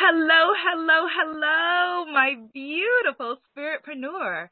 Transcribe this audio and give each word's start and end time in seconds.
Hello, 0.00 0.56
hello, 0.56 1.04
hello, 1.12 2.08
my 2.08 2.32
beautiful 2.56 3.36
spiritpreneur. 3.52 4.48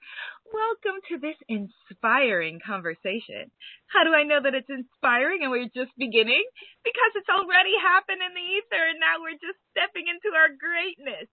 Welcome 0.53 1.01
to 1.09 1.17
this 1.17 1.41
inspiring 1.48 2.61
conversation. 2.61 3.48
How 3.89 4.05
do 4.05 4.12
I 4.12 4.29
know 4.29 4.45
that 4.45 4.53
it's 4.53 4.69
inspiring 4.69 5.41
and 5.41 5.50
we're 5.50 5.73
just 5.73 5.96
beginning? 5.96 6.45
Because 6.84 7.12
it's 7.16 7.32
already 7.32 7.73
happened 7.80 8.21
in 8.21 8.37
the 8.37 8.45
ether 8.61 8.93
and 8.93 9.00
now 9.00 9.25
we're 9.25 9.41
just 9.41 9.57
stepping 9.73 10.05
into 10.12 10.37
our 10.37 10.53
greatness. 10.53 11.32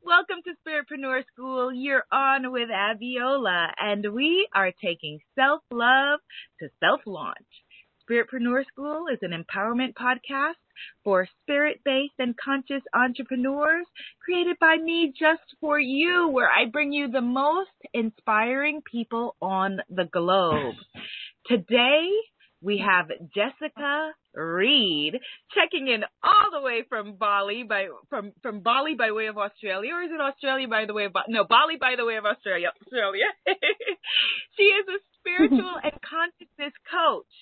Welcome 0.00 0.40
to 0.48 0.56
Spiritpreneur 0.64 1.28
School. 1.28 1.68
You're 1.68 2.08
on 2.10 2.52
with 2.56 2.72
Abiola 2.72 3.76
and 3.76 4.08
we 4.16 4.48
are 4.56 4.72
taking 4.72 5.20
self-love 5.36 6.20
to 6.64 6.72
self-launch. 6.80 7.52
Spiritpreneur 8.08 8.64
School 8.72 9.04
is 9.12 9.20
an 9.20 9.36
empowerment 9.36 10.00
podcast 10.00 10.56
for 11.04 11.28
spirit 11.42 11.80
based 11.84 12.14
and 12.18 12.36
conscious 12.36 12.82
entrepreneurs 12.94 13.86
created 14.24 14.56
by 14.60 14.76
me 14.76 15.12
just 15.18 15.42
for 15.60 15.78
you, 15.78 16.28
where 16.28 16.48
I 16.48 16.70
bring 16.70 16.92
you 16.92 17.10
the 17.10 17.20
most 17.20 17.70
inspiring 17.92 18.82
people 18.90 19.36
on 19.40 19.78
the 19.88 20.04
globe. 20.04 20.74
Today, 21.46 22.08
we 22.62 22.82
have 22.86 23.06
Jessica 23.34 24.12
Reid 24.34 25.18
checking 25.54 25.88
in 25.88 26.04
all 26.22 26.50
the 26.52 26.60
way 26.60 26.84
from 26.88 27.16
Bali 27.16 27.64
by 27.64 27.88
from 28.08 28.32
from 28.42 28.60
Bali 28.60 28.94
by 28.94 29.10
way 29.10 29.26
of 29.26 29.38
Australia 29.38 29.92
or 29.94 30.02
is 30.02 30.10
it 30.12 30.20
Australia 30.20 30.68
by 30.68 30.86
the 30.86 30.94
way 30.94 31.06
of 31.06 31.12
no 31.28 31.44
Bali 31.44 31.76
by 31.80 31.94
the 31.96 32.04
way 32.04 32.16
of 32.16 32.24
Australia 32.24 32.70
Australia 32.80 33.24
she 34.56 34.62
is 34.62 34.86
a 34.88 35.00
spiritual 35.18 35.74
and 35.82 35.92
consciousness 36.02 36.72
coach 36.86 37.32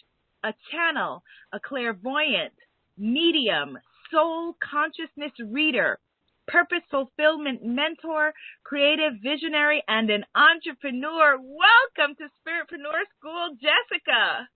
a 0.44 0.54
channel 0.70 1.22
a 1.52 1.60
clairvoyant 1.60 2.54
medium, 2.98 3.78
soul 4.10 4.54
consciousness 4.58 5.32
reader, 5.50 5.98
purpose 6.46 6.82
fulfillment 6.90 7.64
mentor, 7.64 8.32
creative 8.64 9.14
visionary, 9.22 9.82
and 9.86 10.10
an 10.10 10.24
entrepreneur. 10.34 11.36
Welcome 11.38 12.16
to 12.16 12.24
Spiritpreneur 12.40 13.04
School, 13.18 13.56
Jessica. 13.60 14.48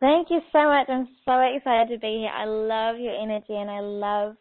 Thank 0.00 0.30
you 0.30 0.40
so 0.52 0.64
much. 0.64 0.88
I'm 0.88 1.08
so 1.24 1.40
excited 1.40 1.94
to 1.94 1.98
be 1.98 2.18
here. 2.18 2.32
I 2.34 2.44
love 2.44 2.98
your 2.98 3.14
energy 3.14 3.54
and 3.54 3.70
I 3.70 3.80
love 3.80 4.36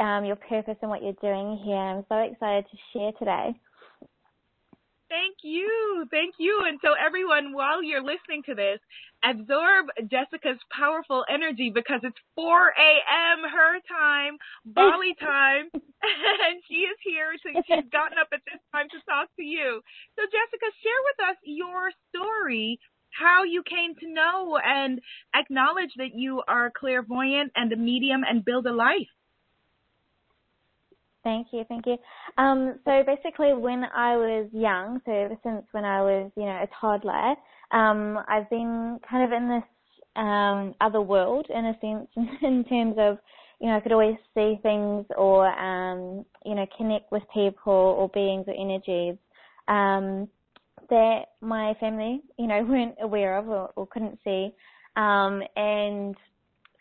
um, 0.00 0.24
your 0.24 0.36
purpose 0.36 0.76
and 0.82 0.90
what 0.90 1.02
you're 1.02 1.12
doing 1.20 1.60
here. 1.64 1.76
I'm 1.76 2.04
so 2.08 2.18
excited 2.18 2.66
to 2.70 2.76
share 2.92 3.12
today. 3.18 3.58
Thank 5.10 5.38
you. 5.42 6.06
Thank 6.10 6.34
you. 6.38 6.64
And 6.66 6.78
so 6.84 6.92
everyone, 6.94 7.52
while 7.54 7.82
you're 7.82 8.02
listening 8.04 8.42
to 8.46 8.54
this, 8.54 8.80
absorb 9.24 9.86
Jessica's 10.10 10.60
powerful 10.72 11.24
energy 11.32 11.70
because 11.74 12.00
it's 12.02 12.18
4 12.36 12.72
a.m. 12.76 13.38
her 13.48 13.80
time, 13.88 14.36
Bali 14.66 15.14
time, 15.20 15.70
and 15.74 16.56
she 16.68 16.88
is 16.88 16.98
here. 17.04 17.32
So 17.42 17.56
she's 17.66 17.90
gotten 17.92 18.18
up 18.18 18.28
at 18.32 18.40
this 18.44 18.60
time 18.72 18.88
to 18.92 18.98
talk 19.08 19.28
to 19.36 19.44
you. 19.44 19.80
So 20.18 20.24
Jessica, 20.28 20.68
share 20.82 21.02
with 21.08 21.18
us 21.30 21.38
your 21.44 21.90
story, 22.12 22.78
how 23.12 23.44
you 23.44 23.62
came 23.64 23.94
to 24.00 24.12
know 24.12 24.58
and 24.62 25.00
acknowledge 25.34 25.92
that 25.96 26.14
you 26.14 26.42
are 26.48 26.72
clairvoyant 26.72 27.52
and 27.56 27.72
a 27.72 27.76
medium 27.76 28.22
and 28.28 28.44
build 28.44 28.66
a 28.66 28.72
life. 28.72 29.08
Thank 31.24 31.48
you, 31.52 31.64
thank 31.68 31.86
you. 31.86 31.96
Um, 32.38 32.78
so 32.84 33.02
basically, 33.04 33.52
when 33.52 33.84
I 33.94 34.16
was 34.16 34.48
young, 34.52 35.00
so 35.04 35.12
ever 35.12 35.36
since 35.42 35.64
when 35.72 35.84
I 35.84 36.00
was, 36.00 36.30
you 36.36 36.44
know, 36.44 36.62
a 36.62 36.68
toddler, 36.80 37.34
um, 37.72 38.18
I've 38.28 38.48
been 38.50 38.98
kind 39.08 39.24
of 39.24 39.32
in 39.36 39.48
this 39.48 39.64
um, 40.16 40.74
other 40.80 41.00
world 41.00 41.46
in 41.50 41.66
a 41.66 41.78
sense, 41.80 42.08
in 42.42 42.64
terms 42.64 42.94
of, 42.98 43.18
you 43.60 43.68
know, 43.68 43.76
I 43.76 43.80
could 43.80 43.92
always 43.92 44.16
see 44.34 44.58
things 44.62 45.06
or, 45.16 45.46
um, 45.58 46.24
you 46.44 46.54
know, 46.54 46.66
connect 46.76 47.10
with 47.10 47.22
people 47.34 47.72
or 47.72 48.08
beings 48.10 48.44
or 48.46 48.54
energies 48.54 49.16
um, 49.66 50.28
that 50.88 51.22
my 51.40 51.74
family, 51.80 52.22
you 52.38 52.46
know, 52.46 52.62
weren't 52.68 52.94
aware 53.02 53.36
of 53.38 53.48
or, 53.48 53.70
or 53.76 53.86
couldn't 53.88 54.18
see. 54.24 54.50
Um, 54.96 55.42
and 55.56 56.16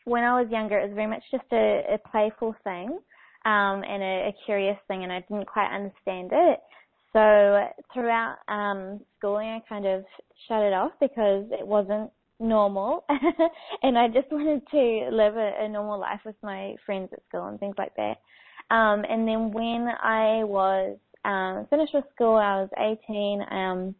when 0.05 0.23
I 0.23 0.39
was 0.41 0.49
younger, 0.51 0.79
it 0.79 0.87
was 0.87 0.95
very 0.95 1.07
much 1.07 1.23
just 1.31 1.43
a, 1.51 1.83
a 1.95 2.09
playful 2.09 2.55
thing 2.63 2.99
um, 3.47 3.81
and 3.87 4.03
a, 4.03 4.27
a 4.27 4.35
curious 4.45 4.77
thing, 4.89 5.03
and 5.03 5.11
I 5.11 5.21
didn't 5.21 5.47
quite 5.47 5.73
understand 5.73 6.31
it. 6.33 6.59
So 7.13 7.65
throughout 7.93 8.35
um, 8.49 8.99
schooling, 9.17 9.47
I 9.47 9.61
kind 9.69 9.85
of 9.85 10.03
shut 10.47 10.61
it 10.63 10.73
off 10.73 10.91
because 10.99 11.45
it 11.51 11.65
wasn't 11.65 12.11
normal, 12.41 13.05
and 13.83 13.97
I 13.97 14.09
just 14.09 14.29
wanted 14.31 14.67
to 14.69 15.15
live 15.15 15.37
a, 15.37 15.53
a 15.61 15.69
normal 15.69 15.97
life 15.97 16.19
with 16.25 16.35
my 16.43 16.75
friends 16.85 17.09
at 17.13 17.19
school 17.29 17.47
and 17.47 17.57
things 17.57 17.75
like 17.77 17.95
that. 17.95 18.17
Um, 18.69 19.05
and 19.09 19.25
then 19.25 19.53
when 19.53 19.87
I 20.03 20.43
was 20.43 20.97
um, 21.23 21.67
finished 21.69 21.93
with 21.93 22.03
school, 22.13 22.35
I 22.35 22.61
was 22.61 22.69
18, 22.77 23.41
um, 23.49 23.95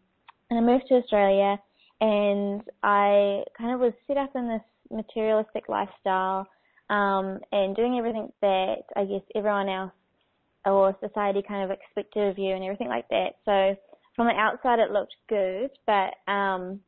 and 0.50 0.60
I 0.60 0.62
moved 0.62 0.90
to 0.90 0.96
Australia, 0.96 1.58
and 2.02 2.62
I 2.84 3.44
kind 3.58 3.74
of 3.74 3.80
was 3.80 3.94
set 4.08 4.18
up 4.18 4.32
in 4.36 4.50
this 4.50 4.62
materialistic 4.92 5.70
lifestyle 5.70 6.48
um, 6.90 7.40
and 7.52 7.76
doing 7.76 7.98
everything 7.98 8.32
that 8.42 8.84
I 8.96 9.06
guess 9.06 9.22
everyone 9.36 9.70
else 9.70 9.92
or 10.66 10.96
society 11.00 11.42
kind 11.48 11.64
of 11.64 11.78
expected 11.78 12.30
of 12.30 12.38
you 12.38 12.54
and 12.54 12.64
everything 12.64 12.90
like 12.90 13.08
that. 13.10 13.36
So 13.46 13.76
from 14.16 14.28
the 14.28 14.34
outside 14.34 14.80
it 14.80 14.92
looked 14.92 15.16
good, 15.30 15.70
but 15.86 16.16
um, 16.32 16.82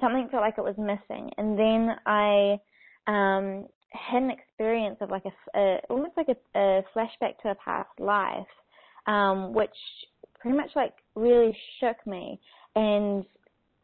something 0.00 0.28
felt 0.30 0.42
like 0.42 0.58
it 0.58 0.64
was 0.64 0.76
missing. 0.76 1.30
And 1.38 1.58
then 1.58 1.96
I 2.06 2.58
um, 3.06 3.66
had 3.90 4.22
an 4.22 4.30
experience 4.30 4.96
of 5.00 5.10
like 5.10 5.24
a, 5.24 5.58
a 5.58 5.78
almost 5.88 6.16
like 6.16 6.28
a, 6.28 6.58
a, 6.58 6.82
flashback 6.94 7.38
to 7.42 7.50
a 7.50 7.54
past 7.54 7.88
life, 7.98 8.46
um, 9.06 9.54
which 9.54 9.70
pretty 10.40 10.56
much 10.56 10.70
like 10.74 10.94
really 11.14 11.56
shook 11.80 11.96
me. 12.06 12.40
And 12.74 13.24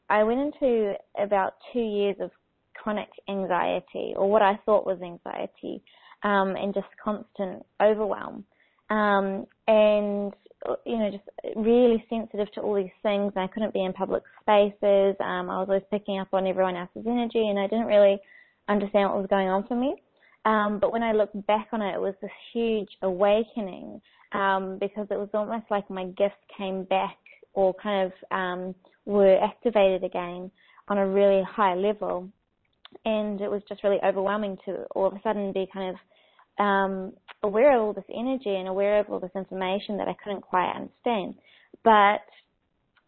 I 0.08 0.24
went 0.24 0.40
into 0.40 0.94
about 1.18 1.54
two 1.72 1.80
years 1.80 2.16
of 2.20 2.30
chronic 2.82 3.08
anxiety 3.28 4.14
or 4.16 4.30
what 4.30 4.42
I 4.42 4.58
thought 4.64 4.86
was 4.86 5.00
anxiety 5.02 5.82
um, 6.22 6.56
and 6.56 6.74
just 6.74 6.86
constant 7.02 7.64
overwhelm. 7.82 8.44
Um, 8.90 9.46
and 9.68 10.32
you 10.84 10.98
know, 10.98 11.10
just 11.10 11.56
really 11.56 12.04
sensitive 12.10 12.52
to 12.52 12.60
all 12.60 12.74
these 12.74 12.90
things. 13.02 13.32
And 13.34 13.44
I 13.44 13.46
couldn't 13.46 13.72
be 13.72 13.84
in 13.84 13.92
public 13.92 14.22
spaces. 14.42 15.16
Um, 15.20 15.48
I 15.48 15.58
was 15.58 15.66
always 15.68 15.82
picking 15.90 16.18
up 16.18 16.28
on 16.32 16.46
everyone 16.46 16.76
else's 16.76 17.06
energy, 17.06 17.48
and 17.48 17.58
I 17.58 17.66
didn't 17.66 17.86
really 17.86 18.18
understand 18.68 19.10
what 19.10 19.18
was 19.18 19.26
going 19.30 19.48
on 19.48 19.66
for 19.66 19.74
me. 19.74 19.94
Um, 20.44 20.78
but 20.80 20.92
when 20.92 21.02
I 21.02 21.12
look 21.12 21.30
back 21.46 21.68
on 21.72 21.82
it, 21.82 21.94
it 21.94 22.00
was 22.00 22.14
this 22.20 22.30
huge 22.52 22.88
awakening 23.02 24.00
um, 24.32 24.78
because 24.80 25.06
it 25.10 25.18
was 25.18 25.28
almost 25.34 25.64
like 25.70 25.88
my 25.90 26.04
gifts 26.16 26.40
came 26.56 26.84
back 26.84 27.16
or 27.52 27.74
kind 27.74 28.06
of 28.10 28.36
um, 28.36 28.74
were 29.04 29.38
activated 29.42 30.04
again 30.04 30.50
on 30.88 30.98
a 30.98 31.06
really 31.06 31.42
high 31.42 31.74
level 31.74 32.28
and 33.04 33.40
it 33.40 33.50
was 33.50 33.62
just 33.68 33.84
really 33.84 33.98
overwhelming 34.04 34.56
to 34.64 34.84
all 34.94 35.06
of 35.06 35.14
a 35.14 35.20
sudden 35.22 35.52
be 35.52 35.66
kind 35.72 35.94
of 35.94 36.64
um, 36.64 37.12
aware 37.42 37.76
of 37.76 37.82
all 37.82 37.92
this 37.92 38.04
energy 38.14 38.54
and 38.54 38.68
aware 38.68 39.00
of 39.00 39.08
all 39.08 39.20
this 39.20 39.30
information 39.34 39.96
that 39.96 40.08
I 40.08 40.16
couldn't 40.22 40.42
quite 40.42 40.72
understand. 40.74 41.34
But 41.82 42.20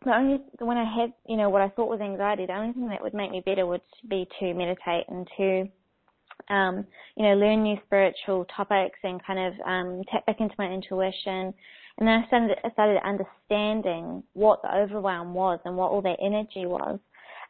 the 0.04 0.14
only 0.14 0.38
when 0.58 0.76
I 0.76 0.84
had 0.84 1.12
you 1.26 1.36
know 1.36 1.50
what 1.50 1.62
I 1.62 1.68
thought 1.68 1.88
was 1.88 2.00
anxiety, 2.00 2.46
the 2.46 2.54
only 2.56 2.72
thing 2.72 2.88
that 2.88 3.02
would 3.02 3.14
make 3.14 3.30
me 3.30 3.42
better 3.44 3.66
would 3.66 3.82
be 4.08 4.26
to 4.40 4.54
meditate 4.54 5.04
and 5.08 5.28
to 5.36 6.54
um, 6.54 6.86
you 7.16 7.24
know 7.24 7.34
learn 7.34 7.62
new 7.62 7.76
spiritual 7.86 8.46
topics 8.56 8.98
and 9.02 9.24
kind 9.24 9.38
of 9.38 9.52
um, 9.66 10.02
tap 10.10 10.26
back 10.26 10.40
into 10.40 10.54
my 10.58 10.66
intuition. 10.66 11.54
And 11.98 12.08
then 12.08 12.22
I 12.24 12.26
started, 12.26 12.56
I 12.64 12.70
started 12.70 13.00
understanding 13.04 14.22
what 14.32 14.62
the 14.62 14.74
overwhelm 14.74 15.34
was 15.34 15.60
and 15.66 15.76
what 15.76 15.90
all 15.90 16.00
that 16.02 16.16
energy 16.22 16.64
was. 16.64 16.98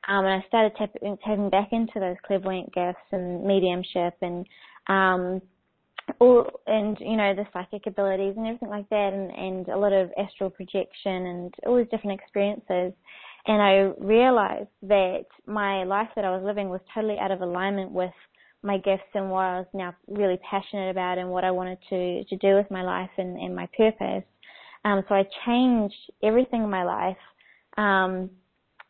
Um, 0.08 0.24
and 0.24 0.42
I 0.42 0.46
started 0.48 0.72
tapping, 0.76 1.16
tapping 1.24 1.50
back 1.50 1.68
into 1.72 2.00
those 2.00 2.16
clairvoyant 2.26 2.72
gifts 2.74 2.98
and 3.12 3.44
mediumship 3.44 4.14
and 4.20 4.46
um, 4.88 5.40
all 6.18 6.44
and 6.66 6.96
you 7.00 7.16
know 7.16 7.34
the 7.34 7.46
psychic 7.52 7.86
abilities 7.86 8.34
and 8.36 8.46
everything 8.46 8.68
like 8.68 8.88
that, 8.90 9.12
and, 9.12 9.30
and 9.30 9.68
a 9.68 9.78
lot 9.78 9.92
of 9.92 10.10
astral 10.18 10.50
projection 10.50 11.26
and 11.26 11.54
all 11.66 11.76
these 11.76 11.88
different 11.90 12.20
experiences. 12.20 12.92
And 13.46 13.60
I 13.60 13.92
realized 13.98 14.68
that 14.82 15.24
my 15.46 15.84
life 15.84 16.08
that 16.14 16.24
I 16.24 16.30
was 16.30 16.42
living 16.44 16.68
was 16.68 16.80
totally 16.94 17.18
out 17.18 17.30
of 17.30 17.40
alignment 17.40 17.90
with 17.90 18.12
my 18.62 18.78
gifts 18.78 19.10
and 19.14 19.30
what 19.30 19.42
I 19.42 19.58
was 19.58 19.66
now 19.74 19.94
really 20.06 20.38
passionate 20.48 20.90
about 20.90 21.18
and 21.18 21.28
what 21.28 21.44
I 21.44 21.50
wanted 21.50 21.78
to 21.90 22.24
to 22.24 22.36
do 22.36 22.54
with 22.54 22.70
my 22.70 22.82
life 22.82 23.10
and, 23.18 23.38
and 23.38 23.54
my 23.54 23.68
purpose. 23.76 24.24
Um, 24.84 25.04
so 25.08 25.14
I 25.14 25.24
changed 25.46 25.94
everything 26.22 26.64
in 26.64 26.70
my 26.70 26.84
life. 26.84 27.16
Um, 27.76 28.30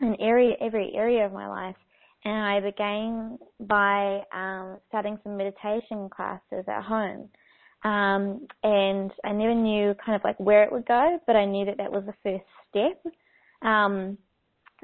in 0.02 0.16
area, 0.20 0.54
every 0.60 0.92
area 0.94 1.24
of 1.24 1.32
my 1.32 1.48
life. 1.48 1.76
And 2.24 2.34
I 2.34 2.60
began 2.60 3.38
by 3.60 4.22
um, 4.32 4.78
starting 4.88 5.18
some 5.24 5.36
meditation 5.36 6.08
classes 6.08 6.64
at 6.68 6.84
home. 6.84 7.28
Um, 7.84 8.46
and 8.62 9.10
I 9.24 9.32
never 9.32 9.54
knew 9.54 9.94
kind 10.04 10.14
of 10.14 10.22
like 10.22 10.38
where 10.38 10.62
it 10.62 10.70
would 10.70 10.86
go, 10.86 11.18
but 11.26 11.34
I 11.34 11.44
knew 11.44 11.64
that 11.64 11.78
that 11.78 11.90
was 11.90 12.04
the 12.06 12.14
first 12.22 12.44
step. 12.70 13.14
Um, 13.62 14.18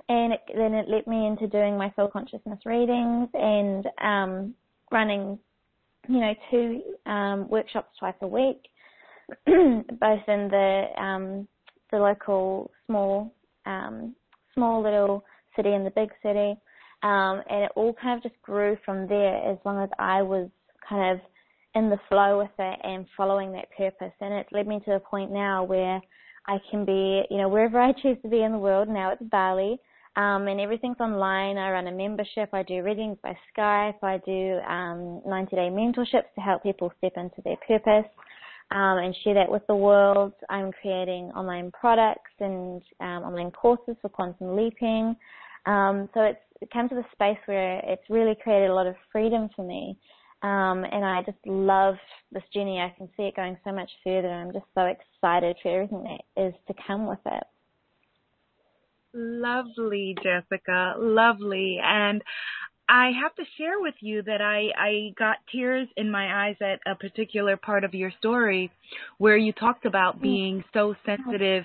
and 0.09 0.33
it, 0.33 0.41
then 0.57 0.75
it 0.75 0.89
led 0.89 1.07
me 1.07 1.27
into 1.27 1.47
doing 1.47 1.77
my 1.77 1.93
soul 1.95 2.09
consciousness 2.09 2.59
readings 2.65 3.29
and 3.35 3.87
um, 4.01 4.55
running, 4.91 5.39
you 6.09 6.21
know, 6.21 6.35
two 6.51 6.83
um, 7.11 7.49
workshops 7.49 7.97
twice 7.99 8.15
a 8.23 8.27
week 8.27 8.69
both 9.47 10.29
in 10.29 10.49
the 10.49 10.87
um, 10.97 11.49
the 11.91 11.99
local 11.99 12.71
small 12.87 13.33
um, 13.67 14.15
small 14.59 14.83
little 14.83 15.25
city 15.57 15.71
and 15.71 15.87
the 15.87 15.91
big 15.91 16.11
city, 16.23 16.57
um, 17.03 17.43
and 17.49 17.65
it 17.65 17.73
all 17.77 17.95
kind 18.01 18.17
of 18.17 18.23
just 18.23 18.41
grew 18.43 18.77
from 18.85 19.09
there. 19.09 19.37
As 19.51 19.59
long 19.65 19.83
as 19.83 19.91
I 19.99 20.23
was 20.23 20.49
kind 20.87 21.13
of 21.13 21.25
in 21.75 21.91
the 21.91 21.99
flow 22.09 22.39
with 22.39 22.51
it 22.59 22.79
and 22.83 23.07
following 23.17 23.53
that 23.53 23.69
purpose, 23.77 24.13
and 24.21 24.35
it 24.35 24.47
led 24.53 24.67
me 24.67 24.81
to 24.85 24.97
a 24.97 25.01
point 25.01 25.31
now 25.31 25.65
where 25.65 26.01
I 26.47 26.59
can 26.71 26.85
be, 26.85 27.23
you 27.31 27.37
know, 27.37 27.49
wherever 27.49 27.81
I 27.81 27.93
choose 27.93 28.17
to 28.23 28.29
be 28.29 28.43
in 28.43 28.53
the 28.53 28.59
world. 28.59 28.89
Now 28.89 29.13
it's 29.13 29.23
Bali. 29.23 29.79
Um, 30.17 30.49
and 30.49 30.61
everything's 30.61 30.99
online. 30.99 31.59
I 31.59 31.71
run 31.71 31.87
a 31.87 31.93
membership. 31.93 32.49
I 32.53 32.65
do 32.65 32.83
readings 32.83 33.19
by 33.23 33.37
Skype. 33.57 34.03
I 34.03 34.19
do 34.27 34.59
um, 34.69 35.23
90 35.25 35.55
day 35.55 35.69
mentorships 35.71 36.35
to 36.35 36.41
help 36.41 36.65
people 36.65 36.91
step 36.99 37.13
into 37.17 37.41
their 37.45 37.57
purpose 37.69 38.11
um, 38.71 38.99
and 38.99 39.17
share 39.25 39.35
that 39.35 39.51
with 39.51 39.67
the 39.67 39.77
world. 39.77 40.33
I'm 40.49 40.73
creating 40.73 41.33
online 41.35 41.71
products 41.73 42.33
and 42.41 42.83
um, 43.01 43.23
online 43.25 43.51
courses 43.51 43.97
for 44.03 44.09
quantum 44.09 44.57
leaping. 44.57 45.17
Um, 45.67 46.09
so 46.15 46.23
it's 46.23 46.41
it 46.61 46.71
come 46.73 46.89
to 46.89 46.95
the 46.95 47.05
space 47.13 47.39
where 47.47 47.81
it's 47.85 48.03
really 48.11 48.37
created 48.43 48.71
a 48.71 48.75
lot 48.75 48.87
of 48.87 48.97
freedom 49.13 49.49
for 49.55 49.65
me. 49.65 49.97
Um, 50.43 50.85
and 50.85 51.05
I 51.05 51.23
just 51.25 51.39
love 51.47 51.97
this 52.33 52.43
journey. 52.53 52.81
I 52.81 52.95
can 52.97 53.09
see 53.17 53.25
it 53.25 53.37
going 53.37 53.57
so 53.65 53.73
much 53.73 53.91
further. 54.05 54.29
And 54.29 54.49
I'm 54.49 54.53
just 54.53 54.67
so 54.75 54.83
excited 54.83 55.57
for 55.63 55.75
everything 55.75 56.05
that 56.05 56.43
is 56.43 56.55
to 56.69 56.75
come 56.87 57.07
with 57.07 57.19
it. 57.27 57.45
Lovely, 59.15 60.17
Jessica. 60.23 60.95
Lovely. 60.99 61.79
And 61.83 62.23
I 62.89 63.11
have 63.23 63.35
to 63.35 63.45
share 63.59 63.81
with 63.81 63.95
you 64.01 64.23
that 64.23 64.41
I, 64.41 64.69
I 64.77 65.13
got 65.19 65.37
tears 65.53 65.89
in 65.97 66.11
my 66.11 66.47
eyes 66.47 66.57
at 66.63 66.81
a 66.91 66.95
particular 66.95 67.57
part 67.57 67.85
of 67.85 67.93
your 67.93 68.11
story 68.19 68.71
where 69.19 69.37
you 69.37 69.53
talked 69.53 69.85
about 69.85 70.19
mm. 70.19 70.23
being 70.23 70.65
so 70.73 70.95
sensitive 71.05 71.65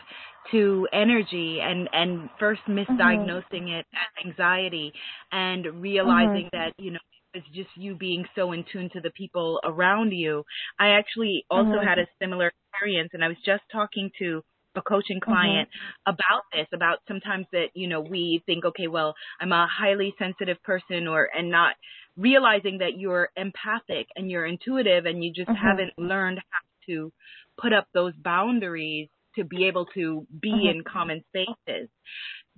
to 0.51 0.87
energy 0.91 1.59
and, 1.61 1.87
and 1.93 2.29
first 2.39 2.61
mm-hmm. 2.67 2.79
misdiagnosing 2.79 3.63
mm-hmm. 3.63 3.79
it 3.79 3.85
as 3.93 4.25
anxiety 4.25 4.91
and 5.31 5.81
realizing 5.81 6.49
mm-hmm. 6.53 6.57
that, 6.57 6.73
you 6.77 6.91
know, 6.91 6.99
it's 7.33 7.47
just 7.55 7.69
you 7.75 7.95
being 7.95 8.25
so 8.35 8.51
in 8.51 8.65
tune 8.71 8.89
to 8.93 8.99
the 8.99 9.09
people 9.11 9.59
around 9.63 10.11
you. 10.11 10.43
I 10.79 10.89
actually 10.89 11.45
also 11.49 11.71
mm-hmm. 11.71 11.87
had 11.87 11.99
a 11.99 12.07
similar 12.21 12.51
experience 12.73 13.11
and 13.13 13.23
I 13.23 13.29
was 13.29 13.37
just 13.45 13.63
talking 13.71 14.11
to 14.19 14.43
a 14.75 14.81
coaching 14.81 15.19
mm-hmm. 15.19 15.31
client 15.31 15.69
mm-hmm. 15.69 16.13
about 16.13 16.43
this, 16.51 16.67
about 16.73 16.99
sometimes 17.07 17.45
that, 17.51 17.67
you 17.73 17.87
know, 17.87 18.01
we 18.01 18.43
think, 18.45 18.65
okay, 18.65 18.87
well, 18.87 19.15
I'm 19.39 19.51
a 19.51 19.67
highly 19.67 20.13
sensitive 20.17 20.61
person 20.63 21.07
or, 21.07 21.29
and 21.33 21.49
not 21.49 21.75
realizing 22.17 22.79
that 22.79 22.97
you're 22.97 23.29
empathic 23.35 24.07
and 24.15 24.29
you're 24.29 24.45
intuitive 24.45 25.05
and 25.05 25.23
you 25.23 25.31
just 25.33 25.49
mm-hmm. 25.49 25.67
haven't 25.67 25.93
learned 25.97 26.39
how 26.49 26.85
to 26.87 27.11
put 27.59 27.73
up 27.73 27.87
those 27.93 28.13
boundaries 28.15 29.09
to 29.35 29.43
be 29.43 29.67
able 29.67 29.85
to 29.93 30.27
be 30.41 30.51
mm-hmm. 30.51 30.77
in 30.77 30.83
common 30.83 31.23
spaces. 31.29 31.89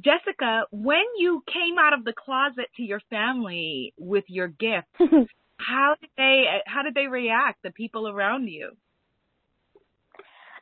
Jessica, 0.03 0.63
when 0.71 1.03
you 1.17 1.41
came 1.47 1.77
out 1.79 1.93
of 1.93 2.03
the 2.03 2.13
closet 2.13 2.67
to 2.75 2.83
your 2.83 2.99
family 3.09 3.93
with 3.97 4.25
your 4.27 4.49
gift, 4.49 4.87
how 5.57 5.95
did 6.01 6.09
they 6.17 6.43
how 6.65 6.83
did 6.83 6.95
they 6.95 7.07
react, 7.07 7.63
the 7.63 7.71
people 7.71 8.09
around 8.09 8.47
you? 8.47 8.71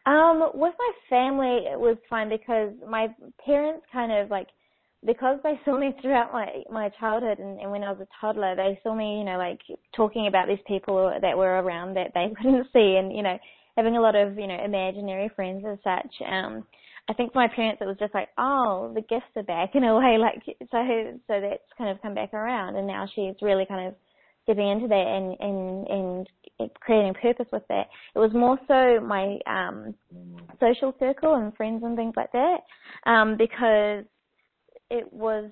Um, 0.06 0.52
with 0.54 0.74
my 0.78 0.92
family, 1.10 1.66
it 1.72 1.80
was 1.80 1.98
fine 2.10 2.28
because 2.28 2.72
my 2.90 3.08
parents 3.46 3.86
kind 3.92 4.12
of 4.12 4.30
like 4.30 4.48
because 5.06 5.40
they 5.44 5.60
saw 5.66 5.78
me 5.78 5.96
throughout 6.02 6.34
my 6.34 6.48
my 6.70 6.90
childhood 7.00 7.40
and, 7.40 7.60
and 7.60 7.72
when 7.72 7.84
I 7.84 7.92
was 7.92 8.02
a 8.02 8.08
toddler, 8.20 8.56
they 8.56 8.80
saw 8.84 8.94
me, 8.94 9.20
you 9.20 9.24
know, 9.24 9.38
like 9.38 9.60
talking 9.96 10.28
about 10.28 10.48
these 10.48 10.64
people 10.68 11.14
that 11.22 11.38
were 11.38 11.62
around 11.62 11.96
that 11.96 12.12
they 12.14 12.28
couldn't 12.42 12.68
see, 12.74 12.98
and 13.00 13.16
you 13.16 13.24
know, 13.24 13.38
having 13.78 13.98
a 13.98 14.02
lot 14.02 14.16
of 14.16 14.38
you 14.38 14.48
know 14.48 14.64
imaginary 14.64 15.30
friends 15.36 15.64
as 15.68 15.78
such. 15.84 16.28
Um, 16.28 16.66
I 17.10 17.14
think 17.14 17.34
for 17.34 17.40
my 17.40 17.54
parents, 17.54 17.82
it 17.82 17.86
was 17.86 17.98
just 18.00 18.14
like, 18.14 18.30
oh, 18.38 18.92
the 18.96 19.02
gifts 19.02 19.36
are 19.36 19.44
back 19.44 19.72
in 19.76 19.84
a 19.84 19.98
way, 19.98 20.18
like 20.18 20.44
so 20.46 21.20
so 21.28 21.42
that's 21.42 21.78
kind 21.78 21.90
of 21.90 22.02
come 22.02 22.14
back 22.14 22.34
around, 22.34 22.76
and 22.76 22.88
now 22.88 23.08
she's 23.16 23.36
really 23.42 23.66
kind 23.66 23.88
of 23.88 23.96
stepping 24.44 24.70
into 24.70 24.88
that 24.88 24.96
and 24.96 25.36
and 25.40 25.88
and 25.88 26.74
creating 26.80 27.14
purpose 27.16 27.48
with 27.52 27.64
that. 27.70 27.88
It 28.16 28.20
was 28.20 28.34
more 28.34 28.58
so 28.68 29.00
my 29.06 29.40
um, 29.48 29.94
social 30.60 30.94
circle 31.00 31.36
and 31.36 31.56
friends 31.56 31.84
and 31.84 31.96
things 31.96 32.14
like 32.16 32.32
that, 32.32 32.58
um, 33.06 33.38
because 33.38 34.06
it 34.90 35.12
was 35.12 35.50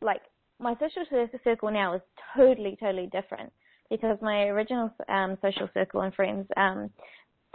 like 0.00 0.22
my 0.58 0.74
social 0.74 1.04
circle 1.44 1.70
now 1.70 1.94
is 1.94 2.02
totally 2.36 2.76
totally 2.80 3.08
different 3.12 3.52
because 3.90 4.18
my 4.22 4.44
original 4.44 4.90
um, 5.08 5.36
social 5.42 5.68
circle 5.74 6.02
and 6.02 6.14
friends 6.14 6.46
um, 6.56 6.90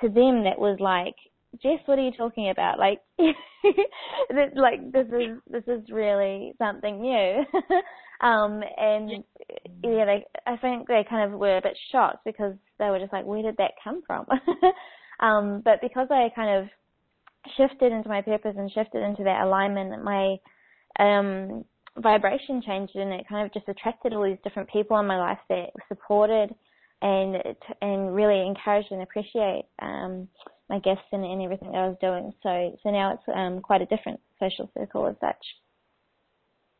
to 0.01 0.07
them 0.09 0.43
that 0.43 0.57
was 0.59 0.77
like 0.79 1.15
Jess, 1.61 1.79
what 1.85 1.99
are 1.99 2.03
you 2.03 2.11
talking 2.11 2.49
about? 2.49 2.79
Like, 2.79 3.01
like 3.19 4.91
this 4.91 5.07
is 5.07 5.37
this 5.49 5.63
is 5.67 5.89
really 5.89 6.53
something 6.57 7.01
new. 7.01 7.43
um, 8.21 8.61
and 8.77 9.23
yeah, 9.83 10.05
they 10.05 10.25
I 10.45 10.57
think 10.57 10.87
they 10.87 11.05
kind 11.09 11.31
of 11.31 11.39
were 11.39 11.57
a 11.57 11.61
bit 11.61 11.77
shocked 11.91 12.25
because 12.25 12.53
they 12.79 12.89
were 12.89 12.99
just 12.99 13.13
like, 13.13 13.25
where 13.25 13.41
did 13.41 13.57
that 13.57 13.71
come 13.83 14.01
from? 14.05 14.25
um, 15.19 15.61
but 15.63 15.81
because 15.81 16.07
I 16.11 16.29
kind 16.35 16.63
of 16.63 16.69
shifted 17.57 17.91
into 17.91 18.09
my 18.09 18.21
purpose 18.21 18.55
and 18.57 18.71
shifted 18.71 19.03
into 19.03 19.23
that 19.23 19.43
alignment, 19.43 20.03
my 20.03 20.37
um, 20.99 21.65
vibration 21.97 22.61
changed 22.65 22.95
and 22.95 23.13
it 23.13 23.27
kind 23.27 23.45
of 23.45 23.53
just 23.53 23.69
attracted 23.69 24.13
all 24.13 24.23
these 24.23 24.37
different 24.43 24.69
people 24.69 24.99
in 24.99 25.07
my 25.07 25.17
life 25.17 25.39
that 25.49 25.69
supported 25.87 26.53
and 27.01 27.37
and 27.81 28.15
really 28.15 28.45
encouraged 28.45 28.91
and 28.91 29.01
appreciate 29.01 29.65
um, 29.81 30.27
my 30.69 30.79
gifts 30.79 31.07
and, 31.11 31.23
and 31.23 31.41
everything 31.41 31.71
that 31.71 31.77
I 31.77 31.87
was 31.87 31.97
doing. 32.01 32.33
So 32.43 32.77
so 32.83 32.89
now 32.89 33.13
it's 33.13 33.23
um, 33.33 33.61
quite 33.61 33.81
a 33.81 33.85
different 33.85 34.19
social 34.39 34.69
circle 34.73 35.07
as 35.07 35.15
such. 35.19 35.43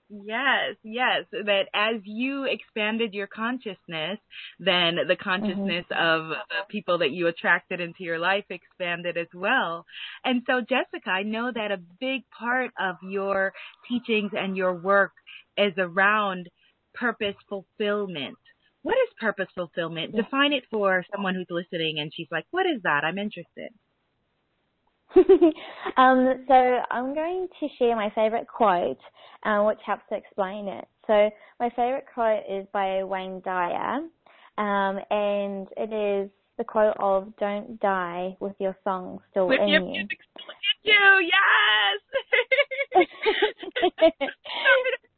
Yes, 0.10 0.76
yes. 0.84 1.26
That 1.32 1.66
as 1.74 2.02
you 2.04 2.44
expanded 2.44 3.14
your 3.14 3.28
consciousness, 3.28 4.20
then 4.60 4.98
the 5.08 5.16
consciousness 5.16 5.86
mm-hmm. 5.92 5.94
of 6.00 6.30
the 6.30 6.64
people 6.70 7.00
that 7.00 7.12
you 7.12 7.28
attracted 7.28 7.82
into 7.82 8.04
your 8.04 8.20
life 8.20 8.46
expanded 8.50 9.18
as 9.18 9.28
well. 9.34 9.86
And 10.24 10.44
so, 10.46 10.62
Jessica, 10.62 11.10
I 11.10 11.24
know 11.24 11.52
that 11.54 11.72
a 11.72 11.82
big 12.00 12.22
part 12.38 12.72
of 12.80 12.98
your 13.02 13.54
teachings 13.90 14.32
and 14.38 14.56
your 14.56 14.76
work 14.76 15.14
is 15.58 15.74
around 15.78 16.50
purpose 16.94 17.36
fulfillment. 17.50 18.38
What 18.86 18.98
is 19.02 19.10
purpose 19.20 19.48
fulfillment? 19.56 20.16
Define 20.16 20.54
it 20.54 20.64
for 20.70 21.04
someone 21.12 21.34
who's 21.34 21.48
listening 21.50 21.98
and 21.98 22.14
she's 22.16 22.28
like, 22.32 22.46
what 22.52 22.68
is 22.68 22.84
that? 22.84 23.04
I'm 23.04 23.18
interested. 23.18 23.74
um, 25.98 26.46
so 26.48 26.54
I'm 26.92 27.16
going 27.16 27.48
to 27.62 27.68
share 27.80 27.96
my 27.96 28.12
favorite 28.14 28.46
quote, 28.48 29.00
uh, 29.44 29.64
which 29.64 29.80
helps 29.84 30.04
to 30.10 30.16
explain 30.16 30.68
it. 30.68 30.86
So 31.08 31.32
my 31.60 31.72
favorite 31.72 32.06
quote 32.14 32.44
is 32.48 32.68
by 32.74 33.04
Wayne 33.04 33.42
Dyer, 33.44 34.02
um, 34.60 35.00
and 35.10 35.68
it 35.78 35.92
is 35.92 36.30
the 36.60 36.64
quote 36.64 36.96
of 37.00 37.36
"Don't 37.40 37.80
die 37.80 38.38
with 38.40 38.54
your 38.60 38.78
song 38.84 39.18
still 39.32 39.48
with 39.48 39.62
in 39.62 39.68
your 39.68 39.82
you." 39.82 40.08
you, 40.84 41.30
yes. 42.94 43.08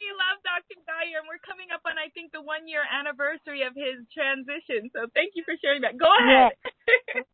We 0.00 0.10
love 0.14 0.38
Dr. 0.42 0.78
Dyer, 0.86 1.22
and 1.22 1.28
we're 1.28 1.42
coming 1.42 1.70
up 1.74 1.82
on, 1.86 1.98
I 1.98 2.08
think, 2.12 2.32
the 2.32 2.42
one 2.42 2.68
year 2.68 2.82
anniversary 2.86 3.62
of 3.62 3.74
his 3.74 4.02
transition. 4.12 4.90
So 4.92 5.06
thank 5.14 5.34
you 5.34 5.42
for 5.44 5.54
sharing 5.62 5.82
that. 5.82 5.98
Go 5.98 6.08
ahead. 6.08 6.52
Yes, 7.14 7.24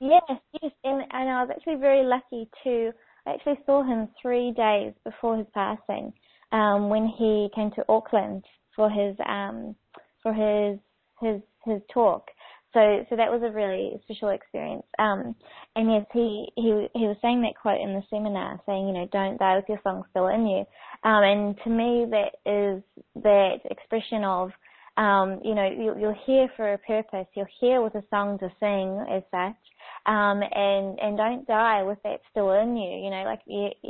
yes, 0.00 0.38
yes. 0.62 0.72
And, 0.84 1.02
and 1.10 1.26
I 1.30 1.42
was 1.42 1.50
actually 1.50 1.76
very 1.80 2.04
lucky 2.04 2.48
to, 2.64 2.92
I 3.26 3.34
actually 3.34 3.58
saw 3.66 3.82
him 3.82 4.08
three 4.20 4.52
days 4.52 4.92
before 5.04 5.36
his 5.36 5.46
passing 5.54 6.12
um, 6.52 6.88
when 6.88 7.06
he 7.06 7.48
came 7.54 7.70
to 7.76 7.84
Auckland 7.88 8.44
for 8.74 8.90
his, 8.90 9.16
um, 9.26 9.74
for 10.22 10.32
his, 10.32 10.78
his, 11.20 11.40
his 11.64 11.82
talk. 11.92 12.28
So, 12.76 13.06
so 13.08 13.16
that 13.16 13.32
was 13.32 13.40
a 13.42 13.50
really 13.50 13.98
special 14.04 14.28
experience. 14.28 14.84
Um, 14.98 15.34
and 15.76 15.90
yes, 15.90 16.04
he, 16.12 16.46
he, 16.56 16.88
he 16.92 17.06
was 17.06 17.16
saying 17.22 17.40
that 17.40 17.54
quote 17.58 17.80
in 17.80 17.94
the 17.94 18.02
seminar, 18.10 18.60
saying, 18.66 18.86
you 18.86 18.92
know, 18.92 19.08
don't 19.10 19.38
die 19.38 19.56
with 19.56 19.64
your 19.66 19.80
song 19.82 20.04
still 20.10 20.26
in 20.26 20.46
you. 20.46 20.58
Um, 21.02 21.22
and 21.24 21.56
to 21.64 21.70
me, 21.70 22.04
that 22.10 22.36
is 22.44 22.82
that 23.22 23.60
expression 23.70 24.24
of, 24.24 24.50
um, 24.98 25.40
you 25.42 25.54
know, 25.54 25.64
you, 25.64 25.98
you're 25.98 26.18
here 26.26 26.50
for 26.54 26.74
a 26.74 26.78
purpose. 26.78 27.26
You're 27.34 27.48
here 27.60 27.80
with 27.80 27.94
a 27.94 28.04
song 28.10 28.38
to 28.40 28.52
sing 28.60 29.06
as 29.10 29.22
such. 29.30 29.56
Um, 30.04 30.42
and, 30.42 31.00
and 31.00 31.16
don't 31.16 31.46
die 31.46 31.82
with 31.82 31.98
that 32.04 32.20
still 32.30 32.52
in 32.52 32.76
you, 32.76 33.04
you 33.04 33.08
know, 33.08 33.24
like, 33.24 33.40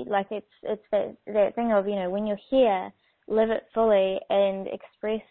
like 0.07 0.29
it's, 0.31 0.47
it's 0.63 0.83
that, 0.93 1.17
that 1.27 1.57
thing 1.57 1.73
of, 1.73 1.89
you 1.89 1.97
know, 1.97 2.09
when 2.09 2.25
you're 2.25 2.39
here, 2.51 2.93
live 3.27 3.51
it 3.51 3.67
fully 3.75 4.21
and 4.31 4.69
express 4.69 5.23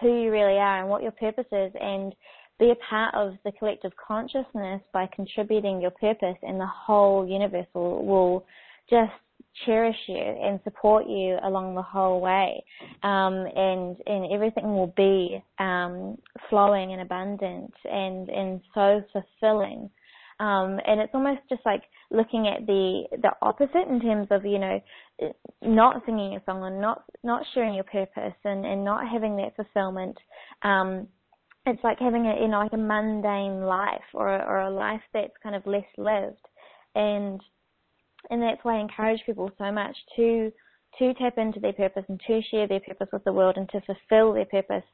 who 0.00 0.22
you 0.22 0.30
really 0.30 0.58
are 0.58 0.80
and 0.80 0.88
what 0.88 1.02
your 1.02 1.12
purpose 1.12 1.46
is 1.50 1.72
and 1.80 2.14
be 2.62 2.70
a 2.70 2.84
part 2.88 3.14
of 3.14 3.34
the 3.44 3.52
collective 3.58 3.92
consciousness 3.96 4.80
by 4.92 5.08
contributing 5.14 5.80
your 5.80 5.90
purpose 5.90 6.36
and 6.42 6.60
the 6.60 6.66
whole 6.86 7.26
universe 7.26 7.66
will, 7.74 8.04
will 8.04 8.46
just 8.88 9.12
cherish 9.66 9.96
you 10.06 10.16
and 10.16 10.60
support 10.64 11.06
you 11.06 11.36
along 11.44 11.74
the 11.74 11.82
whole 11.82 12.20
way 12.20 12.64
um, 13.02 13.34
and 13.68 13.96
and 14.06 14.32
everything 14.32 14.74
will 14.76 14.94
be 14.96 15.42
um, 15.58 16.16
flowing 16.48 16.92
and 16.92 17.02
abundant 17.02 17.72
and 17.84 18.28
and 18.28 18.60
so 18.74 19.02
fulfilling 19.12 19.90
Um, 20.40 20.80
and 20.86 21.00
it's 21.00 21.14
almost 21.14 21.40
just 21.48 21.64
like 21.64 21.82
looking 22.10 22.48
at 22.48 22.66
the 22.66 23.04
the 23.24 23.32
opposite 23.42 23.86
in 23.88 24.00
terms 24.00 24.28
of 24.30 24.44
you 24.44 24.58
know 24.58 24.80
not 25.60 26.02
singing 26.06 26.36
a 26.36 26.42
song 26.44 26.64
and 26.64 26.80
not 26.80 27.04
not 27.22 27.42
sharing 27.52 27.74
your 27.74 27.84
purpose 27.84 28.38
and 28.44 28.64
and 28.66 28.84
not 28.84 29.06
having 29.08 29.36
that 29.36 29.54
fulfillment. 29.56 30.16
Um, 30.62 31.08
it's 31.66 31.82
like 31.84 31.98
having 31.98 32.26
a 32.26 32.40
you 32.40 32.48
know 32.48 32.58
like 32.58 32.72
a 32.72 32.76
mundane 32.76 33.62
life 33.62 34.00
or 34.14 34.28
or 34.28 34.60
a 34.62 34.70
life 34.70 35.02
that's 35.12 35.32
kind 35.42 35.54
of 35.54 35.66
less 35.66 35.84
lived, 35.96 36.44
and 36.94 37.40
and 38.30 38.42
that's 38.42 38.64
why 38.64 38.76
I 38.76 38.80
encourage 38.80 39.20
people 39.26 39.50
so 39.58 39.70
much 39.70 39.96
to 40.16 40.52
to 40.98 41.14
tap 41.14 41.38
into 41.38 41.60
their 41.60 41.72
purpose 41.72 42.04
and 42.08 42.20
to 42.26 42.40
share 42.50 42.68
their 42.68 42.80
purpose 42.80 43.08
with 43.12 43.24
the 43.24 43.32
world 43.32 43.56
and 43.56 43.68
to 43.70 43.80
fulfill 43.80 44.34
their 44.34 44.44
purpose 44.44 44.84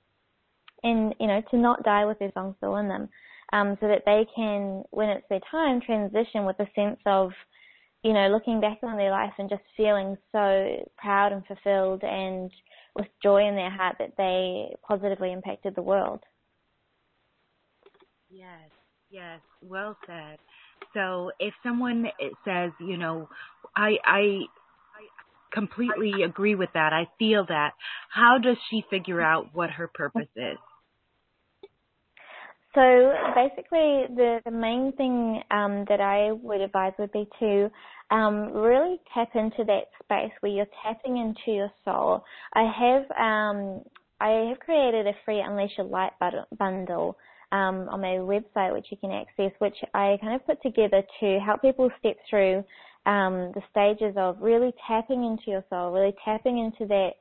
and 0.85 1.15
you 1.19 1.27
know 1.27 1.43
to 1.51 1.57
not 1.57 1.83
die 1.83 2.05
with 2.05 2.19
their 2.19 2.33
song 2.33 2.55
still 2.59 2.77
in 2.77 2.89
them 2.89 3.09
um, 3.53 3.77
so 3.81 3.89
that 3.89 4.03
they 4.07 4.27
can 4.35 4.83
when 4.91 5.09
it's 5.09 5.27
their 5.29 5.41
time 5.51 5.81
transition 5.81 6.45
with 6.45 6.59
a 6.61 6.69
sense 6.75 7.01
of 7.07 7.31
you 8.03 8.13
know 8.13 8.29
looking 8.29 8.61
back 8.61 8.79
on 8.83 8.97
their 8.97 9.11
life 9.11 9.33
and 9.39 9.51
just 9.51 9.63
feeling 9.77 10.17
so 10.31 10.87
proud 10.97 11.33
and 11.33 11.45
fulfilled 11.47 12.03
and 12.05 12.51
with 12.95 13.07
joy 13.23 13.47
in 13.47 13.55
their 13.55 13.71
heart 13.71 13.97
that 13.99 14.13
they 14.17 14.75
positively 14.87 15.33
impacted 15.33 15.75
the 15.75 15.83
world 15.83 16.21
yes 18.31 18.71
yes 19.11 19.41
well 19.63 19.97
said 20.07 20.39
so 20.95 21.31
if 21.41 21.55
someone 21.63 22.07
says 22.45 22.71
you 22.81 22.97
know 22.97 23.29
i 23.77 23.97
i 24.05 24.41
completely 25.53 26.23
agree 26.25 26.55
with 26.55 26.71
that. 26.75 26.93
I 26.93 27.09
feel 27.19 27.45
that. 27.49 27.73
How 28.11 28.39
does 28.39 28.57
she 28.71 28.85
figure 28.91 29.21
out 29.21 29.49
what 29.53 29.71
her 29.71 29.89
purpose 29.93 30.29
is? 30.37 30.59
So 32.75 33.13
basically, 33.35 34.05
the, 34.15 34.41
the 34.45 34.51
main 34.51 34.93
thing 34.93 35.43
um, 35.51 35.85
that 35.89 36.01
I 36.01 36.33
would 36.33 36.61
advise 36.61 36.93
would 36.99 37.13
be 37.13 37.27
to 37.41 37.71
um, 38.11 38.53
really 38.53 39.01
tap 39.15 39.31
into 39.35 39.65
that 39.65 39.85
space 40.03 40.33
where 40.41 40.53
you're 40.53 40.67
tapping 40.85 41.17
into 41.17 41.57
your 41.57 41.73
soul. 41.85 42.23
I 42.55 42.63
have 42.63 43.03
um, 43.19 43.83
I 44.21 44.49
have 44.49 44.61
created 44.61 45.07
a 45.07 45.13
free 45.25 45.41
Unleash 45.41 45.73
Your 45.79 45.87
Light 45.87 46.13
bundle 46.59 47.17
um, 47.53 47.89
on 47.89 48.01
my 48.01 48.19
website, 48.19 48.73
which 48.73 48.87
you 48.91 48.97
can 48.97 49.11
access, 49.11 49.53
which 49.59 49.77
I 49.95 50.19
kind 50.21 50.35
of 50.35 50.47
put 50.47 50.61
together 50.63 51.03
to 51.21 51.39
help 51.41 51.63
people 51.63 51.91
step 51.99 52.17
through 52.29 52.65
um, 53.07 53.53
the 53.55 53.63
stages 53.71 54.15
of 54.17 54.37
really 54.41 54.73
tapping 54.87 55.25
into 55.25 55.45
your 55.51 55.65
soul, 55.71 55.93
really 55.93 56.15
tapping 56.25 56.59
into 56.59 56.87
that 56.87 57.13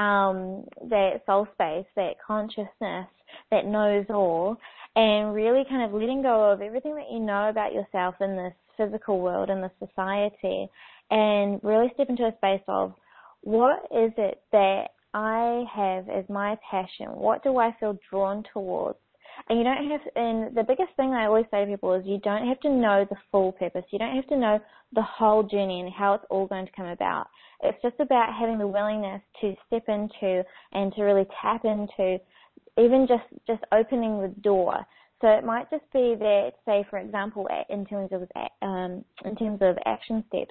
um, 0.00 0.64
that 0.88 1.22
soul 1.24 1.46
space, 1.52 1.86
that 1.94 2.14
consciousness 2.26 3.06
that 3.50 3.66
knows 3.66 4.06
all, 4.10 4.56
and 4.96 5.34
really 5.34 5.64
kind 5.68 5.82
of 5.82 5.92
letting 5.92 6.22
go 6.22 6.50
of 6.50 6.62
everything 6.62 6.96
that 6.96 7.12
you 7.12 7.20
know 7.20 7.48
about 7.48 7.72
yourself 7.72 8.16
in 8.20 8.34
this 8.34 8.54
physical 8.76 9.20
world 9.20 9.50
and 9.50 9.62
this 9.62 9.70
society, 9.78 10.68
and 11.10 11.60
really 11.62 11.90
step 11.94 12.08
into 12.08 12.24
a 12.24 12.34
space 12.38 12.64
of 12.66 12.92
what 13.42 13.84
is 13.92 14.10
it 14.16 14.42
that 14.50 14.86
I 15.12 15.64
have 15.72 16.08
as 16.08 16.24
my 16.28 16.58
passion? 16.68 17.08
What 17.10 17.44
do 17.44 17.58
I 17.58 17.76
feel 17.78 17.96
drawn 18.10 18.42
towards? 18.52 18.98
And 19.48 19.58
you 19.58 19.64
don't 19.64 19.90
have, 19.90 20.00
and 20.16 20.56
the 20.56 20.62
biggest 20.62 20.90
thing 20.96 21.12
I 21.12 21.26
always 21.26 21.44
say 21.50 21.64
to 21.64 21.70
people 21.70 21.92
is 21.94 22.06
you 22.06 22.18
don't 22.18 22.46
have 22.48 22.60
to 22.60 22.70
know 22.70 23.06
the 23.08 23.16
full 23.30 23.52
purpose. 23.52 23.84
You 23.90 23.98
don't 23.98 24.16
have 24.16 24.26
to 24.28 24.36
know 24.36 24.58
the 24.94 25.02
whole 25.02 25.42
journey 25.42 25.80
and 25.80 25.92
how 25.92 26.14
it's 26.14 26.24
all 26.30 26.46
going 26.46 26.66
to 26.66 26.72
come 26.72 26.86
about. 26.86 27.26
It's 27.62 27.80
just 27.82 27.96
about 28.00 28.34
having 28.34 28.58
the 28.58 28.66
willingness 28.66 29.22
to 29.40 29.54
step 29.66 29.84
into 29.88 30.44
and 30.72 30.94
to 30.94 31.02
really 31.02 31.26
tap 31.42 31.64
into 31.64 32.18
even 32.78 33.06
just, 33.06 33.24
just 33.46 33.62
opening 33.72 34.20
the 34.20 34.34
door. 34.40 34.86
So 35.20 35.28
it 35.28 35.44
might 35.44 35.70
just 35.70 35.84
be 35.92 36.14
that, 36.18 36.52
say, 36.66 36.84
for 36.90 36.98
example, 36.98 37.48
in 37.70 37.86
terms 37.86 38.10
of 38.12 38.28
um, 38.60 39.04
in 39.24 39.34
terms 39.36 39.58
of 39.62 39.78
action 39.86 40.22
steps, 40.28 40.50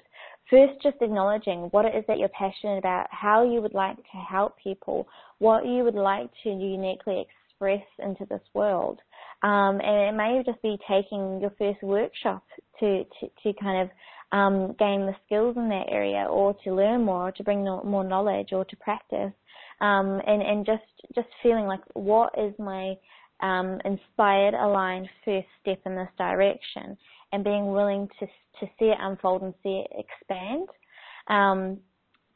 first 0.50 0.82
just 0.82 0.96
acknowledging 1.00 1.68
what 1.70 1.84
it 1.84 1.94
is 1.94 2.04
that 2.08 2.18
you're 2.18 2.28
passionate 2.30 2.78
about, 2.78 3.06
how 3.10 3.48
you 3.48 3.60
would 3.60 3.74
like 3.74 3.96
to 3.96 4.16
help 4.28 4.56
people, 4.58 5.06
what 5.38 5.64
you 5.64 5.84
would 5.84 5.94
like 5.94 6.28
to 6.42 6.48
uniquely 6.48 7.26
into 7.68 8.24
this 8.26 8.42
world. 8.54 9.00
Um, 9.42 9.80
and 9.80 10.08
it 10.08 10.16
may 10.16 10.42
just 10.44 10.62
be 10.62 10.78
taking 10.88 11.40
your 11.40 11.52
first 11.58 11.82
workshop 11.82 12.44
to, 12.80 13.04
to, 13.04 13.28
to 13.42 13.60
kind 13.60 13.82
of 13.82 13.90
um, 14.32 14.74
gain 14.78 15.06
the 15.06 15.14
skills 15.26 15.56
in 15.56 15.68
that 15.68 15.86
area 15.88 16.26
or 16.28 16.54
to 16.64 16.74
learn 16.74 17.04
more 17.04 17.28
or 17.28 17.32
to 17.32 17.44
bring 17.44 17.64
no, 17.64 17.82
more 17.82 18.04
knowledge 18.04 18.48
or 18.52 18.64
to 18.64 18.76
practice. 18.76 19.32
Um, 19.80 20.20
and, 20.26 20.42
and 20.42 20.64
just, 20.64 20.82
just 21.14 21.28
feeling 21.42 21.66
like 21.66 21.82
what 21.92 22.32
is 22.38 22.54
my 22.58 22.94
um, 23.40 23.80
inspired, 23.84 24.54
aligned 24.54 25.08
first 25.24 25.48
step 25.60 25.80
in 25.84 25.94
this 25.94 26.08
direction 26.16 26.96
and 27.32 27.44
being 27.44 27.72
willing 27.72 28.08
to, 28.20 28.26
to 28.26 28.66
see 28.78 28.86
it 28.86 28.98
unfold 29.00 29.42
and 29.42 29.54
see 29.62 29.84
it 29.84 29.90
expand. 29.92 30.68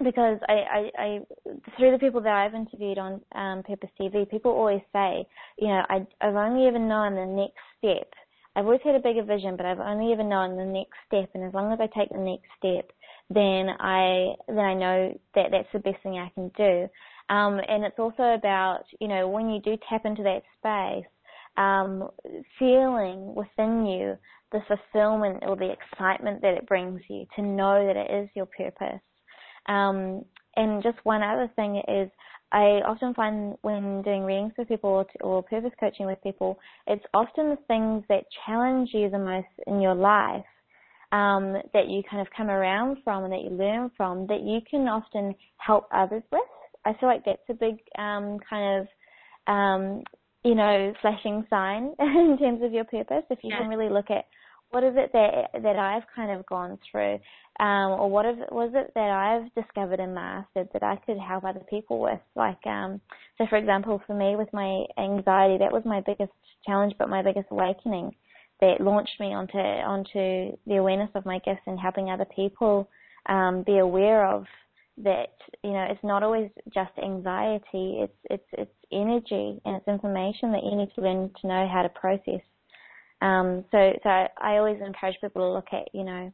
Because 0.03 0.39
I, 0.49 0.53
I, 0.53 0.91
I, 0.99 1.19
through 1.77 1.91
the 1.91 1.99
people 1.99 2.21
that 2.21 2.33
I've 2.33 2.55
interviewed 2.55 2.99
on 2.99 3.21
um, 3.35 3.63
Purpose 3.65 3.91
TV, 4.01 4.31
people 4.31 4.53
always 4.53 4.83
say, 4.93 5.27
you 5.59 5.69
know, 5.69 5.83
I, 5.89 6.07
I've 6.21 6.37
only 6.37 6.69
ever 6.69 6.79
known 6.79 7.17
the 7.17 7.27
next 7.27 7.59
step. 7.79 8.09
I've 8.55 8.65
always 8.65 8.81
had 8.85 8.95
a 8.95 9.01
bigger 9.01 9.25
vision, 9.25 9.57
but 9.57 9.67
I've 9.67 9.81
only 9.81 10.13
ever 10.13 10.23
known 10.23 10.57
the 10.57 10.65
next 10.65 10.95
step. 11.07 11.31
And 11.35 11.45
as 11.45 11.53
long 11.53 11.73
as 11.73 11.81
I 11.81 11.87
take 11.99 12.11
the 12.11 12.19
next 12.19 12.47
step, 12.59 12.91
then 13.29 13.71
I, 13.81 14.35
then 14.47 14.59
I 14.59 14.75
know 14.75 15.19
that 15.35 15.51
that's 15.51 15.69
the 15.73 15.81
best 15.81 16.03
thing 16.03 16.19
I 16.19 16.31
can 16.35 16.51
do. 16.57 16.89
Um, 17.29 17.61
and 17.69 17.85
it's 17.85 17.99
also 17.99 18.23
about, 18.35 18.85
you 19.01 19.09
know, 19.09 19.29
when 19.29 19.51
you 19.51 19.61
do 19.61 19.77
tap 19.89 20.07
into 20.07 20.23
that 20.23 20.43
space, 20.59 21.11
um, 21.57 22.09
feeling 22.59 23.35
within 23.35 23.85
you 23.85 24.17
the 24.53 24.61
fulfillment 24.67 25.43
or 25.43 25.57
the 25.57 25.73
excitement 25.73 26.41
that 26.43 26.55
it 26.55 26.67
brings 26.67 27.01
you 27.09 27.27
to 27.37 27.43
know 27.43 27.85
that 27.87 27.97
it 27.97 28.11
is 28.11 28.31
your 28.35 28.47
purpose 28.47 29.01
um, 29.69 30.25
and 30.57 30.83
just 30.83 30.99
one 31.05 31.23
other 31.23 31.51
thing 31.55 31.83
is, 31.89 32.11
I 32.51 32.81
often 32.87 33.13
find 33.15 33.57
when 33.61 34.03
doing 34.03 34.25
readings 34.25 34.53
with 34.57 34.69
people 34.69 34.91
or, 34.91 35.07
or 35.21 35.43
purpose 35.43 35.73
coaching 35.79 36.07
with 36.07 36.23
people, 36.23 36.59
it's 36.87 37.05
often 37.13 37.51
the 37.51 37.59
things 37.69 38.05
that 38.09 38.25
challenge 38.47 38.91
you 38.93 39.11
the 39.11 39.19
most 39.19 39.49
in 39.67 39.81
your 39.81 39.95
life 39.95 40.45
um, 41.13 41.55
that 41.75 41.89
you 41.89 42.03
kind 42.11 42.21
of 42.21 42.33
come 42.37 42.49
around 42.49 42.99
from 43.05 43.25
and 43.25 43.33
that 43.33 43.43
you 43.43 43.51
learn 43.51 43.91
from 43.97 44.27
that 44.27 44.41
you 44.43 44.61
can 44.69 44.89
often 44.89 45.35
help 45.59 45.87
others 45.93 46.23
with. 46.33 46.41
I 46.85 46.95
feel 46.99 47.09
like 47.09 47.25
that's 47.25 47.39
a 47.51 47.55
big 47.55 47.77
um, 47.99 48.39
kind 48.49 48.81
of 48.81 49.53
um, 49.53 50.03
you 50.45 50.55
know 50.55 50.93
flashing 51.03 51.47
sign 51.51 51.93
in 51.99 52.37
terms 52.41 52.63
of 52.63 52.73
your 52.73 52.85
purpose. 52.85 53.25
If 53.31 53.41
you 53.43 53.53
can 53.57 53.69
really 53.69 53.93
look 53.93 54.11
at 54.11 54.25
what 54.71 54.85
is 54.85 54.95
it 54.97 55.11
that 55.13 55.63
that 55.63 55.77
I've 55.77 56.03
kind 56.15 56.31
of 56.31 56.45
gone 56.47 56.79
through, 56.91 57.19
um, 57.61 57.93
or 57.93 58.11
what 58.11 58.27
was 58.53 58.73
it 58.75 58.93
that 58.95 59.11
I've 59.11 59.53
discovered 59.55 60.01
and 60.01 60.15
mastered 60.15 60.69
that 60.73 60.83
I 60.83 60.97
could 61.07 61.19
help 61.19 61.45
other 61.45 61.63
people 61.71 62.01
with? 62.01 62.21
Like, 62.37 62.65
um, 62.67 63.01
so 63.39 63.47
for 63.49 63.57
example, 63.57 64.03
for 64.07 64.15
me 64.15 64.37
with 64.37 64.53
my 64.53 64.85
anxiety, 64.99 65.59
that 65.59 65.73
was 65.73 65.83
my 65.85 66.03
biggest 66.05 66.33
challenge, 66.67 66.95
but 66.99 67.09
my 67.09 67.23
biggest 67.23 67.47
awakening 67.51 68.15
that 68.61 68.81
launched 68.81 69.19
me 69.21 69.29
onto 69.29 69.59
onto 69.59 70.57
the 70.67 70.77
awareness 70.77 71.11
of 71.15 71.25
my 71.25 71.39
gifts 71.45 71.63
and 71.67 71.79
helping 71.79 72.11
other 72.11 72.27
people 72.37 72.89
um, 73.27 73.63
be 73.65 73.79
aware 73.79 74.27
of 74.27 74.45
that. 74.99 75.35
You 75.65 75.73
know, 75.73 75.87
it's 75.89 76.05
not 76.05 76.23
always 76.23 76.51
just 76.75 76.93
anxiety; 77.03 78.01
it's 78.03 78.19
it's 78.25 78.49
it's 78.53 78.75
energy 78.93 79.61
and 79.65 79.77
it's 79.77 79.89
information 79.89 80.53
that 80.53 80.65
you 80.65 80.77
need 80.77 80.91
to 80.95 81.01
learn 81.01 81.31
to 81.41 81.47
know 81.47 81.69
how 81.73 81.83
to 81.83 81.89
process 81.89 82.41
um, 83.21 83.65
so, 83.71 83.93
so 84.03 84.09
I 84.09 84.57
always 84.59 84.81
encourage 84.85 85.17
people 85.21 85.43
to 85.43 85.53
look 85.53 85.69
at, 85.73 85.93
you 85.93 86.05
know, 86.05 86.33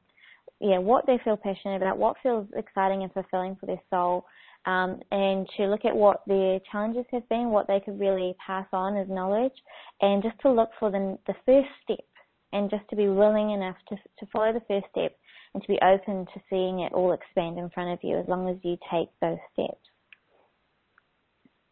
yeah, 0.60 0.78
what 0.78 1.06
they 1.06 1.18
feel 1.24 1.36
passionate 1.36 1.76
about, 1.76 1.98
what 1.98 2.16
feels 2.22 2.46
exciting 2.56 3.02
and 3.02 3.12
fulfilling 3.12 3.56
for 3.56 3.66
their 3.66 3.80
soul, 3.90 4.24
um, 4.66 5.00
and 5.10 5.46
to 5.56 5.66
look 5.66 5.84
at 5.84 5.94
what 5.94 6.22
their 6.26 6.58
challenges 6.70 7.04
have 7.12 7.28
been, 7.28 7.50
what 7.50 7.66
they 7.66 7.80
could 7.80 7.98
really 7.98 8.34
pass 8.44 8.66
on 8.72 8.96
as 8.96 9.08
knowledge, 9.08 9.52
and 10.00 10.22
just 10.22 10.38
to 10.40 10.50
look 10.50 10.70
for 10.78 10.90
the, 10.90 11.18
the 11.26 11.34
first 11.44 11.68
step, 11.82 12.04
and 12.52 12.70
just 12.70 12.88
to 12.88 12.96
be 12.96 13.08
willing 13.08 13.50
enough 13.50 13.76
to, 13.88 13.96
to 14.18 14.26
follow 14.32 14.52
the 14.52 14.62
first 14.68 14.86
step, 14.90 15.16
and 15.52 15.62
to 15.62 15.68
be 15.68 15.78
open 15.82 16.26
to 16.32 16.40
seeing 16.48 16.80
it 16.80 16.92
all 16.92 17.12
expand 17.12 17.58
in 17.58 17.68
front 17.70 17.90
of 17.90 17.98
you 18.02 18.18
as 18.18 18.26
long 18.28 18.48
as 18.48 18.56
you 18.62 18.76
take 18.90 19.08
those 19.20 19.38
steps. 19.52 19.78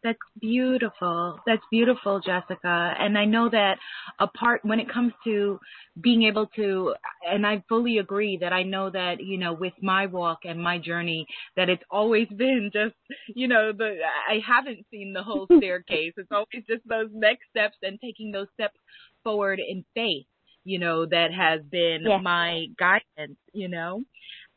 That's 0.03 0.19
beautiful. 0.41 1.39
That's 1.45 1.61
beautiful, 1.71 2.19
Jessica. 2.19 2.93
And 2.99 3.17
I 3.17 3.23
know 3.23 3.49
that 3.49 3.77
a 4.19 4.27
part 4.27 4.59
when 4.65 4.79
it 4.79 4.91
comes 4.91 5.13
to 5.23 5.59
being 6.01 6.23
able 6.23 6.47
to, 6.57 6.93
and 7.25 7.47
I 7.47 7.63
fully 7.69 7.99
agree 7.99 8.37
that 8.41 8.51
I 8.51 8.63
know 8.63 8.89
that, 8.89 9.23
you 9.23 9.37
know, 9.37 9.53
with 9.53 9.73
my 9.81 10.07
walk 10.07 10.39
and 10.43 10.61
my 10.61 10.77
journey, 10.77 11.25
that 11.55 11.69
it's 11.69 11.83
always 11.89 12.27
been 12.37 12.69
just, 12.73 12.95
you 13.33 13.47
know, 13.47 13.71
the, 13.71 13.97
I 14.29 14.39
haven't 14.45 14.85
seen 14.91 15.13
the 15.13 15.23
whole 15.23 15.47
staircase. 15.57 16.13
It's 16.17 16.31
always 16.31 16.65
just 16.67 16.87
those 16.87 17.09
next 17.13 17.43
steps 17.49 17.77
and 17.81 17.97
taking 18.01 18.31
those 18.31 18.47
steps 18.55 18.77
forward 19.23 19.59
in 19.59 19.85
faith, 19.95 20.25
you 20.65 20.79
know, 20.79 21.05
that 21.05 21.31
has 21.33 21.61
been 21.71 22.03
my 22.21 22.65
guidance, 22.77 23.39
you 23.53 23.69
know. 23.69 24.03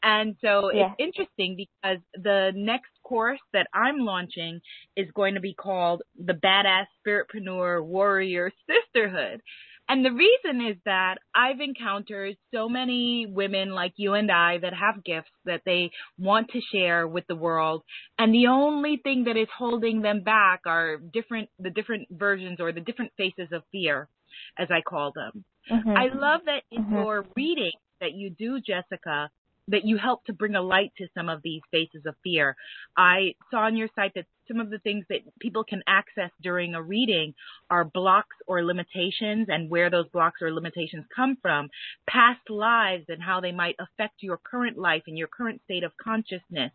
And 0.06 0.36
so 0.40 0.70
yeah. 0.72 0.92
it's 0.92 0.94
interesting 1.00 1.56
because 1.56 1.98
the 2.14 2.52
next 2.54 2.92
course 3.02 3.40
that 3.52 3.66
I'm 3.74 3.98
launching 3.98 4.60
is 4.96 5.08
going 5.16 5.34
to 5.34 5.40
be 5.40 5.52
called 5.52 6.02
the 6.16 6.32
Badass 6.32 6.86
Spiritpreneur 7.04 7.84
Warrior 7.84 8.52
Sisterhood. 8.70 9.42
And 9.88 10.04
the 10.04 10.12
reason 10.12 10.64
is 10.64 10.76
that 10.84 11.16
I've 11.34 11.60
encountered 11.60 12.36
so 12.54 12.68
many 12.68 13.26
women 13.26 13.70
like 13.70 13.94
you 13.96 14.14
and 14.14 14.30
I 14.30 14.58
that 14.58 14.74
have 14.74 15.02
gifts 15.02 15.30
that 15.44 15.62
they 15.66 15.90
want 16.18 16.50
to 16.50 16.60
share 16.72 17.08
with 17.08 17.26
the 17.26 17.34
world. 17.34 17.82
And 18.16 18.32
the 18.32 18.46
only 18.46 19.00
thing 19.02 19.24
that 19.24 19.36
is 19.36 19.48
holding 19.58 20.02
them 20.02 20.22
back 20.22 20.60
are 20.66 20.98
different, 20.98 21.48
the 21.58 21.70
different 21.70 22.06
versions 22.12 22.60
or 22.60 22.70
the 22.70 22.80
different 22.80 23.10
faces 23.16 23.48
of 23.52 23.64
fear, 23.72 24.08
as 24.56 24.68
I 24.70 24.82
call 24.82 25.10
them. 25.12 25.44
Mm-hmm. 25.70 25.90
I 25.90 26.08
love 26.14 26.42
that 26.46 26.62
in 26.70 26.84
mm-hmm. 26.84 26.94
your 26.94 27.26
reading 27.34 27.72
that 28.00 28.12
you 28.12 28.30
do, 28.30 28.60
Jessica, 28.60 29.30
that 29.68 29.84
you 29.84 29.96
help 29.96 30.24
to 30.24 30.32
bring 30.32 30.54
a 30.54 30.62
light 30.62 30.92
to 30.98 31.08
some 31.14 31.28
of 31.28 31.42
these 31.42 31.62
faces 31.70 32.02
of 32.06 32.14
fear. 32.22 32.56
I 32.96 33.34
saw 33.50 33.60
on 33.60 33.76
your 33.76 33.88
site 33.94 34.12
that 34.14 34.26
some 34.48 34.60
of 34.60 34.70
the 34.70 34.78
things 34.78 35.04
that 35.08 35.20
people 35.40 35.64
can 35.64 35.82
access 35.86 36.30
during 36.40 36.74
a 36.74 36.82
reading 36.82 37.34
are 37.68 37.84
blocks 37.84 38.36
or 38.46 38.64
limitations 38.64 39.48
and 39.48 39.68
where 39.68 39.90
those 39.90 40.08
blocks 40.12 40.40
or 40.40 40.52
limitations 40.52 41.04
come 41.14 41.36
from, 41.42 41.68
past 42.08 42.48
lives 42.48 43.04
and 43.08 43.22
how 43.22 43.40
they 43.40 43.52
might 43.52 43.76
affect 43.80 44.14
your 44.20 44.38
current 44.38 44.78
life 44.78 45.02
and 45.06 45.18
your 45.18 45.28
current 45.28 45.60
state 45.64 45.82
of 45.82 45.92
consciousness. 46.02 46.72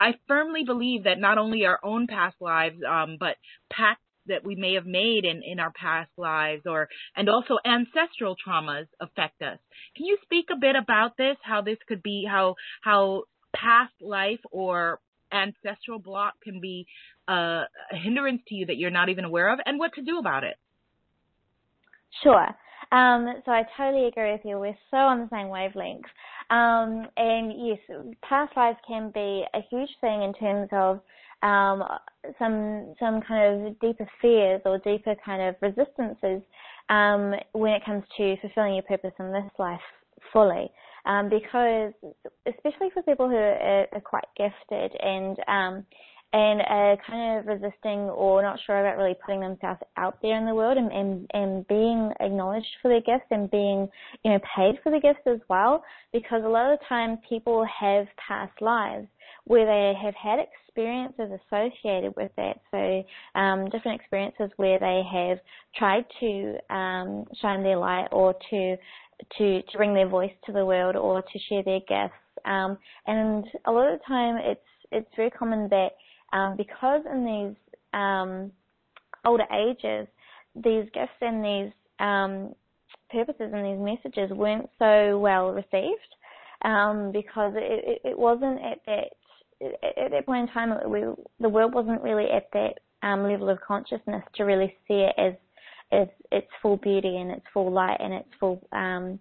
I 0.00 0.14
firmly 0.28 0.64
believe 0.64 1.04
that 1.04 1.18
not 1.18 1.38
only 1.38 1.64
our 1.64 1.80
own 1.82 2.06
past 2.06 2.36
lives, 2.40 2.76
um, 2.88 3.16
but 3.18 3.36
past 3.72 4.00
that 4.28 4.44
we 4.44 4.54
may 4.54 4.74
have 4.74 4.86
made 4.86 5.24
in, 5.24 5.42
in 5.42 5.58
our 5.58 5.72
past 5.72 6.10
lives 6.16 6.62
or 6.66 6.88
and 7.16 7.28
also 7.28 7.58
ancestral 7.64 8.36
traumas 8.36 8.86
affect 9.00 9.42
us. 9.42 9.58
Can 9.96 10.06
you 10.06 10.18
speak 10.22 10.46
a 10.50 10.56
bit 10.56 10.76
about 10.76 11.16
this? 11.16 11.36
How 11.42 11.62
this 11.62 11.78
could 11.86 12.02
be 12.02 12.26
how 12.28 12.54
how 12.82 13.24
past 13.54 13.94
life 14.00 14.40
or 14.50 15.00
ancestral 15.32 15.98
block 15.98 16.34
can 16.42 16.60
be 16.60 16.86
uh, 17.28 17.64
a 17.92 17.96
hindrance 17.96 18.42
to 18.48 18.54
you 18.54 18.66
that 18.66 18.76
you're 18.76 18.90
not 18.90 19.08
even 19.08 19.24
aware 19.24 19.52
of 19.52 19.58
and 19.66 19.78
what 19.78 19.94
to 19.94 20.02
do 20.02 20.18
about 20.18 20.44
it? 20.44 20.56
Sure. 22.22 22.48
Um, 22.90 23.26
so 23.44 23.52
I 23.52 23.64
totally 23.76 24.06
agree 24.06 24.32
with 24.32 24.40
you. 24.44 24.58
We're 24.58 24.78
so 24.90 24.96
on 24.96 25.20
the 25.20 25.28
same 25.30 25.48
wavelength. 25.48 26.06
Um, 26.50 27.06
and 27.16 27.52
yes, 27.54 27.78
past 28.22 28.56
lives 28.56 28.78
can 28.86 29.10
be 29.12 29.44
a 29.52 29.60
huge 29.70 29.90
thing 30.00 30.22
in 30.22 30.32
terms 30.32 30.68
of 30.72 31.00
um, 31.42 31.84
some 32.38 32.94
some 32.98 33.20
kind 33.22 33.66
of 33.66 33.80
deeper 33.80 34.08
fears 34.20 34.60
or 34.64 34.78
deeper 34.78 35.14
kind 35.24 35.42
of 35.42 35.54
resistances 35.60 36.42
um, 36.88 37.34
when 37.52 37.72
it 37.72 37.84
comes 37.84 38.04
to 38.16 38.36
fulfilling 38.40 38.74
your 38.74 38.82
purpose 38.82 39.12
in 39.18 39.32
this 39.32 39.50
life 39.58 39.80
fully. 40.32 40.70
Um, 41.06 41.30
because 41.30 41.92
especially 42.46 42.90
for 42.92 43.02
people 43.02 43.28
who 43.28 43.36
are, 43.36 43.86
are 43.92 44.00
quite 44.00 44.26
gifted 44.36 44.92
and 45.00 45.38
um, 45.48 45.86
and 46.32 46.60
are 46.68 46.96
kind 47.08 47.38
of 47.38 47.46
resisting 47.46 48.00
or 48.00 48.42
not 48.42 48.58
sure 48.66 48.80
about 48.80 48.98
really 48.98 49.16
putting 49.24 49.40
themselves 49.40 49.80
out 49.96 50.18
there 50.20 50.36
in 50.36 50.44
the 50.44 50.54
world 50.54 50.76
and, 50.76 50.92
and, 50.92 51.30
and 51.32 51.66
being 51.68 52.12
acknowledged 52.20 52.66
for 52.82 52.88
their 52.88 53.00
gifts 53.00 53.26
and 53.30 53.50
being, 53.50 53.88
you 54.24 54.32
know, 54.32 54.38
paid 54.54 54.74
for 54.82 54.92
the 54.92 55.00
gifts 55.00 55.26
as 55.26 55.38
well. 55.48 55.82
Because 56.12 56.42
a 56.44 56.48
lot 56.48 56.70
of 56.70 56.78
the 56.78 56.84
time 56.86 57.18
people 57.26 57.64
have 57.80 58.06
past 58.16 58.52
lives 58.60 59.06
where 59.48 59.64
they 59.64 59.98
have 59.98 60.14
had 60.14 60.38
experiences 60.38 61.40
associated 61.46 62.14
with 62.16 62.30
that. 62.36 62.60
So 62.70 63.04
um, 63.34 63.68
different 63.70 63.98
experiences 63.98 64.50
where 64.56 64.78
they 64.78 65.02
have 65.10 65.38
tried 65.74 66.04
to 66.20 66.74
um, 66.74 67.24
shine 67.40 67.62
their 67.62 67.78
light 67.78 68.08
or 68.12 68.34
to 68.50 68.76
to 69.38 69.62
to 69.62 69.76
bring 69.76 69.94
their 69.94 70.06
voice 70.06 70.30
to 70.46 70.52
the 70.52 70.64
world 70.64 70.96
or 70.96 71.22
to 71.22 71.38
share 71.48 71.62
their 71.64 71.80
gifts. 71.80 72.14
Um, 72.44 72.78
and 73.06 73.44
a 73.66 73.72
lot 73.72 73.90
of 73.92 73.98
the 73.98 74.04
time, 74.06 74.36
it's 74.36 74.60
it's 74.92 75.08
very 75.16 75.30
common 75.30 75.68
that 75.70 75.92
um, 76.36 76.56
because 76.56 77.00
in 77.10 77.24
these 77.24 77.78
um, 77.94 78.52
older 79.24 79.46
ages, 79.52 80.06
these 80.54 80.84
gifts 80.92 81.18
and 81.22 81.42
these 81.42 81.72
um, 82.00 82.54
purposes 83.10 83.50
and 83.52 83.64
these 83.64 83.96
messages 83.96 84.30
weren't 84.36 84.68
so 84.78 85.18
well 85.18 85.52
received 85.52 86.14
um, 86.66 87.12
because 87.12 87.54
it, 87.56 88.00
it, 88.04 88.10
it 88.10 88.18
wasn't 88.18 88.60
at 88.60 88.78
that 88.86 89.08
at 89.60 90.10
that 90.10 90.26
point 90.26 90.48
in 90.48 90.54
time, 90.54 90.72
we, 90.90 91.00
the 91.40 91.48
world 91.48 91.74
wasn't 91.74 92.02
really 92.02 92.26
at 92.30 92.48
that 92.52 92.78
um, 93.02 93.24
level 93.24 93.48
of 93.48 93.60
consciousness 93.60 94.22
to 94.34 94.44
really 94.44 94.74
see 94.86 95.06
it 95.06 95.14
as 95.18 95.34
as 95.90 96.06
its 96.30 96.48
full 96.60 96.76
beauty 96.76 97.16
and 97.16 97.30
its 97.30 97.46
full 97.52 97.72
light 97.72 97.96
and 97.98 98.12
its 98.12 98.28
full 98.38 98.60
um, 98.72 99.18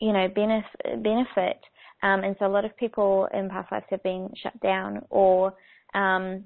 you 0.00 0.12
know 0.12 0.28
benefit. 0.28 1.60
Um, 2.02 2.24
and 2.24 2.34
so 2.38 2.46
a 2.46 2.48
lot 2.48 2.64
of 2.64 2.76
people 2.76 3.28
in 3.32 3.48
past 3.48 3.70
lives 3.70 3.86
have 3.90 4.02
been 4.02 4.28
shut 4.42 4.58
down 4.60 5.02
or 5.10 5.54
um, 5.94 6.44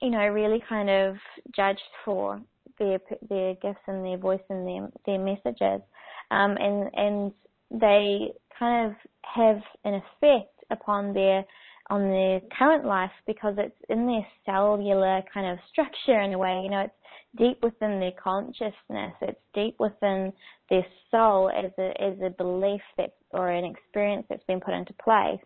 you 0.00 0.10
know 0.10 0.26
really 0.28 0.62
kind 0.68 0.90
of 0.90 1.16
judged 1.54 1.80
for 2.04 2.40
their 2.78 2.98
their 3.28 3.54
gifts 3.54 3.80
and 3.86 4.04
their 4.04 4.18
voice 4.18 4.40
and 4.50 4.66
their 4.66 4.88
their 5.06 5.18
messages, 5.18 5.82
um, 6.30 6.56
and 6.58 6.90
and 6.94 7.32
they 7.70 8.32
kind 8.58 8.90
of 8.90 8.96
have 9.22 9.60
an 9.84 9.94
effect 9.94 10.52
upon 10.70 11.12
their 11.12 11.44
on 11.90 12.08
their 12.08 12.40
current 12.58 12.84
life 12.84 13.10
because 13.26 13.54
it's 13.58 13.76
in 13.88 14.06
their 14.06 14.26
cellular 14.46 15.22
kind 15.32 15.46
of 15.46 15.58
structure 15.70 16.20
in 16.20 16.32
a 16.32 16.38
way. 16.38 16.60
You 16.62 16.70
know, 16.70 16.80
it's 16.80 16.94
deep 17.36 17.62
within 17.62 18.00
their 18.00 18.12
consciousness. 18.22 19.12
It's 19.20 19.40
deep 19.54 19.76
within 19.78 20.32
their 20.70 20.86
soul 21.10 21.50
as 21.50 21.70
a 21.78 22.02
as 22.02 22.14
a 22.24 22.30
belief 22.30 22.82
that 22.96 23.14
or 23.30 23.50
an 23.50 23.64
experience 23.64 24.26
that's 24.28 24.44
been 24.44 24.60
put 24.60 24.74
into 24.74 24.92
place, 25.02 25.40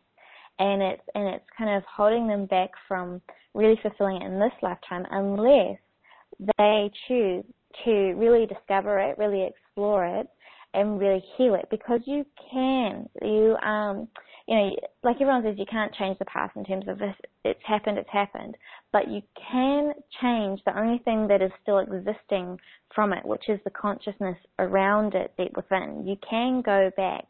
and 0.58 0.82
it's 0.82 1.02
and 1.14 1.34
it's 1.34 1.46
kind 1.56 1.76
of 1.76 1.82
holding 1.84 2.26
them 2.26 2.46
back 2.46 2.70
from 2.86 3.20
really 3.54 3.78
fulfilling 3.82 4.22
it 4.22 4.26
in 4.26 4.38
this 4.38 4.52
lifetime 4.62 5.06
unless 5.10 5.78
they 6.58 6.90
choose 7.08 7.44
to 7.84 8.14
really 8.14 8.46
discover 8.46 8.98
it, 8.98 9.18
really 9.18 9.44
explore 9.44 10.06
it, 10.06 10.26
and 10.74 10.98
really 10.98 11.22
heal 11.36 11.54
it 11.54 11.66
because 11.70 12.00
you 12.04 12.24
can. 12.52 13.08
You 13.22 13.56
um 13.64 14.08
you 14.46 14.54
know, 14.54 14.76
like 15.02 15.16
everyone 15.16 15.42
says, 15.42 15.56
you 15.58 15.66
can't 15.66 15.92
change 15.94 16.18
the 16.18 16.24
past 16.26 16.56
in 16.56 16.64
terms 16.64 16.86
of 16.88 16.98
this, 16.98 17.14
it's 17.44 17.60
happened, 17.66 17.98
it's 17.98 18.10
happened, 18.12 18.56
but 18.92 19.08
you 19.08 19.20
can 19.50 19.92
change 20.20 20.60
the 20.64 20.78
only 20.78 20.98
thing 21.04 21.26
that 21.28 21.42
is 21.42 21.50
still 21.62 21.78
existing 21.78 22.58
from 22.94 23.12
it, 23.12 23.24
which 23.24 23.48
is 23.48 23.58
the 23.64 23.70
consciousness 23.70 24.36
around 24.60 25.14
it 25.14 25.32
deep 25.36 25.56
within. 25.56 26.06
You 26.06 26.16
can 26.28 26.62
go 26.62 26.90
back 26.96 27.24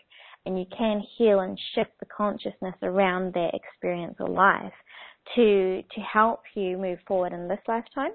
and 0.44 0.59
you 0.59 0.66
can 0.76 1.02
heal 1.16 1.40
and 1.40 1.59
shift 1.74 1.90
the 2.00 2.07
consciousness 2.07 2.74
around 2.83 3.33
that 3.35 3.52
experience 3.55 4.16
or 4.20 4.29
life 4.29 4.72
to 5.35 5.83
to 5.83 6.00
help 6.00 6.42
you 6.55 6.79
move 6.79 6.98
forward 7.07 7.33
in 7.33 7.48
this 7.48 7.59
lifetime. 7.66 8.12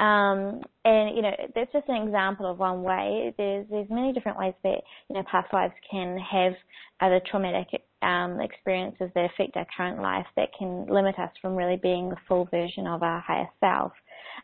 Um, 0.00 0.60
and 0.84 1.16
you 1.16 1.22
know 1.22 1.32
that's 1.56 1.72
just 1.72 1.88
an 1.88 2.06
example 2.06 2.46
of 2.50 2.58
one 2.58 2.82
way. 2.82 3.34
There's 3.36 3.66
there's 3.68 3.90
many 3.90 4.12
different 4.12 4.38
ways 4.38 4.54
that 4.62 4.80
you 5.08 5.16
know 5.16 5.24
past 5.30 5.52
lives 5.52 5.74
can 5.90 6.18
have 6.18 6.52
other 7.00 7.20
traumatic 7.28 7.66
um, 8.02 8.40
experiences 8.40 9.10
that 9.14 9.24
affect 9.24 9.56
our 9.56 9.66
current 9.76 10.00
life 10.00 10.26
that 10.36 10.50
can 10.56 10.86
limit 10.86 11.18
us 11.18 11.30
from 11.42 11.56
really 11.56 11.76
being 11.76 12.08
the 12.08 12.16
full 12.28 12.44
version 12.46 12.86
of 12.86 13.02
our 13.02 13.20
higher 13.20 13.48
self. 13.58 13.92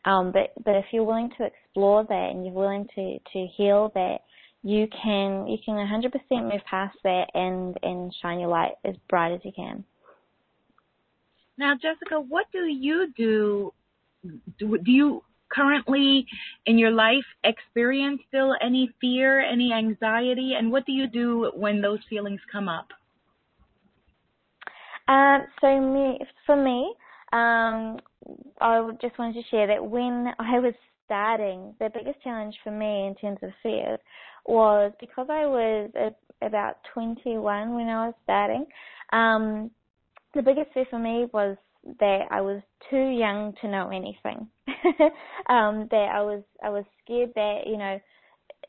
Um, 0.05 0.33
but 0.33 0.53
but 0.65 0.75
if 0.75 0.87
you're 0.93 1.05
willing 1.05 1.31
to 1.39 1.47
explore 1.47 2.05
that 2.05 2.31
and 2.33 2.45
you're 2.45 2.55
willing 2.55 2.89
to 2.97 3.19
to 3.19 3.47
heal 3.57 3.93
that, 3.95 4.19
you 4.65 4.89
can 5.03 5.47
you 5.47 5.59
can 5.65 5.75
100% 5.75 6.13
move 6.43 6.63
past 6.69 6.97
that 7.05 7.27
and 7.35 7.77
and 7.83 8.13
shine 8.21 8.41
your 8.41 8.49
light 8.49 8.73
as 8.85 8.97
bright 9.09 9.33
as 9.33 9.41
you 9.45 9.53
can. 9.55 9.85
Now, 11.57 11.75
Jessica, 11.75 12.21
what 12.21 12.47
do 12.51 12.65
you 12.67 13.13
do? 13.17 13.73
Do, 14.59 14.79
do 14.79 14.91
you 14.91 15.23
currently 15.55 16.27
in 16.67 16.79
your 16.79 16.91
life 16.91 17.25
experience 17.45 18.21
still 18.29 18.55
any 18.61 18.91
fear, 19.01 19.41
any 19.41 19.73
anxiety, 19.73 20.55
and 20.59 20.71
what 20.71 20.87
do 20.87 20.93
you 20.93 21.07
do 21.07 21.51
when 21.55 21.81
those 21.81 22.01
feelings 22.09 22.41
come 22.51 22.69
up? 22.69 22.89
Um, 25.07 25.43
so 25.61 25.81
me, 25.81 26.19
for 26.47 26.57
me, 26.57 26.95
um, 27.33 27.99
I 28.61 28.91
just 29.03 29.19
wanted 29.19 29.35
to 29.35 29.49
share 29.51 29.67
that 29.67 29.85
when 29.85 30.29
I 30.39 30.59
was 30.59 30.75
starting, 31.05 31.75
the 31.79 31.91
biggest 31.93 32.23
challenge 32.23 32.55
for 32.65 32.71
me 32.71 33.07
in 33.07 33.15
terms 33.21 33.39
of 33.43 33.51
fears 33.63 34.01
was 34.47 34.93
because 35.01 35.27
I 35.29 35.47
was 35.47 35.91
about 36.43 36.77
21 36.93 37.75
when 37.75 37.89
I 37.89 38.07
was 38.07 38.15
starting. 38.25 38.67
Um, 39.13 39.71
the 40.35 40.43
biggest 40.43 40.73
fear 40.73 40.87
for 40.91 40.99
me 40.99 41.27
was 41.33 41.57
that 42.01 42.27
I 42.31 42.41
was 42.41 42.63
too 42.91 43.09
young 43.09 43.55
to 43.61 43.69
know 43.69 43.89
anything. 43.89 44.49
um, 45.49 45.89
that 45.91 46.09
I 46.13 46.23
was 46.23 46.43
I 46.63 46.71
was 46.71 46.85
scared 47.05 47.31
that 47.35 47.63
you 47.67 47.77
know 47.77 48.01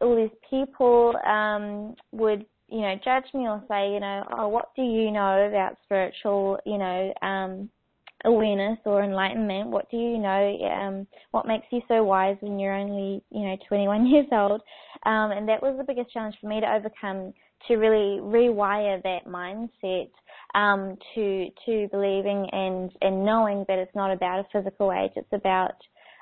all 0.02 0.16
these 0.16 0.38
people 0.50 1.14
um, 1.26 1.96
would 2.12 2.46
you 2.68 2.82
know 2.82 2.96
judge 3.04 3.26
me 3.34 3.48
or 3.48 3.64
say 3.68 3.94
you 3.94 4.00
know 4.00 4.24
oh 4.38 4.48
what 4.48 4.70
do 4.76 4.82
you 4.82 5.12
know 5.12 5.48
about 5.48 5.78
spiritual 5.86 6.58
you 6.66 6.78
know 6.78 7.14
um, 7.22 7.70
awareness 8.26 8.80
or 8.86 9.04
enlightenment. 9.04 9.70
What 9.70 9.90
do 9.90 9.98
you 9.98 10.18
know? 10.18 10.58
Um, 10.72 11.08
what 11.32 11.48
makes 11.48 11.68
you 11.72 11.82
so 11.88 12.04
wise 12.04 12.38
when 12.42 12.60
you're 12.60 12.76
only 12.76 13.24
you 13.32 13.48
know 13.48 13.58
21 13.68 14.06
years 14.08 14.28
old? 14.32 14.62
Um, 15.06 15.32
and 15.32 15.48
that 15.48 15.62
was 15.62 15.76
the 15.78 15.84
biggest 15.84 16.12
challenge 16.12 16.36
for 16.42 16.48
me 16.48 16.60
to 16.60 16.72
overcome 16.72 17.34
to 17.68 17.76
really 17.76 18.20
rewire 18.22 19.02
that 19.04 19.26
mindset 19.28 20.10
um, 20.56 20.98
to 21.14 21.50
to 21.66 21.88
believing 21.92 22.48
and 22.52 22.92
and 23.02 23.24
knowing 23.24 23.66
that 23.68 23.78
it's 23.78 23.94
not 23.94 24.12
about 24.12 24.40
a 24.40 24.48
physical 24.52 24.92
age. 24.92 25.12
It's 25.16 25.34
about 25.34 25.76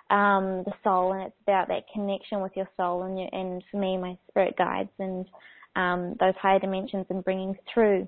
um, 0.10 0.64
the 0.66 0.74
soul, 0.84 1.14
and 1.14 1.24
it's 1.24 1.36
about 1.44 1.68
that 1.70 1.84
connection 1.94 2.42
with 2.42 2.52
your 2.56 2.68
soul 2.76 3.04
and 3.04 3.18
your, 3.18 3.30
and 3.32 3.64
for 3.72 3.78
me, 3.78 3.96
my 3.96 4.18
spirit 4.30 4.56
guides 4.58 4.90
and 5.00 5.26
um, 5.76 6.16
those 6.20 6.34
higher 6.42 6.60
dimensions 6.60 7.06
and 7.10 7.24
bringing 7.24 7.56
through 7.74 8.08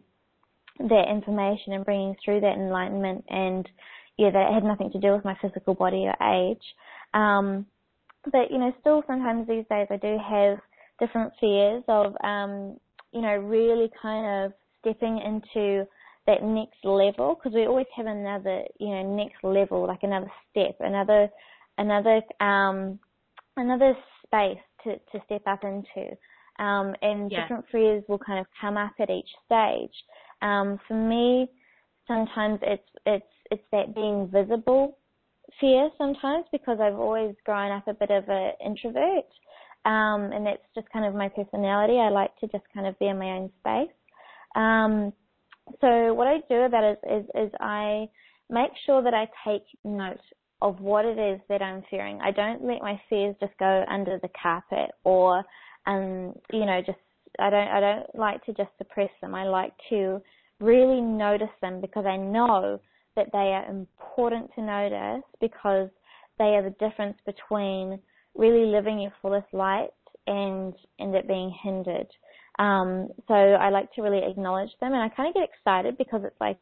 that 0.79 1.05
information 1.09 1.73
and 1.73 1.85
bringing 1.85 2.15
through 2.23 2.41
that 2.41 2.55
enlightenment 2.55 3.23
and 3.29 3.69
yeah, 4.17 4.29
that 4.31 4.49
it 4.49 4.53
had 4.53 4.63
nothing 4.63 4.91
to 4.91 4.99
do 4.99 5.11
with 5.11 5.25
my 5.25 5.37
physical 5.41 5.73
body 5.73 6.05
or 6.07 6.49
age. 6.51 6.61
Um, 7.13 7.65
but 8.31 8.51
you 8.51 8.57
know, 8.57 8.73
still 8.81 9.03
sometimes 9.07 9.47
these 9.47 9.65
days 9.69 9.87
I 9.89 9.97
do 9.97 10.17
have 10.17 10.57
different 10.99 11.33
fears 11.39 11.83
of 11.87 12.15
um, 12.23 12.79
you 13.11 13.21
know 13.21 13.35
really 13.35 13.91
kind 14.01 14.45
of 14.45 14.53
stepping 14.81 15.19
into 15.19 15.87
that 16.27 16.43
next 16.43 16.83
level 16.83 17.35
because 17.35 17.53
we 17.53 17.67
always 17.67 17.85
have 17.95 18.07
another 18.07 18.63
you 18.79 18.89
know 18.89 19.15
next 19.15 19.43
level 19.43 19.85
like 19.85 20.03
another 20.03 20.31
step 20.51 20.75
another 20.79 21.29
another 21.77 22.21
um 22.39 22.99
another 23.57 23.95
space 24.25 24.59
to 24.83 24.95
to 25.11 25.23
step 25.25 25.41
up 25.47 25.63
into. 25.63 26.15
Um 26.59 26.95
and 27.01 27.29
yeah. 27.31 27.41
different 27.41 27.65
fears 27.71 28.03
will 28.07 28.19
kind 28.19 28.39
of 28.39 28.45
come 28.59 28.77
up 28.77 28.93
at 28.99 29.09
each 29.09 29.29
stage. 29.45 29.93
Um 30.41 30.79
for 30.87 30.95
me 30.95 31.49
sometimes 32.07 32.59
it's 32.61 32.89
it's 33.05 33.25
it's 33.51 33.63
that 33.71 33.93
being 33.93 34.29
visible 34.31 34.97
fear 35.59 35.89
sometimes 35.97 36.45
because 36.51 36.79
I've 36.81 36.99
always 36.99 37.35
grown 37.45 37.71
up 37.71 37.87
a 37.87 37.93
bit 37.93 38.11
of 38.11 38.27
an 38.29 38.53
introvert. 38.65 39.25
Um 39.85 40.31
and 40.33 40.45
that's 40.45 40.65
just 40.73 40.89
kind 40.91 41.05
of 41.05 41.13
my 41.13 41.29
personality. 41.29 41.99
I 41.99 42.09
like 42.09 42.35
to 42.37 42.47
just 42.47 42.65
kind 42.73 42.87
of 42.87 42.97
be 42.99 43.07
in 43.07 43.19
my 43.19 43.31
own 43.31 43.51
space. 43.59 43.95
Um 44.55 45.13
so 45.81 46.13
what 46.13 46.27
I 46.27 46.37
do 46.49 46.61
about 46.61 46.83
it 46.83 46.99
is, 47.09 47.23
is, 47.23 47.29
is 47.47 47.51
I 47.59 48.07
make 48.49 48.71
sure 48.85 49.01
that 49.03 49.13
I 49.13 49.27
take 49.47 49.63
note 49.83 50.19
of 50.61 50.79
what 50.79 51.05
it 51.05 51.17
is 51.17 51.39
that 51.49 51.61
I'm 51.61 51.83
fearing. 51.89 52.19
I 52.21 52.31
don't 52.31 52.63
let 52.63 52.81
my 52.81 52.99
fears 53.09 53.35
just 53.39 53.53
go 53.59 53.83
under 53.89 54.19
the 54.21 54.29
carpet 54.41 54.91
or, 55.03 55.43
um, 55.85 56.33
you 56.51 56.65
know, 56.65 56.81
just 56.85 56.99
I 57.39 57.49
don't 57.49 57.67
I 57.67 57.79
don't 57.79 58.15
like 58.15 58.43
to 58.45 58.53
just 58.53 58.69
suppress 58.77 59.09
them. 59.21 59.35
I 59.35 59.43
like 59.43 59.73
to 59.89 60.21
really 60.59 61.01
notice 61.01 61.49
them 61.61 61.81
because 61.81 62.05
I 62.05 62.17
know 62.17 62.79
that 63.15 63.27
they 63.31 63.37
are 63.37 63.65
important 63.69 64.49
to 64.55 64.61
notice 64.61 65.23
because 65.41 65.89
they 66.37 66.55
are 66.55 66.63
the 66.63 66.75
difference 66.79 67.17
between 67.25 67.99
really 68.35 68.65
living 68.65 68.99
your 68.99 69.13
fullest 69.21 69.47
light 69.53 69.89
and 70.27 70.73
and 70.99 71.13
it 71.15 71.27
being 71.27 71.53
hindered. 71.63 72.07
Um, 72.57 73.09
so 73.27 73.33
I 73.33 73.69
like 73.69 73.91
to 73.93 74.01
really 74.01 74.21
acknowledge 74.23 74.71
them, 74.79 74.93
and 74.93 75.01
I 75.01 75.09
kind 75.09 75.29
of 75.29 75.35
get 75.35 75.49
excited 75.49 75.97
because 75.97 76.21
it's 76.23 76.39
like 76.39 76.57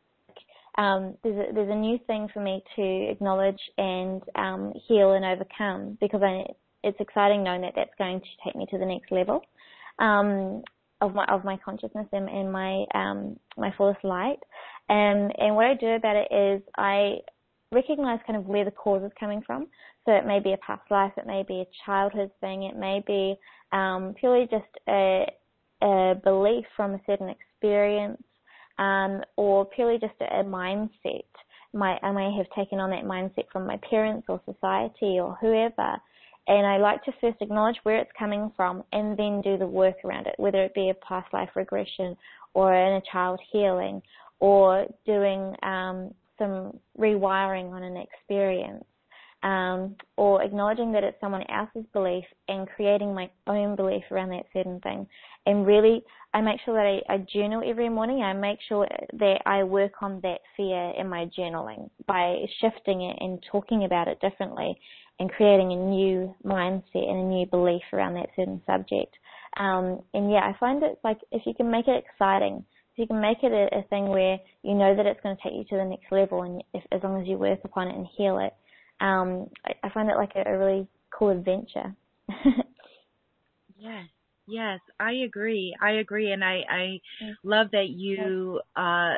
um, 0.77 1.15
there's 1.23 1.49
a, 1.49 1.53
there's 1.53 1.69
a 1.69 1.75
new 1.75 1.99
thing 2.08 2.27
for 2.34 2.41
me 2.41 2.63
to 2.75 3.12
acknowledge 3.12 3.60
and 3.77 4.21
um, 4.36 4.73
heal 4.88 5.13
and 5.13 5.23
overcome 5.23 5.97
because 6.01 6.21
I, 6.23 6.45
it's 6.84 6.99
exciting 6.99 7.43
knowing 7.43 7.62
that 7.62 7.73
that's 7.75 7.93
going 7.97 8.19
to 8.19 8.25
take 8.43 8.56
me 8.56 8.65
to 8.71 8.77
the 8.77 8.86
next 8.86 9.12
level 9.12 9.41
um, 9.99 10.63
of 11.01 11.13
my 11.13 11.25
of 11.25 11.43
my 11.43 11.58
consciousness 11.63 12.08
and, 12.12 12.27
and 12.27 12.51
my 12.51 12.86
um, 12.95 13.39
my 13.58 13.71
fullest 13.77 14.03
light. 14.03 14.39
And 14.89 15.32
and 15.38 15.56
what 15.56 15.65
I 15.65 15.75
do 15.75 15.89
about 15.89 16.15
it 16.15 16.27
is 16.34 16.62
I 16.77 17.17
recognize 17.71 18.19
kind 18.25 18.38
of 18.38 18.45
where 18.45 18.65
the 18.65 18.71
cause 18.71 19.03
is 19.03 19.12
coming 19.19 19.41
from. 19.45 19.67
So 20.06 20.12
it 20.12 20.25
may 20.25 20.39
be 20.39 20.53
a 20.53 20.58
past 20.58 20.89
life, 20.89 21.13
it 21.17 21.27
may 21.27 21.43
be 21.47 21.62
a 21.62 21.65
childhood 21.86 22.32
thing, 22.41 22.63
it 22.63 22.75
may 22.75 23.03
be 23.06 23.36
um, 23.71 24.15
purely 24.19 24.47
just 24.49 24.65
a 24.89 25.25
a 25.84 26.15
belief 26.24 26.65
from 26.76 26.96
a 26.96 27.02
certain 27.06 27.30
experience 27.30 28.22
um, 28.80 29.22
or 29.36 29.65
purely 29.65 30.00
just 30.00 30.13
a, 30.22 30.39
a 30.39 30.43
mindset. 30.43 31.24
My, 31.74 31.98
I 32.02 32.12
may 32.12 32.36
have 32.38 32.48
taken 32.56 32.80
on 32.80 32.89
that 32.91 33.04
mindset 33.04 33.46
from 33.52 33.67
my 33.67 33.78
parents 33.89 34.26
or 34.30 34.41
society 34.46 35.19
or 35.19 35.38
whoever. 35.41 35.98
And 36.48 36.67
I 36.67 36.78
like 36.78 37.04
to 37.04 37.13
first 37.22 37.38
acknowledge 37.41 37.78
where 37.84 37.98
it's 37.98 38.12
coming 38.17 38.52
from 38.56 38.84
and 38.91 39.17
then 39.17 39.41
do 39.41 39.58
the 39.58 39.67
work 39.67 39.96
around 40.04 40.28
it, 40.28 40.36
whether 40.38 40.63
it 40.63 40.74
be 40.74 40.89
a 40.89 41.06
past 41.06 41.32
life 41.34 41.50
regression 41.56 42.17
or 42.54 42.74
in 42.74 42.93
a 42.93 43.02
child 43.12 43.39
healing 43.52 44.02
or 44.39 44.86
doing 45.06 45.56
um, 45.63 46.13
some 46.38 46.78
rewiring 47.00 47.72
on 47.72 47.84
an 47.84 47.98
experience 47.98 48.84
um, 49.43 49.96
or 50.17 50.41
acknowledging 50.41 50.91
that 50.93 51.04
it's 51.04 51.19
someone 51.19 51.43
else's 51.50 51.86
belief 51.93 52.24
and 52.48 52.67
creating 52.76 53.13
my 53.13 53.30
own 53.48 53.76
belief 53.76 54.04
around 54.12 54.30
that 54.30 54.46
certain 54.54 54.80
thing. 54.82 55.06
And 55.45 55.65
really, 55.65 56.03
I 56.34 56.41
make 56.41 56.60
sure 56.65 56.73
that 56.73 57.01
I, 57.10 57.13
I 57.13 57.17
journal 57.32 57.62
every 57.65 57.89
morning. 57.89 58.21
I 58.21 58.34
make 58.34 58.60
sure 58.67 58.88
that 59.13 59.41
I 59.45 59.63
work 59.63 60.01
on 60.01 60.19
that 60.21 60.39
fear 60.58 60.93
in 60.97 61.08
my 61.08 61.25
journaling 61.38 61.89
by 62.08 62.45
shifting 62.60 63.01
it 63.01 63.17
and 63.19 63.43
talking 63.51 63.86
about 63.86 64.08
it 64.08 64.19
differently 64.19 64.77
and 65.19 65.32
creating 65.32 65.71
a 65.71 65.75
new 65.75 66.34
mindset 66.43 66.84
and 67.10 67.19
a 67.19 67.23
new 67.23 67.45
belief 67.45 67.84
around 67.91 68.15
that 68.15 68.29
certain 68.36 68.62
subject. 68.65 69.15
Um, 69.58 70.01
and 70.13 70.32
yeah, 70.32 70.39
I 70.39 70.56
find 70.60 70.82
it 70.82 70.99
like 71.03 71.19
if 71.32 71.43
you 71.45 71.53
can 71.53 71.69
make 71.69 71.88
it 71.88 72.03
exciting, 72.03 72.65
if 72.93 72.99
you 72.99 73.08
can 73.08 73.21
make 73.21 73.43
it 73.43 73.51
a, 73.51 73.79
a 73.79 73.84
thing 73.89 74.08
where 74.10 74.39
you 74.63 74.73
know 74.73 74.95
that 74.95 75.06
it's 75.06 75.19
going 75.21 75.36
to 75.36 75.43
take 75.43 75.53
you 75.53 75.63
to 75.65 75.77
the 75.77 75.86
next 75.86 76.12
level, 76.12 76.43
and 76.43 76.63
if, 76.73 76.84
as 76.91 77.01
long 77.03 77.21
as 77.21 77.27
you 77.27 77.38
work 77.38 77.60
upon 77.63 77.89
it 77.89 77.95
and 77.95 78.08
heal 78.17 78.39
it, 78.39 78.53
um, 79.03 79.49
I, 79.65 79.73
I 79.84 79.89
find 79.89 80.10
it 80.10 80.15
like 80.15 80.32
a, 80.36 80.49
a 80.49 80.58
really 80.58 80.88
cool 81.12 81.29
adventure. 81.29 81.93
yes, 83.77 84.06
yes, 84.47 84.79
I 84.99 85.13
agree. 85.25 85.75
I 85.82 85.91
agree, 85.93 86.32
and 86.32 86.43
I 86.43 86.62
I 86.69 87.01
love 87.43 87.67
that 87.71 87.89
you 87.89 88.62
uh 88.75 89.15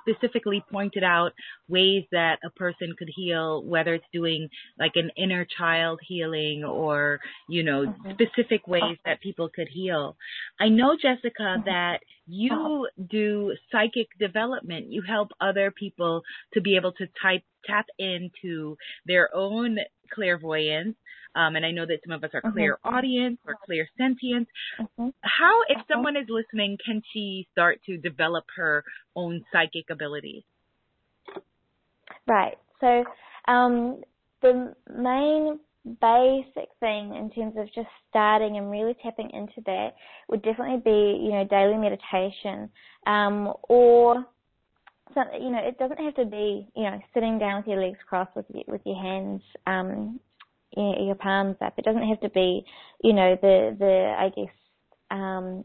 specifically 0.00 0.64
pointed 0.70 1.02
out 1.02 1.32
ways 1.68 2.04
that 2.12 2.38
a 2.44 2.50
person 2.50 2.94
could 2.98 3.10
heal, 3.14 3.62
whether 3.64 3.94
it's 3.94 4.04
doing 4.12 4.48
like 4.78 4.92
an 4.94 5.10
inner 5.16 5.46
child 5.58 6.00
healing 6.06 6.64
or, 6.64 7.20
you 7.48 7.62
know, 7.62 7.86
mm-hmm. 7.86 8.10
specific 8.12 8.66
ways 8.66 8.96
that 9.04 9.20
people 9.20 9.48
could 9.54 9.68
heal. 9.68 10.16
I 10.58 10.68
know, 10.68 10.96
Jessica, 11.00 11.32
mm-hmm. 11.40 11.64
that 11.66 12.00
you 12.26 12.88
do 13.10 13.54
psychic 13.70 14.08
development. 14.18 14.90
You 14.90 15.02
help 15.02 15.30
other 15.40 15.70
people 15.70 16.22
to 16.54 16.60
be 16.60 16.76
able 16.76 16.92
to 16.92 17.06
type, 17.22 17.42
tap 17.66 17.86
into 17.98 18.76
their 19.06 19.34
own 19.34 19.78
clairvoyance 20.12 20.96
um, 21.34 21.56
and 21.56 21.64
I 21.64 21.70
know 21.70 21.86
that 21.86 21.98
some 22.04 22.12
of 22.12 22.24
us 22.24 22.30
are 22.34 22.52
clear 22.52 22.78
mm-hmm. 22.84 22.94
audience 22.94 23.38
or 23.46 23.54
clairsentience. 23.68 24.46
Mm-hmm. 24.80 25.08
How, 25.22 25.60
if 25.68 25.78
mm-hmm. 25.78 25.92
someone 25.92 26.16
is 26.16 26.26
listening, 26.28 26.76
can 26.84 27.02
she 27.12 27.46
start 27.52 27.80
to 27.86 27.96
develop 27.96 28.44
her 28.56 28.84
own 29.14 29.44
psychic 29.52 29.90
abilities? 29.90 30.42
Right. 32.26 32.56
So 32.80 33.04
um, 33.46 34.02
the 34.42 34.74
main 34.96 35.60
basic 35.84 36.68
thing 36.78 37.14
in 37.14 37.30
terms 37.34 37.54
of 37.56 37.66
just 37.74 37.88
starting 38.08 38.56
and 38.58 38.70
really 38.70 38.94
tapping 39.02 39.30
into 39.30 39.62
that 39.66 39.90
would 40.28 40.42
definitely 40.42 40.80
be, 40.84 41.20
you 41.24 41.30
know, 41.32 41.46
daily 41.48 41.76
meditation, 41.76 42.68
um, 43.06 43.52
or 43.68 44.26
so, 45.14 45.22
you 45.40 45.50
know, 45.50 45.58
it 45.58 45.78
doesn't 45.78 45.98
have 45.98 46.14
to 46.16 46.24
be, 46.24 46.68
you 46.76 46.84
know, 46.84 46.98
sitting 47.14 47.38
down 47.38 47.58
with 47.58 47.66
your 47.66 47.82
legs 47.82 47.98
crossed 48.08 48.36
with 48.36 48.46
your, 48.52 48.64
with 48.68 48.82
your 48.84 49.00
hands, 49.02 49.42
um, 49.66 50.20
your 50.76 51.14
palms 51.14 51.56
up. 51.60 51.74
It 51.76 51.84
doesn't 51.84 52.08
have 52.08 52.20
to 52.20 52.30
be, 52.30 52.64
you 53.02 53.12
know, 53.12 53.36
the 53.40 53.76
the 53.78 54.14
I 54.18 54.28
guess, 54.28 54.54
um, 55.10 55.64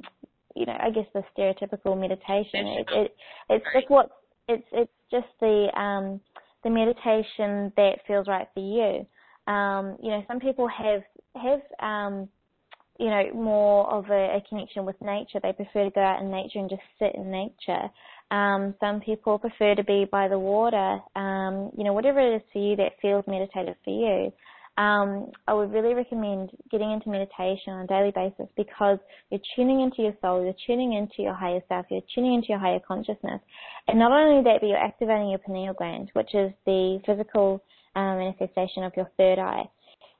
you 0.55 0.65
know, 0.65 0.77
I 0.79 0.89
guess 0.89 1.05
the 1.13 1.23
stereotypical 1.37 1.99
meditation. 1.99 2.67
It, 2.67 2.87
it 2.91 3.15
it's 3.49 3.65
just 3.73 3.89
what 3.89 4.09
it's 4.47 4.65
it's 4.71 4.91
just 5.11 5.27
the 5.39 5.67
um 5.79 6.19
the 6.63 6.69
meditation 6.69 7.71
that 7.77 7.99
feels 8.07 8.27
right 8.27 8.47
for 8.53 8.59
you. 8.59 9.05
Um, 9.51 9.97
you 10.01 10.09
know, 10.09 10.23
some 10.27 10.39
people 10.39 10.67
have 10.67 11.03
have 11.35 11.61
um 11.79 12.29
you 12.97 13.07
know, 13.07 13.23
more 13.33 13.91
of 13.91 14.09
a, 14.09 14.37
a, 14.37 14.43
connection 14.47 14.85
with 14.85 14.95
nature. 15.01 15.37
They 15.43 15.51
prefer 15.51 15.83
to 15.83 15.89
go 15.89 15.99
out 15.99 16.21
in 16.21 16.31
nature 16.31 16.59
and 16.59 16.69
just 16.69 16.81
sit 16.97 17.13
in 17.13 17.29
nature. 17.29 17.89
Um, 18.31 18.73
some 18.79 19.01
people 19.01 19.37
prefer 19.37 19.75
to 19.75 19.83
be 19.83 20.05
by 20.09 20.29
the 20.29 20.39
water. 20.39 21.01
Um, 21.13 21.71
you 21.77 21.83
know, 21.83 21.91
whatever 21.91 22.21
it 22.21 22.37
is 22.37 22.41
for 22.53 22.59
you 22.59 22.77
that 22.77 22.93
feels 23.01 23.25
meditative 23.27 23.75
for 23.83 23.89
you 23.89 24.31
um, 24.77 25.31
I 25.47 25.53
would 25.53 25.71
really 25.71 25.93
recommend 25.93 26.51
getting 26.69 26.91
into 26.91 27.09
meditation 27.09 27.73
on 27.73 27.85
a 27.85 27.87
daily 27.87 28.11
basis 28.11 28.51
because 28.57 28.99
you're 29.29 29.39
tuning 29.55 29.79
into 29.79 30.01
your 30.01 30.13
soul, 30.21 30.43
you're 30.43 30.53
tuning 30.67 30.93
into 30.93 31.21
your 31.21 31.33
higher 31.33 31.61
self, 31.69 31.85
you're 31.89 32.01
tuning 32.13 32.33
into 32.33 32.47
your 32.49 32.59
higher 32.59 32.79
consciousness. 32.85 33.39
And 33.87 33.97
not 33.97 34.11
only 34.11 34.43
that, 34.43 34.57
but 34.59 34.67
you're 34.67 34.77
activating 34.77 35.29
your 35.29 35.39
pineal 35.39 35.73
gland, 35.73 36.09
which 36.13 36.35
is 36.35 36.51
the 36.65 36.99
physical 37.05 37.63
um, 37.95 38.17
manifestation 38.17 38.83
of 38.83 38.91
your 38.97 39.09
third 39.15 39.39
eye. 39.39 39.63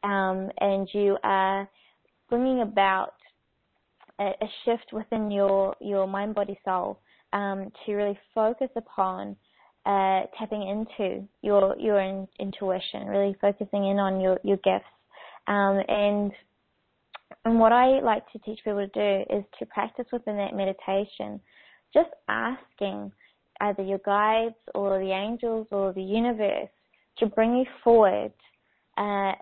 Um, 0.04 0.50
and 0.62 0.88
you 0.94 1.18
are 1.24 1.68
bringing 2.30 2.62
about 2.62 3.14
a, 4.20 4.24
a, 4.24 4.48
shift 4.64 4.94
within 4.94 5.32
your, 5.32 5.76
your 5.82 6.08
mind, 6.08 6.36
body, 6.36 6.58
soul 6.64 7.00
um, 7.34 7.72
to 7.86 7.94
really 7.94 8.18
focus 8.34 8.70
upon 8.78 9.36
uh, 9.86 10.24
tapping 10.38 10.68
into 10.68 11.28
your 11.42 11.76
your 11.80 12.00
in, 12.00 12.28
intuition, 12.40 13.08
really 13.08 13.36
focusing 13.40 13.88
in 13.88 14.00
on 14.00 14.20
your 14.20 14.40
your 14.44 14.58
gifts. 14.58 14.86
Um, 15.48 15.82
and 15.88 16.32
and 17.46 17.60
what 17.60 17.72
I 17.72 18.00
like 18.00 18.30
to 18.32 18.40
teach 18.40 18.60
people 18.64 18.88
to 18.88 18.88
do 18.88 19.36
is 19.36 19.44
to 19.60 19.66
practice 19.68 20.06
within 20.12 20.38
that 20.38 20.56
meditation, 20.56 21.40
just 21.94 22.10
asking 22.28 23.12
either 23.62 23.84
your 23.84 24.00
guides 24.00 24.56
or 24.74 25.00
the 25.00 25.12
angels 25.12 25.68
or 25.72 25.94
the 25.94 26.02
universe 26.02 26.70
to 27.18 27.26
bring 27.28 27.56
you 27.56 27.66
forward 27.84 28.34
uh, 28.98 29.34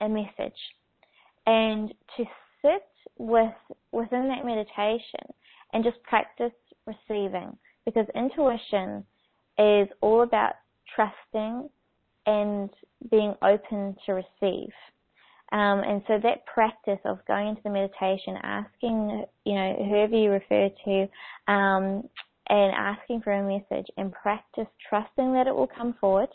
a 0.00 0.08
message. 0.08 0.58
And 1.46 1.92
to 2.16 2.24
sit 2.62 2.86
with 3.18 3.52
within 3.92 4.28
that 4.28 4.46
meditation 4.46 5.20
and 5.72 5.84
just 5.84 6.02
practice 6.04 6.52
receiving. 6.86 7.56
Because 7.84 8.06
intuition 8.14 9.04
is 9.58 9.88
all 10.00 10.22
about 10.22 10.54
trusting 10.94 11.68
and 12.26 12.70
being 13.10 13.34
open 13.42 13.96
to 14.06 14.12
receive. 14.12 14.70
Um, 15.52 15.82
and 15.84 16.02
so 16.08 16.18
that 16.22 16.46
practice 16.46 16.98
of 17.04 17.18
going 17.26 17.48
into 17.48 17.62
the 17.62 17.70
meditation, 17.70 18.36
asking, 18.42 19.24
you 19.44 19.54
know, 19.54 19.76
whoever 19.88 20.16
you 20.16 20.30
refer 20.30 20.68
to, 20.84 21.52
um, 21.52 22.08
and 22.48 22.74
asking 22.74 23.22
for 23.22 23.32
a 23.32 23.42
message 23.42 23.86
and 23.96 24.12
practice 24.12 24.66
trusting 24.88 25.32
that 25.32 25.46
it 25.46 25.54
will 25.54 25.68
come 25.68 25.94
forward 26.00 26.28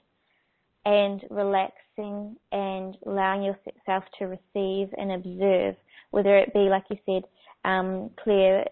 and 0.85 1.25
relaxing 1.29 2.35
and 2.51 2.97
allowing 3.05 3.43
yourself 3.43 4.03
to 4.17 4.25
receive 4.25 4.89
and 4.97 5.11
observe, 5.11 5.75
whether 6.11 6.37
it 6.37 6.53
be, 6.53 6.69
like 6.69 6.85
you 6.89 6.97
said, 7.05 7.23
um, 7.65 8.09
clear, 8.23 8.63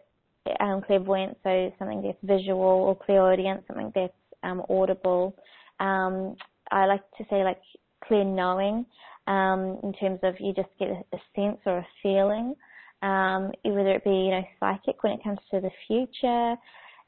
um, 0.62 0.82
clairvoyant, 0.82 1.38
so 1.44 1.72
something 1.78 2.02
that's 2.02 2.18
visual, 2.24 2.62
or 2.62 2.96
clear 2.96 3.20
clairaudient, 3.20 3.64
something 3.68 3.92
that's 3.94 4.14
um, 4.48 4.64
audible. 4.70 5.36
Um, 5.80 6.36
I 6.72 6.86
like 6.86 7.04
to 7.18 7.26
say 7.30 7.44
like 7.44 7.62
clear 8.04 8.24
knowing, 8.24 8.86
um, 9.28 9.80
in 9.84 9.94
terms 9.94 10.20
of 10.24 10.36
you 10.40 10.54
just 10.54 10.70
get 10.80 10.90
a, 10.90 11.18
sense 11.36 11.58
or 11.66 11.80
a 11.80 11.88
feeling, 12.02 12.56
um, 13.02 13.52
whether 13.64 13.92
it 13.92 14.04
be 14.04 14.10
you 14.10 14.32
know 14.32 14.44
psychic 14.60 15.04
when 15.04 15.14
it 15.14 15.24
comes 15.24 15.40
to 15.52 15.60
the 15.60 15.72
future, 15.88 16.56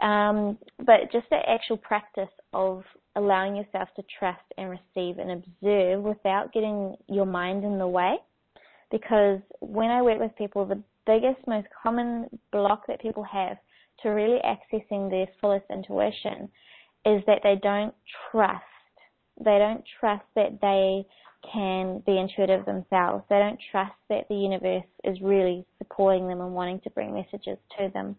um, 0.06 0.58
but 0.86 1.12
just 1.12 1.30
the 1.30 1.40
actual 1.48 1.78
practice 1.78 2.30
of 2.54 2.84
allowing 3.16 3.56
yourself 3.56 3.90
to 3.96 4.04
trust 4.18 4.44
and 4.58 4.70
receive 4.70 5.18
and 5.18 5.32
observe 5.32 6.04
without 6.04 6.54
getting 6.54 6.96
your 7.08 7.26
mind 7.26 7.64
in 7.64 7.78
the 7.78 7.88
way. 7.88 8.16
Because 8.92 9.40
when 9.60 9.90
I 9.90 10.02
work 10.02 10.20
with 10.20 10.36
people, 10.36 10.66
the 10.66 10.82
biggest, 11.06 11.46
most 11.48 11.68
common 11.84 12.28
block 12.52 12.88
that 12.88 13.02
people 13.02 13.24
have 13.24 13.58
to 14.02 14.10
really 14.10 14.40
accessing 14.44 15.10
their 15.10 15.28
fullest 15.42 15.66
intuition 15.70 16.50
is 17.06 17.22
that 17.28 17.40
they 17.44 17.56
don't 17.62 17.94
trust. 18.32 18.64
They 19.40 19.58
don't 19.58 19.84
trust 20.00 20.26
that 20.36 20.60
they 20.62 21.06
can 21.52 22.04
be 22.06 22.18
intuitive 22.18 22.66
themselves. 22.66 23.24
They 23.30 23.40
don't 23.40 23.60
trust 23.72 23.96
that 24.10 24.28
the 24.28 24.36
universe 24.36 24.84
is 25.04 25.18
really 25.22 25.66
supporting 25.78 26.28
them 26.28 26.42
and 26.42 26.54
wanting 26.54 26.82
to 26.82 26.90
bring 26.90 27.14
messages 27.14 27.58
to 27.78 27.90
them. 27.94 28.16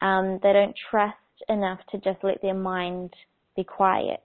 Um, 0.00 0.38
they 0.42 0.52
don't 0.52 0.74
trust 0.90 1.16
enough 1.48 1.80
to 1.90 1.98
just 1.98 2.24
let 2.24 2.40
their 2.42 2.54
mind 2.54 3.12
be 3.56 3.64
quiet. 3.64 4.22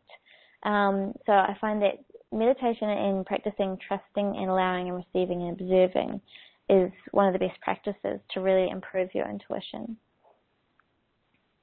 Um, 0.64 1.14
so 1.26 1.34
I 1.34 1.56
find 1.60 1.82
that 1.82 2.04
meditation 2.32 2.90
and 2.90 3.26
practicing 3.26 3.78
trusting 3.88 4.36
and 4.38 4.50
allowing 4.50 4.90
and 4.90 4.98
receiving 4.98 5.42
and 5.44 5.60
observing 5.60 6.22
is 6.70 6.92
one 7.12 7.28
of 7.28 7.34
the 7.34 7.40
best 7.40 7.60
practices 7.62 8.20
to 8.34 8.42
really 8.42 8.70
improve 8.70 9.10
your 9.14 9.30
intuition. 9.30 9.98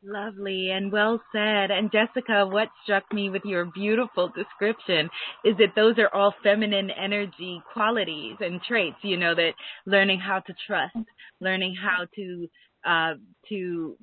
Lovely 0.05 0.71
and 0.71 0.93
well 0.93 1.21
said. 1.33 1.71
And 1.71 1.91
Jessica, 1.91 2.47
what 2.47 2.69
struck 2.85 3.05
me 3.13 3.31
with 3.31 3.43
your 3.45 3.65
beautiful 3.65 4.29
description 4.29 5.09
is 5.45 5.57
that 5.59 5.75
those 5.75 5.99
are 5.99 6.15
all 6.15 6.35
feminine 6.43 6.91
energy 6.91 7.63
qualities 7.73 8.37
and 8.41 8.61
traits, 8.63 8.99
you 9.03 9.17
know, 9.17 9.35
that 9.35 9.55
learning 9.87 10.21
how 10.21 10.41
to 10.41 10.55
trust, 10.67 10.97
learning 11.41 11.75
how 11.75 12.07
to, 12.17 12.49
uh, 12.87 13.15
to 13.49 13.97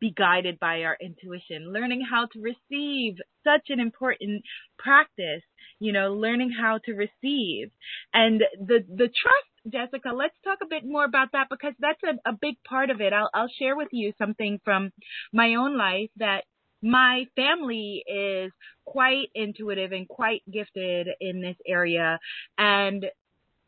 be 0.00 0.12
guided 0.16 0.60
by 0.60 0.82
our 0.82 0.96
intuition, 1.00 1.72
learning 1.72 2.02
how 2.08 2.26
to 2.32 2.40
receive 2.40 3.14
such 3.44 3.70
an 3.70 3.80
important 3.80 4.42
practice, 4.78 5.42
you 5.80 5.92
know, 5.92 6.12
learning 6.14 6.50
how 6.50 6.78
to 6.84 6.92
receive 6.92 7.70
and 8.12 8.42
the, 8.60 8.84
the 8.88 9.08
trust 9.08 9.53
Jessica, 9.70 10.10
let's 10.14 10.34
talk 10.44 10.58
a 10.62 10.66
bit 10.68 10.84
more 10.84 11.04
about 11.04 11.32
that 11.32 11.48
because 11.50 11.74
that's 11.78 12.02
a, 12.04 12.30
a 12.30 12.32
big 12.38 12.56
part 12.68 12.90
of 12.90 13.00
it. 13.00 13.12
I'll, 13.12 13.30
I'll 13.32 13.50
share 13.58 13.76
with 13.76 13.88
you 13.92 14.12
something 14.18 14.60
from 14.64 14.90
my 15.32 15.54
own 15.54 15.76
life 15.78 16.10
that 16.16 16.44
my 16.82 17.24
family 17.34 18.04
is 18.06 18.52
quite 18.84 19.28
intuitive 19.34 19.92
and 19.92 20.06
quite 20.06 20.42
gifted 20.52 21.08
in 21.18 21.40
this 21.40 21.56
area 21.66 22.18
and 22.58 23.06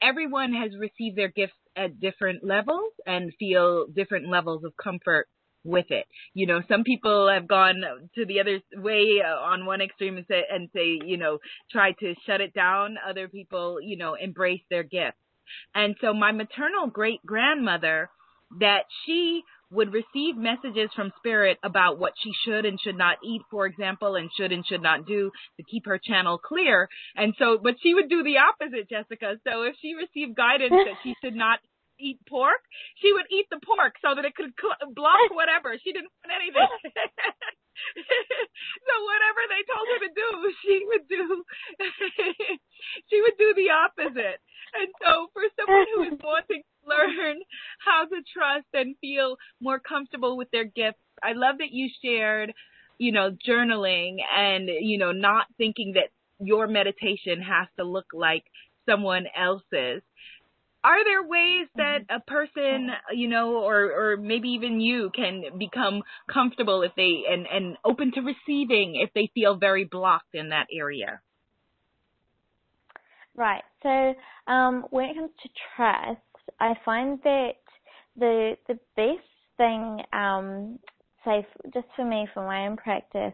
everyone 0.03 0.53
has 0.53 0.73
received 0.79 1.17
their 1.17 1.29
gifts 1.29 1.55
at 1.77 1.99
different 2.01 2.45
levels 2.45 2.93
and 3.07 3.33
feel 3.39 3.87
different 3.87 4.29
levels 4.29 4.65
of 4.65 4.77
comfort 4.77 5.29
with 5.65 5.87
it. 5.91 6.07
You 6.35 6.47
know, 6.47 6.61
some 6.69 6.85
people 6.85 7.29
have 7.33 7.49
gone 7.49 7.83
to 8.15 8.25
the 8.25 8.41
other 8.41 8.61
way 8.77 9.21
uh, 9.25 9.35
on 9.35 9.67
one 9.67 9.81
extreme 9.81 10.17
and 10.17 10.27
say, 10.29 10.43
and 10.51 10.69
say, 10.75 11.01
you 11.05 11.17
know, 11.17 11.39
try 11.71 11.93
to 11.93 12.15
shut 12.27 12.41
it 12.41 12.55
down. 12.55 12.97
Other 13.09 13.29
people, 13.29 13.79
you 13.83 13.97
know, 13.97 14.15
embrace 14.15 14.63
their 14.71 14.85
gifts. 14.85 15.19
And 15.75 15.97
so 16.01 16.15
my 16.15 16.33
maternal 16.33 16.89
great 16.89 17.25
grandmother, 17.25 18.11
that 18.61 18.85
she 19.05 19.43
would 19.71 19.93
receive 19.93 20.37
messages 20.37 20.91
from 20.95 21.13
spirit 21.19 21.59
about 21.65 21.99
what 21.99 22.13
she 22.23 22.31
should 22.45 22.65
and 22.65 22.79
should 22.81 22.97
not 22.97 23.19
eat, 23.25 23.43
for 23.51 23.67
example, 23.67 24.15
and 24.15 24.31
should 24.39 24.53
and 24.53 24.65
should 24.65 24.83
not 24.83 25.07
do 25.07 25.33
to 25.57 25.65
keep 25.69 25.87
her 25.87 25.99
channel 25.99 26.39
clear. 26.39 26.89
And 27.17 27.35
so, 27.39 27.59
but 27.61 27.75
she 27.83 27.93
would 27.93 28.09
do 28.09 28.23
the 28.23 28.39
opposite, 28.39 28.89
Jessica. 28.89 29.35
So 29.43 29.63
if 29.63 29.75
she 29.83 29.95
received 29.95 30.37
guidance 30.37 30.71
that 30.71 31.03
she 31.03 31.15
should 31.23 31.35
not 31.35 31.59
eat 31.99 32.21
pork, 32.29 32.61
she 33.03 33.13
would 33.13 33.27
eat 33.31 33.47
the 33.51 33.59
pork 33.65 33.95
so 33.99 34.15
that 34.15 34.25
it 34.25 34.37
could 34.37 34.53
cl- 34.55 34.79
block 34.95 35.33
whatever. 35.33 35.75
She 35.83 35.93
didn't 35.93 36.15
want 36.23 36.31
anything. 36.31 36.63
so 38.87 38.95
whatever 39.03 39.43
they 39.51 39.67
told 39.67 39.87
her 39.91 40.01
to 40.07 40.13
do, 40.15 40.29
she 40.63 40.77
would 40.87 41.09
do. 41.09 41.43
she 43.11 43.21
would 43.21 43.37
do 43.39 43.53
the 43.57 43.71
opposite. 43.75 44.39
And 44.79 44.89
so 45.03 45.26
who 45.67 46.03
is 46.05 46.19
wanting 46.23 46.63
to 46.63 46.89
learn 46.89 47.37
how 47.85 48.05
to 48.05 48.23
trust 48.33 48.67
and 48.73 48.97
feel 49.01 49.37
more 49.61 49.79
comfortable 49.79 50.37
with 50.37 50.51
their 50.51 50.65
gifts, 50.65 51.01
I 51.23 51.33
love 51.33 51.59
that 51.59 51.71
you 51.73 51.89
shared, 52.03 52.53
you 52.99 53.13
know, 53.13 53.31
journaling 53.47 54.17
and, 54.37 54.69
you 54.69 54.99
know, 54.99 55.13
not 55.13 55.47
thinking 55.59 55.95
that 55.95 56.11
your 56.39 56.67
meditation 56.67 57.41
has 57.41 57.69
to 57.79 57.85
look 57.85 58.07
like 58.13 58.45
someone 58.87 59.27
else's 59.37 60.03
are 60.87 61.05
there 61.05 61.27
ways 61.27 61.67
that 61.75 62.03
a 62.09 62.21
person, 62.21 62.91
you 63.13 63.27
know, 63.27 63.57
or 63.57 64.13
or 64.13 64.17
maybe 64.17 64.51
even 64.51 64.81
you 64.81 65.11
can 65.15 65.43
become 65.59 66.03
comfortable 66.33 66.83
if 66.83 66.93
they 66.97 67.25
and 67.29 67.45
and 67.53 67.77
open 67.85 68.13
to 68.13 68.21
receiving 68.21 68.95
if 68.95 69.11
they 69.13 69.29
feel 69.35 69.57
very 69.57 69.83
blocked 69.83 70.35
in 70.35 70.51
that 70.51 70.69
area? 70.73 71.21
Right. 73.35 73.65
So 73.87 74.14
um, 74.53 74.85
when 74.90 75.05
it 75.11 75.14
comes 75.14 75.31
to 75.44 75.49
trust, 75.77 76.20
I 76.59 76.75
find 76.85 77.20
that 77.22 77.53
the 78.16 78.57
the 78.66 78.79
best 78.96 79.29
thing, 79.57 80.01
um, 80.12 80.81
say 81.25 81.46
just 81.72 81.87
for 81.94 82.05
me, 82.05 82.27
for 82.35 82.44
my 82.44 82.66
own 82.66 82.77
practice, 82.77 83.33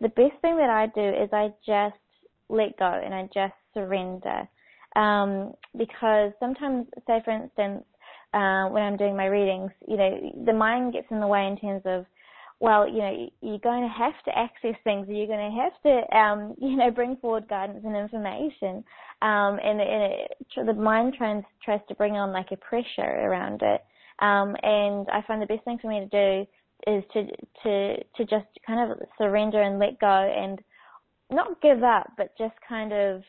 the 0.00 0.08
best 0.08 0.40
thing 0.40 0.56
that 0.56 0.70
I 0.70 0.86
do 0.94 1.06
is 1.06 1.28
I 1.34 1.52
just 1.66 2.00
let 2.48 2.78
go 2.78 2.90
and 3.04 3.12
I 3.14 3.28
just 3.34 3.52
surrender. 3.74 4.48
Um, 4.96 5.52
because 5.76 6.32
sometimes, 6.40 6.86
say 7.06 7.20
for 7.22 7.32
instance, 7.32 7.84
uh, 8.32 8.68
when 8.70 8.82
I'm 8.82 8.96
doing 8.96 9.16
my 9.16 9.26
readings, 9.26 9.70
you 9.86 9.98
know, 9.98 10.32
the 10.46 10.52
mind 10.54 10.94
gets 10.94 11.08
in 11.10 11.20
the 11.20 11.26
way 11.26 11.46
in 11.46 11.58
terms 11.58 11.82
of, 11.84 12.06
well, 12.60 12.86
you 12.86 12.98
know, 12.98 13.30
you're 13.40 13.58
going 13.58 13.82
to 13.82 13.88
have 13.88 14.12
to 14.26 14.38
access 14.38 14.76
things, 14.84 15.06
you're 15.08 15.26
going 15.26 15.50
to 15.50 15.60
have 15.60 15.72
to, 15.82 16.16
um, 16.16 16.54
you 16.60 16.76
know, 16.76 16.90
bring 16.90 17.16
forward 17.16 17.48
guidance 17.48 17.80
and 17.84 17.96
information, 17.96 18.84
um, 19.22 19.58
and, 19.64 19.80
and 19.80 20.12
it, 20.12 20.38
the 20.66 20.74
mind 20.74 21.14
tries 21.16 21.42
tries 21.64 21.80
to 21.88 21.94
bring 21.94 22.16
on 22.16 22.32
like 22.32 22.52
a 22.52 22.56
pressure 22.56 23.02
around 23.02 23.62
it, 23.62 23.84
um, 24.20 24.54
and 24.62 25.06
I 25.10 25.22
find 25.26 25.42
the 25.42 25.46
best 25.46 25.64
thing 25.64 25.78
for 25.80 25.88
me 25.88 26.00
to 26.00 26.06
do 26.06 26.46
is 26.86 27.04
to 27.12 27.26
to 27.62 27.96
to 28.16 28.24
just 28.24 28.46
kind 28.66 28.90
of 28.90 28.98
surrender 29.18 29.60
and 29.62 29.78
let 29.78 29.98
go 29.98 30.06
and 30.06 30.60
not 31.30 31.60
give 31.62 31.82
up, 31.82 32.12
but 32.16 32.36
just 32.38 32.54
kind 32.68 32.92
of 32.92 33.22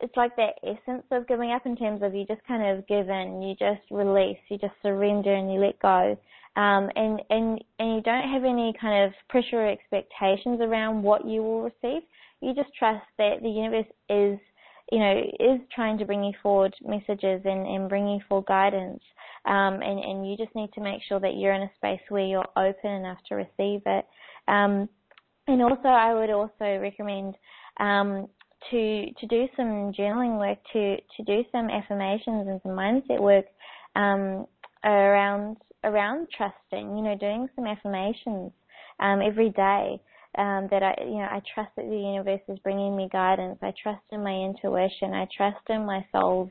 it's 0.00 0.16
like 0.16 0.36
that 0.36 0.54
essence 0.62 1.02
of 1.10 1.26
giving 1.26 1.50
up 1.50 1.66
in 1.66 1.76
terms 1.76 2.02
of 2.02 2.14
you 2.14 2.24
just 2.26 2.44
kind 2.46 2.62
of 2.64 2.86
give 2.86 3.08
in, 3.08 3.42
you 3.42 3.54
just 3.56 3.80
release, 3.90 4.38
you 4.48 4.56
just 4.58 4.74
surrender 4.82 5.34
and 5.34 5.52
you 5.52 5.58
let 5.58 5.78
go. 5.80 6.16
Um, 6.56 6.90
and, 6.96 7.22
and, 7.30 7.64
and 7.78 7.94
you 7.94 8.02
don't 8.02 8.28
have 8.28 8.44
any 8.44 8.72
kind 8.80 9.06
of 9.06 9.12
pressure 9.28 9.60
or 9.60 9.70
expectations 9.70 10.60
around 10.60 11.02
what 11.02 11.26
you 11.26 11.42
will 11.42 11.62
receive. 11.62 12.02
You 12.40 12.54
just 12.54 12.74
trust 12.76 13.04
that 13.18 13.42
the 13.42 13.48
universe 13.48 13.86
is, 14.08 14.38
you 14.90 14.98
know, 14.98 15.22
is 15.38 15.60
trying 15.74 15.98
to 15.98 16.04
bring 16.04 16.24
you 16.24 16.32
forward 16.42 16.74
messages 16.84 17.42
and, 17.44 17.66
and 17.66 17.88
bring 17.88 18.08
you 18.08 18.20
forward 18.28 18.46
guidance. 18.46 19.02
Um, 19.44 19.80
and, 19.82 19.98
and 20.00 20.28
you 20.28 20.36
just 20.36 20.54
need 20.54 20.72
to 20.74 20.80
make 20.80 21.00
sure 21.08 21.20
that 21.20 21.36
you're 21.36 21.52
in 21.52 21.62
a 21.62 21.70
space 21.76 22.00
where 22.08 22.26
you're 22.26 22.48
open 22.56 22.90
enough 22.90 23.18
to 23.28 23.36
receive 23.36 23.82
it. 23.86 24.06
Um, 24.48 24.88
and 25.46 25.62
also, 25.62 25.88
I 25.88 26.12
would 26.12 26.30
also 26.30 26.78
recommend 26.80 27.34
um, 27.80 28.28
to 28.70 29.06
to 29.12 29.26
do 29.26 29.46
some 29.56 29.92
journaling 29.92 30.38
work, 30.38 30.58
to 30.72 30.96
to 30.96 31.22
do 31.24 31.44
some 31.50 31.70
affirmations 31.70 32.46
and 32.48 32.60
some 32.62 32.72
mindset 32.72 33.20
work 33.20 33.46
um, 33.96 34.46
around 34.84 35.56
around 35.84 36.28
trusting. 36.36 36.96
You 36.96 37.02
know, 37.02 37.16
doing 37.18 37.48
some 37.56 37.66
affirmations 37.66 38.52
um, 39.00 39.20
every 39.22 39.50
day. 39.50 40.00
um, 40.36 40.68
that 40.70 40.82
I, 40.82 40.94
you 41.00 41.18
know, 41.18 41.28
I 41.30 41.40
trust 41.54 41.70
that 41.76 41.88
the 41.88 41.96
universe 41.96 42.40
is 42.48 42.58
bringing 42.60 42.96
me 42.96 43.08
guidance. 43.10 43.58
I 43.62 43.72
trust 43.82 44.02
in 44.12 44.22
my 44.22 44.34
intuition. 44.34 45.14
I 45.14 45.26
trust 45.34 45.58
in 45.68 45.86
my 45.86 46.04
soul's 46.12 46.50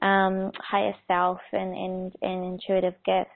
um, 0.00 0.52
higher 0.58 0.94
self 1.08 1.40
and, 1.52 1.74
and, 1.74 2.12
and 2.22 2.44
intuitive 2.44 2.94
gifts. 3.04 3.30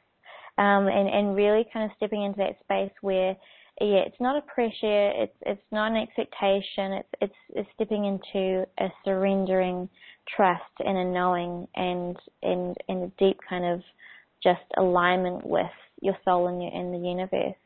Um, 0.59 0.89
and, 0.89 1.09
and 1.09 1.37
really 1.37 1.65
kind 1.73 1.87
of 1.91 1.97
stepping 1.97 2.23
into 2.23 2.39
that 2.39 2.59
space 2.63 2.93
where, 3.01 3.35
yeah, 3.81 4.03
it's 4.07 4.21
not 4.21 4.37
a 4.37 4.43
pressure, 4.43 5.11
it's, 5.17 5.37
it's 5.47 5.63
not 5.73 5.91
an 5.91 5.97
expectation, 5.97 6.93
it's, 6.93 7.09
it's, 7.23 7.35
it's 7.57 7.69
stepping 7.75 8.05
into 8.05 8.67
a 8.79 8.89
surrendering 9.05 9.89
trust 10.37 10.63
and 10.81 10.99
a 10.99 11.05
knowing 11.05 11.67
and, 11.77 12.17
and, 12.43 12.77
and 12.89 13.05
a 13.05 13.13
deep 13.19 13.39
kind 13.49 13.65
of 13.65 13.81
just 14.43 14.61
alignment 14.77 15.47
with 15.47 15.71
your 16.01 16.17
soul 16.25 16.49
and, 16.49 16.63
your, 16.63 16.73
and 16.73 16.95
the 16.95 17.09
universe. 17.09 17.57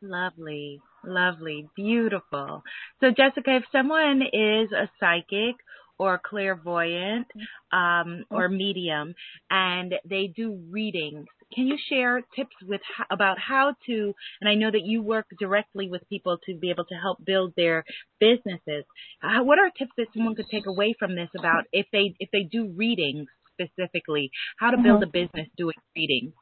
Lovely, 0.00 0.80
lovely, 1.04 1.68
beautiful. 1.76 2.62
So, 3.00 3.10
Jessica, 3.10 3.56
if 3.56 3.64
someone 3.70 4.22
is 4.22 4.72
a 4.72 4.90
psychic 4.98 5.56
or 5.98 6.20
clairvoyant 6.24 7.28
um, 7.72 8.24
or 8.28 8.48
medium 8.48 9.14
and 9.50 9.94
they 10.08 10.32
do 10.34 10.60
readings, 10.70 11.26
can 11.54 11.66
you 11.66 11.76
share 11.88 12.22
tips 12.34 12.56
with 12.66 12.80
about 13.10 13.38
how 13.38 13.74
to? 13.86 14.14
And 14.40 14.48
I 14.50 14.54
know 14.54 14.70
that 14.70 14.82
you 14.84 15.02
work 15.02 15.26
directly 15.38 15.88
with 15.88 16.08
people 16.08 16.38
to 16.46 16.56
be 16.56 16.70
able 16.70 16.86
to 16.86 16.94
help 16.94 17.24
build 17.24 17.52
their 17.56 17.84
businesses. 18.18 18.84
Uh, 19.22 19.44
what 19.44 19.58
are 19.58 19.70
tips 19.78 19.92
that 19.98 20.08
someone 20.14 20.34
could 20.34 20.48
take 20.50 20.66
away 20.66 20.94
from 20.98 21.14
this 21.14 21.28
about 21.38 21.64
if 21.72 21.86
they 21.92 22.14
if 22.18 22.30
they 22.32 22.42
do 22.42 22.72
readings 22.74 23.28
specifically, 23.66 24.30
how 24.58 24.70
to 24.70 24.76
build 24.76 25.02
mm-hmm. 25.02 25.16
a 25.16 25.26
business 25.26 25.48
doing 25.56 25.74
reading. 25.96 26.32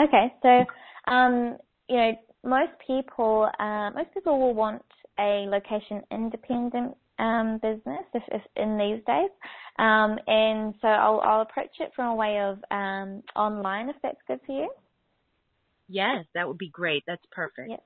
Okay, 0.00 0.32
so 0.42 0.64
um, 1.10 1.56
you 1.88 1.96
know, 1.96 2.12
most 2.44 2.72
people, 2.86 3.48
uh, 3.58 3.90
most 3.90 4.12
people 4.14 4.38
will 4.38 4.54
want 4.54 4.82
a 5.18 5.46
location 5.48 6.02
independent 6.12 6.96
um, 7.18 7.58
business 7.60 8.04
if, 8.14 8.22
if, 8.28 8.42
in 8.56 8.78
these 8.78 9.04
days, 9.04 9.30
um, 9.78 10.18
and 10.28 10.74
so 10.80 10.86
I'll, 10.86 11.20
I'll, 11.20 11.40
approach 11.42 11.70
it 11.80 11.90
from 11.96 12.06
a 12.06 12.14
way 12.14 12.40
of 12.40 12.58
um, 12.70 13.22
online 13.34 13.88
if 13.88 13.96
that's 14.02 14.18
good 14.28 14.38
for 14.46 14.52
you. 14.52 14.70
Yes, 15.88 16.26
that 16.34 16.46
would 16.46 16.58
be 16.58 16.68
great. 16.68 17.02
That's 17.06 17.24
perfect. 17.32 17.70
Yep. 17.70 17.82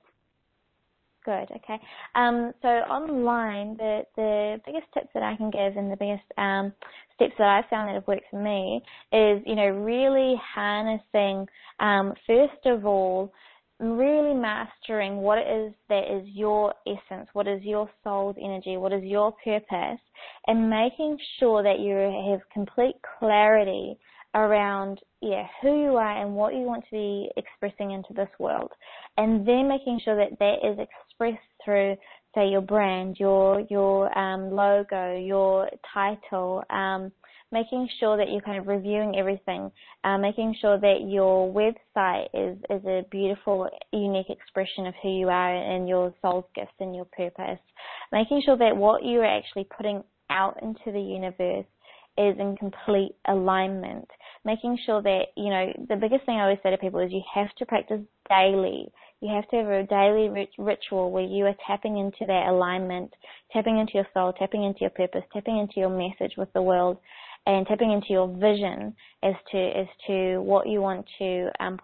Good. 1.25 1.49
Okay. 1.55 1.79
Um, 2.15 2.53
so 2.61 2.67
online, 2.67 3.77
the 3.77 4.01
the 4.17 4.61
biggest 4.65 4.87
tips 4.93 5.07
that 5.13 5.23
I 5.23 5.35
can 5.37 5.49
give 5.49 5.77
and 5.77 5.89
the 5.89 5.95
biggest 5.95 6.23
um, 6.37 6.73
steps 7.15 7.33
that 7.37 7.47
I've 7.47 7.69
found 7.69 7.87
that 7.87 7.93
have 7.93 8.07
worked 8.07 8.25
for 8.29 8.41
me 8.41 8.81
is, 9.13 9.41
you 9.45 9.55
know, 9.55 9.69
really 9.69 10.35
harnessing 10.53 11.47
um, 11.79 12.13
first 12.27 12.65
of 12.65 12.85
all 12.85 13.31
really 13.79 14.33
mastering 14.33 15.17
what 15.17 15.37
it 15.37 15.47
is 15.47 15.73
that 15.89 16.03
is 16.09 16.27
your 16.27 16.73
essence, 16.87 17.27
what 17.33 17.47
is 17.47 17.61
your 17.63 17.89
soul's 18.03 18.35
energy, 18.41 18.77
what 18.77 18.93
is 18.93 19.03
your 19.03 19.33
purpose, 19.43 19.99
and 20.47 20.69
making 20.69 21.17
sure 21.39 21.63
that 21.63 21.79
you 21.79 21.95
have 22.31 22.39
complete 22.51 22.95
clarity 23.19 23.97
around 24.35 24.99
yeah 25.21 25.45
who 25.61 25.83
you 25.83 25.95
are 25.95 26.23
and 26.23 26.33
what 26.33 26.55
you 26.55 26.61
want 26.61 26.83
to 26.85 26.91
be 26.91 27.29
expressing 27.37 27.91
into 27.91 28.13
this 28.13 28.29
world, 28.39 28.71
and 29.17 29.45
then 29.47 29.67
making 29.67 29.99
sure 30.03 30.15
that 30.15 30.37
that 30.39 30.55
is 30.67 30.79
through 31.17 31.97
say 32.35 32.47
your 32.49 32.61
brand, 32.61 33.17
your 33.19 33.61
your 33.69 34.17
um, 34.17 34.51
logo, 34.51 35.15
your 35.17 35.69
title. 35.93 36.63
Um, 36.69 37.11
making 37.53 37.87
sure 37.99 38.17
that 38.17 38.31
you're 38.31 38.41
kind 38.41 38.57
of 38.57 38.67
reviewing 38.67 39.15
everything, 39.15 39.71
uh, 40.03 40.17
making 40.17 40.55
sure 40.59 40.79
that 40.79 41.07
your 41.07 41.53
website 41.53 42.25
is, 42.33 42.57
is 42.71 42.83
a 42.85 43.05
beautiful, 43.11 43.69
unique 43.91 44.29
expression 44.29 44.87
of 44.87 44.93
who 45.03 45.09
you 45.09 45.29
are 45.29 45.55
and 45.55 45.87
your 45.87 46.11
soul's 46.21 46.45
gifts 46.55 46.73
and 46.79 46.95
your 46.95 47.05
purpose, 47.05 47.59
making 48.11 48.41
sure 48.43 48.57
that 48.57 48.75
what 48.75 49.05
you 49.05 49.19
are 49.19 49.37
actually 49.37 49.67
putting 49.77 50.03
out 50.31 50.57
into 50.63 50.91
the 50.91 50.99
universe 50.99 51.65
is 52.17 52.35
in 52.39 52.55
complete 52.57 53.15
alignment. 53.27 54.07
Making 54.45 54.77
sure 54.85 55.01
that, 55.03 55.25
you 55.37 55.49
know, 55.49 55.71
the 55.89 55.95
biggest 55.95 56.25
thing 56.25 56.35
I 56.35 56.43
always 56.43 56.59
say 56.63 56.71
to 56.71 56.77
people 56.77 56.99
is 56.99 57.11
you 57.11 57.21
have 57.33 57.53
to 57.57 57.65
practice 57.65 58.01
daily. 58.29 58.91
You 59.23 59.33
have 59.33 59.47
to 59.51 59.55
have 59.55 59.67
a 59.67 59.83
daily 59.83 60.49
ritual 60.57 61.09
where 61.09 61.23
you 61.23 61.45
are 61.45 61.55
tapping 61.65 61.97
into 61.97 62.25
that 62.27 62.47
alignment, 62.49 63.09
tapping 63.53 63.79
into 63.79 63.93
your 63.93 64.07
soul, 64.13 64.33
tapping 64.33 64.65
into 64.65 64.81
your 64.81 64.89
purpose, 64.89 65.23
tapping 65.31 65.59
into 65.59 65.75
your 65.77 65.89
message 65.89 66.35
with 66.35 66.51
the 66.51 66.61
world, 66.61 66.97
and 67.45 67.65
tapping 67.65 67.93
into 67.93 68.07
your 68.09 68.27
vision 68.27 68.93
as 69.23 69.33
to 69.49 69.57
as 69.57 69.87
to 70.07 70.39
what 70.39 70.67
you 70.67 70.81
want 70.81 71.05
to 71.19 71.49
um, 71.61 71.79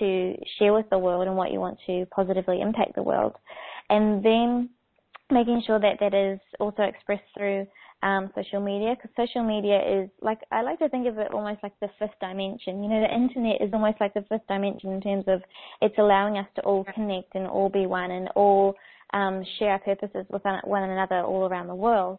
to 0.00 0.34
share 0.58 0.74
with 0.74 0.90
the 0.90 0.98
world 0.98 1.28
and 1.28 1.36
what 1.36 1.52
you 1.52 1.60
want 1.60 1.78
to 1.86 2.06
positively 2.06 2.60
impact 2.60 2.96
the 2.96 3.02
world, 3.04 3.36
and 3.88 4.24
then 4.24 4.68
making 5.30 5.62
sure 5.64 5.78
that 5.78 6.00
that 6.00 6.12
is 6.12 6.40
also 6.58 6.82
expressed 6.82 7.22
through 7.38 7.68
um, 8.02 8.30
social 8.34 8.60
media 8.60 8.94
because 8.96 9.10
social 9.16 9.44
media 9.44 9.78
is 9.78 10.08
like 10.22 10.38
I 10.50 10.62
like 10.62 10.78
to 10.78 10.88
think 10.88 11.06
of 11.06 11.18
it 11.18 11.32
almost 11.32 11.62
like 11.62 11.78
the 11.80 11.88
fifth 11.98 12.18
dimension. 12.20 12.82
You 12.82 12.88
know, 12.88 13.00
the 13.00 13.14
internet 13.14 13.60
is 13.60 13.70
almost 13.72 14.00
like 14.00 14.14
the 14.14 14.24
fifth 14.28 14.46
dimension 14.48 14.92
in 14.92 15.00
terms 15.00 15.24
of 15.28 15.42
it's 15.82 15.98
allowing 15.98 16.38
us 16.38 16.46
to 16.56 16.62
all 16.62 16.84
connect 16.94 17.34
and 17.34 17.46
all 17.46 17.68
be 17.68 17.86
one 17.86 18.10
and 18.10 18.28
all 18.34 18.74
um, 19.12 19.44
share 19.58 19.72
our 19.72 19.78
purposes 19.80 20.26
with 20.30 20.42
one 20.64 20.90
another 20.90 21.20
all 21.20 21.46
around 21.46 21.66
the 21.66 21.74
world. 21.74 22.18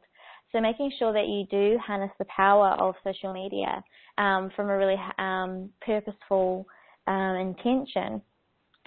So 0.52 0.60
making 0.60 0.92
sure 1.00 1.14
that 1.14 1.28
you 1.28 1.46
do 1.50 1.80
harness 1.80 2.12
the 2.20 2.26
power 2.26 2.72
of 2.72 2.96
social 3.04 3.34
media 3.34 3.84
um, 4.18 4.52
from 4.56 4.70
a 4.70 4.78
really 4.78 5.00
um, 5.18 5.70
purposeful 5.86 6.68
um, 7.08 7.36
intention, 7.38 8.22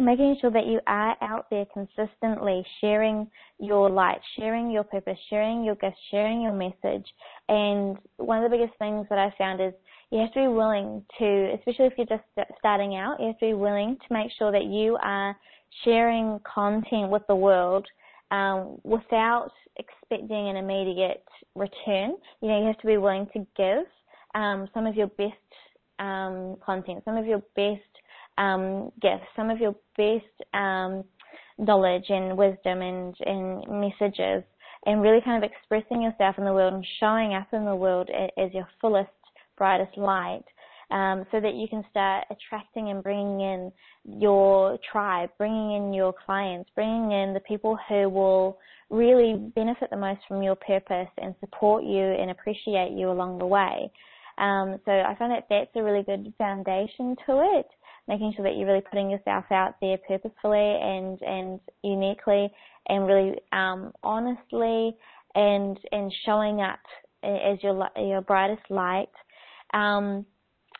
making 0.00 0.36
sure 0.40 0.50
that 0.50 0.66
you 0.66 0.80
are 0.86 1.16
out 1.20 1.46
there 1.50 1.66
consistently 1.72 2.64
sharing 2.80 3.30
your 3.60 3.88
light, 3.88 4.18
sharing 4.36 4.70
your 4.70 4.82
purpose, 4.82 5.18
sharing 5.30 5.62
your 5.64 5.76
gifts, 5.76 5.96
sharing 6.10 6.42
your 6.42 6.52
message. 6.52 7.06
And 7.48 7.96
one 8.16 8.42
of 8.42 8.50
the 8.50 8.56
biggest 8.56 8.76
things 8.78 9.06
that 9.08 9.18
I 9.18 9.32
found 9.38 9.60
is 9.60 9.72
you 10.10 10.18
have 10.20 10.32
to 10.32 10.40
be 10.40 10.48
willing 10.48 11.04
to, 11.18 11.54
especially 11.58 11.86
if 11.86 11.92
you're 11.96 12.06
just 12.06 12.24
starting 12.58 12.96
out, 12.96 13.20
you 13.20 13.28
have 13.28 13.38
to 13.38 13.46
be 13.46 13.54
willing 13.54 13.96
to 13.96 14.14
make 14.14 14.32
sure 14.36 14.50
that 14.50 14.64
you 14.64 14.98
are 15.02 15.36
sharing 15.84 16.40
content 16.40 17.10
with 17.10 17.22
the 17.28 17.36
world 17.36 17.86
um, 18.30 18.78
without 18.82 19.50
expecting 19.76 20.48
an 20.48 20.56
immediate 20.56 21.24
return. 21.54 22.16
You 22.40 22.48
know, 22.48 22.60
you 22.60 22.66
have 22.66 22.78
to 22.78 22.86
be 22.86 22.96
willing 22.96 23.28
to 23.32 23.46
give 23.56 23.86
um, 24.34 24.68
some 24.74 24.86
of 24.86 24.96
your 24.96 25.08
best 25.08 25.32
um, 26.00 26.56
content, 26.64 27.02
some 27.04 27.16
of 27.16 27.26
your 27.26 27.42
best 27.54 27.82
um, 28.38 28.90
gifts, 29.00 29.26
some 29.36 29.50
of 29.50 29.58
your 29.58 29.74
best 29.96 30.54
um, 30.54 31.04
knowledge 31.58 32.04
and 32.08 32.36
wisdom 32.36 32.82
and, 32.82 33.14
and 33.24 33.80
messages, 33.80 34.42
and 34.86 35.00
really 35.00 35.20
kind 35.24 35.42
of 35.42 35.50
expressing 35.50 36.02
yourself 36.02 36.36
in 36.38 36.44
the 36.44 36.52
world 36.52 36.74
and 36.74 36.86
showing 37.00 37.34
up 37.34 37.48
in 37.52 37.64
the 37.64 37.74
world 37.74 38.10
as 38.36 38.52
your 38.52 38.68
fullest, 38.80 39.10
brightest 39.56 39.96
light 39.96 40.44
um, 40.90 41.24
so 41.30 41.40
that 41.40 41.54
you 41.54 41.66
can 41.68 41.84
start 41.90 42.24
attracting 42.30 42.90
and 42.90 43.02
bringing 43.02 43.40
in 43.40 43.72
your 44.04 44.78
tribe, 44.90 45.30
bringing 45.38 45.72
in 45.76 45.92
your 45.92 46.14
clients, 46.26 46.70
bringing 46.74 47.12
in 47.12 47.34
the 47.34 47.40
people 47.40 47.78
who 47.88 48.08
will 48.08 48.58
really 48.90 49.34
benefit 49.54 49.90
the 49.90 49.96
most 49.96 50.20
from 50.28 50.42
your 50.42 50.54
purpose 50.54 51.08
and 51.18 51.34
support 51.40 51.84
you 51.84 52.02
and 52.02 52.30
appreciate 52.30 52.92
you 52.92 53.10
along 53.10 53.38
the 53.38 53.46
way. 53.46 53.90
Um, 54.38 54.78
so 54.84 54.92
I 54.92 55.14
find 55.18 55.32
that 55.32 55.46
that's 55.48 55.70
a 55.76 55.82
really 55.82 56.02
good 56.02 56.32
foundation 56.36 57.16
to 57.26 57.58
it, 57.58 57.66
making 58.08 58.32
sure 58.34 58.44
that 58.44 58.56
you're 58.56 58.66
really 58.66 58.82
putting 58.82 59.10
yourself 59.10 59.44
out 59.50 59.74
there 59.80 59.98
purposefully 60.06 60.78
and 60.82 61.20
and 61.22 61.60
uniquely 61.82 62.50
and 62.88 63.06
really 63.06 63.34
um, 63.52 63.92
honestly 64.02 64.96
and 65.34 65.78
and 65.92 66.12
showing 66.24 66.60
up 66.60 66.80
as 67.22 67.62
your 67.62 67.88
your 67.96 68.20
brightest 68.20 68.70
light. 68.70 69.08
Um, 69.72 70.26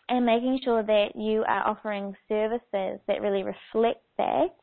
and 0.09 0.27
making 0.27 0.61
sure 0.63 0.83
that 0.83 1.17
you 1.17 1.45
are 1.49 1.67
offering 1.67 2.15
services 2.29 3.01
that 3.07 3.23
really 3.23 3.43
reflect 3.43 4.03
that, 4.19 4.55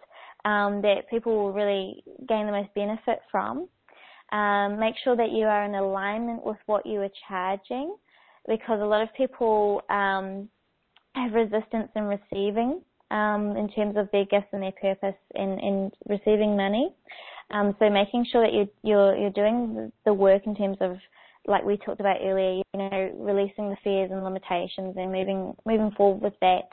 um, 0.45 0.81
that 0.81 1.09
people 1.09 1.35
will 1.35 1.51
really 1.51 2.03
gain 2.27 2.45
the 2.45 2.51
most 2.51 2.73
benefit 2.75 3.21
from. 3.31 3.67
Um, 4.31 4.79
make 4.79 4.95
sure 5.03 5.15
that 5.17 5.31
you 5.31 5.45
are 5.45 5.65
in 5.65 5.75
alignment 5.75 6.45
with 6.45 6.57
what 6.67 6.85
you 6.85 7.01
are 7.01 7.09
charging, 7.27 7.95
because 8.47 8.79
a 8.81 8.85
lot 8.85 9.01
of 9.01 9.09
people 9.15 9.81
um, 9.89 10.47
have 11.15 11.33
resistance 11.33 11.89
in 11.95 12.03
receiving 12.03 12.81
um, 13.11 13.57
in 13.57 13.69
terms 13.69 13.95
of 13.97 14.09
their 14.11 14.25
gifts 14.25 14.47
and 14.53 14.63
their 14.63 14.71
purpose 14.71 15.19
in, 15.35 15.59
in 15.59 15.91
receiving 16.07 16.55
money. 16.55 16.93
Um, 17.51 17.75
so 17.79 17.89
making 17.89 18.25
sure 18.31 18.43
that 18.43 18.53
you're, 18.53 18.67
you're, 18.83 19.17
you're 19.17 19.29
doing 19.31 19.91
the 20.05 20.13
work 20.13 20.43
in 20.45 20.55
terms 20.55 20.77
of 20.79 20.97
like 21.47 21.63
we 21.63 21.77
talked 21.77 21.99
about 21.99 22.17
earlier, 22.21 22.61
you 22.73 22.77
know, 22.77 23.11
releasing 23.17 23.69
the 23.69 23.77
fears 23.83 24.11
and 24.11 24.23
limitations 24.23 24.95
and 24.95 25.11
moving 25.11 25.55
moving 25.65 25.91
forward 25.97 26.21
with 26.21 26.39
that 26.41 26.69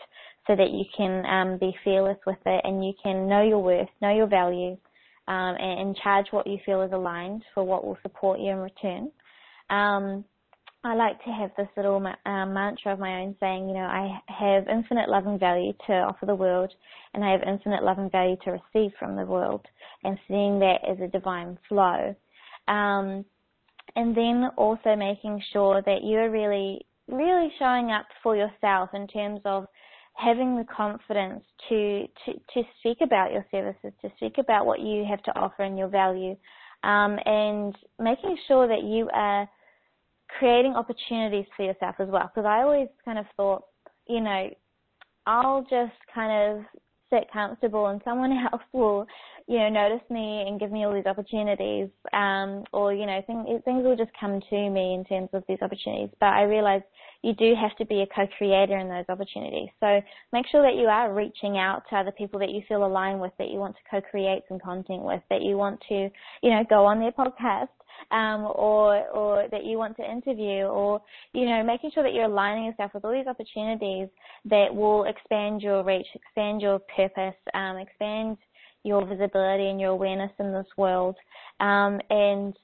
so 0.47 0.55
that 0.55 0.71
you 0.71 0.85
can 0.97 1.25
um, 1.27 1.59
be 1.59 1.75
fearless 1.85 2.19
with 2.27 2.39
it 2.47 2.61
and 2.65 2.85
you 2.85 2.93
can 3.03 3.29
know 3.29 3.43
your 3.43 3.63
worth, 3.63 3.89
know 4.03 4.15
your 4.15 4.27
value, 4.27 4.77
um, 5.27 5.57
and, 5.59 5.81
and, 5.81 5.97
charge 5.97 6.27
what 6.31 6.47
you 6.47 6.59
feel 6.65 6.83
is 6.83 6.93
aligned 6.93 7.43
for 7.55 7.65
what 7.65 7.85
will 7.85 7.99
support 8.03 8.41
you 8.41 8.51
in 8.51 8.59
return. 8.59 9.11
Um, 9.69 10.25
I 10.85 10.95
like 10.95 11.23
to 11.25 11.31
have 11.31 11.51
this 11.57 11.69
little 11.77 11.97
um, 11.97 12.55
mantra 12.55 12.93
of 12.93 13.01
my 13.01 13.23
own 13.23 13.35
saying, 13.41 13.69
you 13.69 13.75
know, 13.75 13.81
I 13.81 14.21
have 14.29 14.69
infinite 14.69 15.09
love 15.09 15.27
and 15.27 15.39
value 15.39 15.73
to 15.89 15.93
offer 15.93 16.25
the 16.25 16.37
world, 16.37 16.73
and 17.15 17.25
I 17.25 17.33
have 17.33 17.43
infinite 17.43 17.83
love 17.83 17.99
and 17.99 18.13
value 18.13 18.37
to 18.45 18.53
receive 18.53 18.93
from 18.99 19.17
the 19.17 19.25
world, 19.25 19.67
and 20.05 20.17
seeing 20.29 20.61
that 20.61 20.79
as 20.89 20.99
a 21.01 21.09
divine 21.09 21.59
flow. 21.69 22.15
Um, 22.69 23.25
and 23.97 24.17
then 24.17 24.51
also 24.57 24.95
making 24.95 25.43
sure 25.53 25.83
that 25.83 26.05
you're 26.05 26.31
really, 26.31 26.87
really 27.09 27.53
showing 27.59 27.91
up 27.91 28.07
for 28.23 28.37
yourself 28.37 28.91
in 28.95 29.09
terms 29.09 29.41
of 29.45 29.67
having 30.15 30.57
the 30.57 30.65
confidence 30.65 31.43
to, 31.69 32.07
to, 32.25 32.33
to 32.55 32.63
speak 32.79 32.99
about 33.03 33.33
your 33.33 33.45
services, 33.51 33.93
to 34.03 34.11
speak 34.17 34.39
about 34.39 34.65
what 34.65 34.81
you 34.81 35.05
have 35.09 35.23
to 35.25 35.37
offer 35.37 35.65
and 35.65 35.77
your 35.77 35.89
value, 35.89 36.37
um, 36.85 37.19
and 37.25 37.75
making 37.99 38.37
sure 38.47 38.69
that 38.69 38.85
you 38.85 39.09
are 39.13 39.49
creating 40.39 40.75
opportunities 40.75 41.47
for 41.57 41.65
yourself 41.65 41.97
as 41.99 42.09
well. 42.09 42.31
Because 42.35 42.47
I 42.47 42.63
always 42.63 42.89
kind 43.05 43.19
of 43.19 43.27
thought, 43.37 43.65
you 44.07 44.21
know, 44.21 44.49
I'll 45.27 45.63
just 45.63 45.97
kind 46.15 46.59
of 46.59 46.65
sit 47.11 47.31
comfortable 47.33 47.87
and 47.87 48.01
someone 48.05 48.33
else 48.53 48.63
will, 48.73 49.07
you 49.49 49.59
know, 49.59 49.71
notice 49.71 50.05
me 50.11 50.45
and 50.47 50.61
give 50.61 50.71
me 50.71 50.85
all 50.85 50.93
these 50.93 51.07
opportunities, 51.07 51.89
um, 52.13 52.65
or, 52.73 52.93
you 52.93 53.07
know, 53.07 53.23
things, 53.27 53.49
things 53.65 53.83
will 53.83 53.97
just 53.97 54.11
come 54.21 54.41
to 54.51 54.71
me 54.71 54.95
in 54.95 55.05
terms 55.09 55.31
of 55.33 55.43
these 55.49 55.59
opportunities. 55.63 56.11
But 56.21 56.35
I 56.35 56.43
realize 56.43 56.83
you 57.23 57.33
do 57.33 57.55
have 57.55 57.75
to 57.79 57.87
be 57.87 58.03
a 58.03 58.07
co-creator 58.15 58.77
in 58.77 58.89
those 58.89 59.07
opportunities. 59.09 59.71
So 59.81 60.03
make 60.35 60.47
sure 60.49 60.63
that 60.63 60.79
you 60.79 60.87
are 60.89 61.15
reaching 61.15 61.57
out 61.57 61.83
to 61.89 61.97
other 61.97 62.13
people 62.13 62.39
that 62.41 62.51
you 62.51 62.61
feel 62.69 62.85
aligned 62.85 63.21
with, 63.23 63.33
that 63.39 63.49
you 63.49 63.59
want 63.59 63.75
to 63.77 63.83
co-create 63.91 64.43
some 64.49 64.59
content 64.59 65.03
with, 65.03 65.23
that 65.31 65.41
you 65.41 65.57
want 65.57 65.81
to, 65.89 66.11
you 66.43 66.51
know, 66.51 66.63
go 66.69 66.85
on 66.85 67.01
their 67.01 67.13
podcast, 67.13 67.69
um, 68.13 68.45
or 68.55 69.09
or 69.09 69.49
that 69.51 69.65
you 69.65 69.77
want 69.77 69.97
to 69.97 70.09
interview, 70.09 70.65
or 70.67 71.03
you 71.33 71.47
know, 71.47 71.65
making 71.65 71.91
sure 71.93 72.03
that 72.03 72.15
you're 72.15 72.27
aligning 72.27 72.67
yourself 72.67 72.93
with 72.95 73.05
all 73.05 73.13
these 73.13 73.27
opportunities 73.27 74.09
that 74.45 74.73
will 74.73 75.05
expand 75.05 75.63
your 75.63 75.83
reach, 75.83 76.07
expand 76.15 76.61
your 76.61 76.79
purpose, 76.95 77.35
um, 77.55 77.77
expand 77.79 78.37
your 78.89 79.07
visibility 79.07 79.69
and 79.69 79.81
your 79.81 79.91
awareness 79.91 80.33
in 80.39 80.53
this 80.53 80.67
world. 80.77 81.17
Um, 81.61 82.01
and 82.11 82.55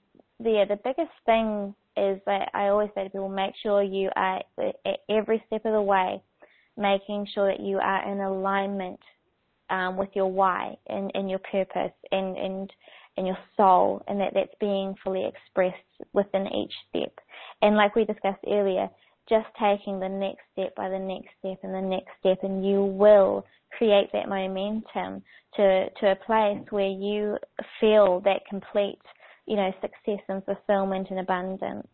the 0.40 0.64
the 0.68 0.80
biggest 0.82 1.12
thing 1.26 1.74
is 1.96 2.20
that 2.26 2.50
I 2.54 2.68
always 2.68 2.90
say 2.94 3.04
to 3.04 3.10
people, 3.10 3.28
make 3.28 3.54
sure 3.62 3.82
you 3.82 4.10
are 4.16 4.42
at 4.58 5.00
every 5.08 5.42
step 5.46 5.64
of 5.64 5.72
the 5.72 5.82
way, 5.82 6.20
making 6.76 7.26
sure 7.32 7.46
that 7.46 7.60
you 7.60 7.78
are 7.78 8.10
in 8.10 8.20
alignment 8.20 8.98
um, 9.70 9.96
with 9.96 10.10
your 10.14 10.30
why 10.30 10.76
and, 10.88 11.10
and 11.14 11.30
your 11.30 11.38
purpose 11.38 11.92
and, 12.10 12.36
and 12.36 12.72
and 13.16 13.28
your 13.28 13.38
soul 13.56 14.02
and 14.08 14.20
that 14.20 14.32
that's 14.34 14.54
being 14.58 14.92
fully 15.04 15.24
expressed 15.24 15.76
within 16.12 16.48
each 16.48 16.72
step. 16.88 17.12
And 17.62 17.76
like 17.76 17.94
we 17.94 18.04
discussed 18.04 18.44
earlier, 18.48 18.88
just 19.28 19.46
taking 19.60 20.00
the 20.00 20.08
next 20.08 20.42
step 20.52 20.74
by 20.74 20.88
the 20.88 20.98
next 20.98 21.28
step 21.38 21.58
and 21.62 21.72
the 21.74 21.80
next 21.80 22.10
step 22.18 22.38
and 22.42 22.66
you 22.66 22.84
will 22.84 23.46
create 23.78 24.10
that 24.12 24.28
momentum 24.28 25.22
to, 25.56 25.88
to 26.00 26.12
a 26.12 26.16
place 26.26 26.64
where 26.70 26.88
you 26.88 27.36
feel 27.80 28.20
that 28.24 28.40
complete, 28.48 29.00
you 29.46 29.56
know, 29.56 29.72
success 29.80 30.22
and 30.28 30.44
fulfillment 30.44 31.08
and 31.10 31.20
abundance. 31.20 31.86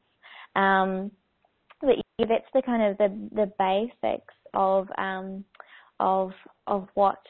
Um, 0.56 1.10
but 1.80 1.96
yeah, 2.18 2.26
that's 2.28 2.44
the 2.54 2.62
kind 2.62 2.82
of 2.82 2.98
the, 2.98 3.28
the 3.34 3.52
basics 3.58 4.34
of, 4.54 4.88
um, 4.98 5.44
of, 5.98 6.32
of 6.66 6.88
what, 6.94 7.22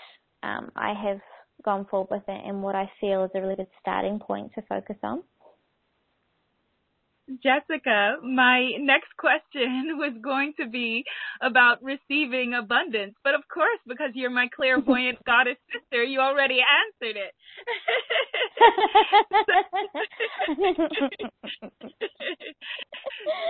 um, 0.43 0.71
I 0.77 0.95
have 0.95 1.21
gone 1.65 1.87
forward 1.91 2.09
with 2.11 2.23
it 2.29 2.43
and 2.47 2.63
what 2.63 2.75
I 2.75 2.91
feel 3.01 3.25
is 3.25 3.31
a 3.35 3.41
really 3.41 3.57
good 3.57 3.67
starting 3.81 4.19
point 4.19 4.53
to 4.55 4.63
focus 4.63 4.97
on. 5.03 5.23
Jessica, 7.43 8.17
my 8.23 8.73
next 8.79 9.17
question 9.17 9.97
was 9.99 10.15
going 10.23 10.55
to 10.59 10.69
be 10.69 11.05
about 11.41 11.83
receiving 11.83 12.55
abundance, 12.55 13.15
but 13.23 13.35
of 13.35 13.43
course, 13.53 13.79
because 13.87 14.11
you're 14.15 14.31
my 14.31 14.49
clairvoyant 14.55 15.25
goddess 15.27 15.57
sister, 15.73 16.03
you 16.03 16.21
already 16.21 16.59
answered 16.61 17.17
it. 17.17 17.35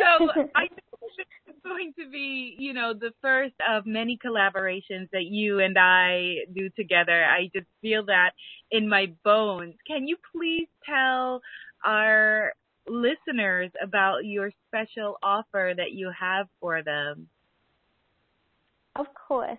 so 0.00 0.28
I 0.54 0.68
this 1.16 1.26
is 1.48 1.60
going 1.64 1.92
to 1.98 2.10
be, 2.10 2.56
you 2.58 2.72
know, 2.72 2.92
the 2.94 3.10
first 3.22 3.54
of 3.68 3.86
many 3.86 4.18
collaborations 4.24 5.08
that 5.12 5.24
you 5.24 5.60
and 5.60 5.76
I 5.78 6.44
do 6.54 6.68
together. 6.76 7.24
I 7.24 7.50
just 7.54 7.66
feel 7.80 8.04
that 8.06 8.30
in 8.70 8.88
my 8.88 9.06
bones. 9.24 9.74
Can 9.86 10.06
you 10.06 10.16
please 10.32 10.68
tell 10.86 11.40
our 11.84 12.52
listeners 12.88 13.70
about 13.82 14.24
your 14.24 14.50
special 14.68 15.16
offer 15.22 15.72
that 15.76 15.92
you 15.92 16.10
have 16.18 16.46
for 16.60 16.82
them? 16.82 17.28
Of 18.96 19.06
course. 19.14 19.58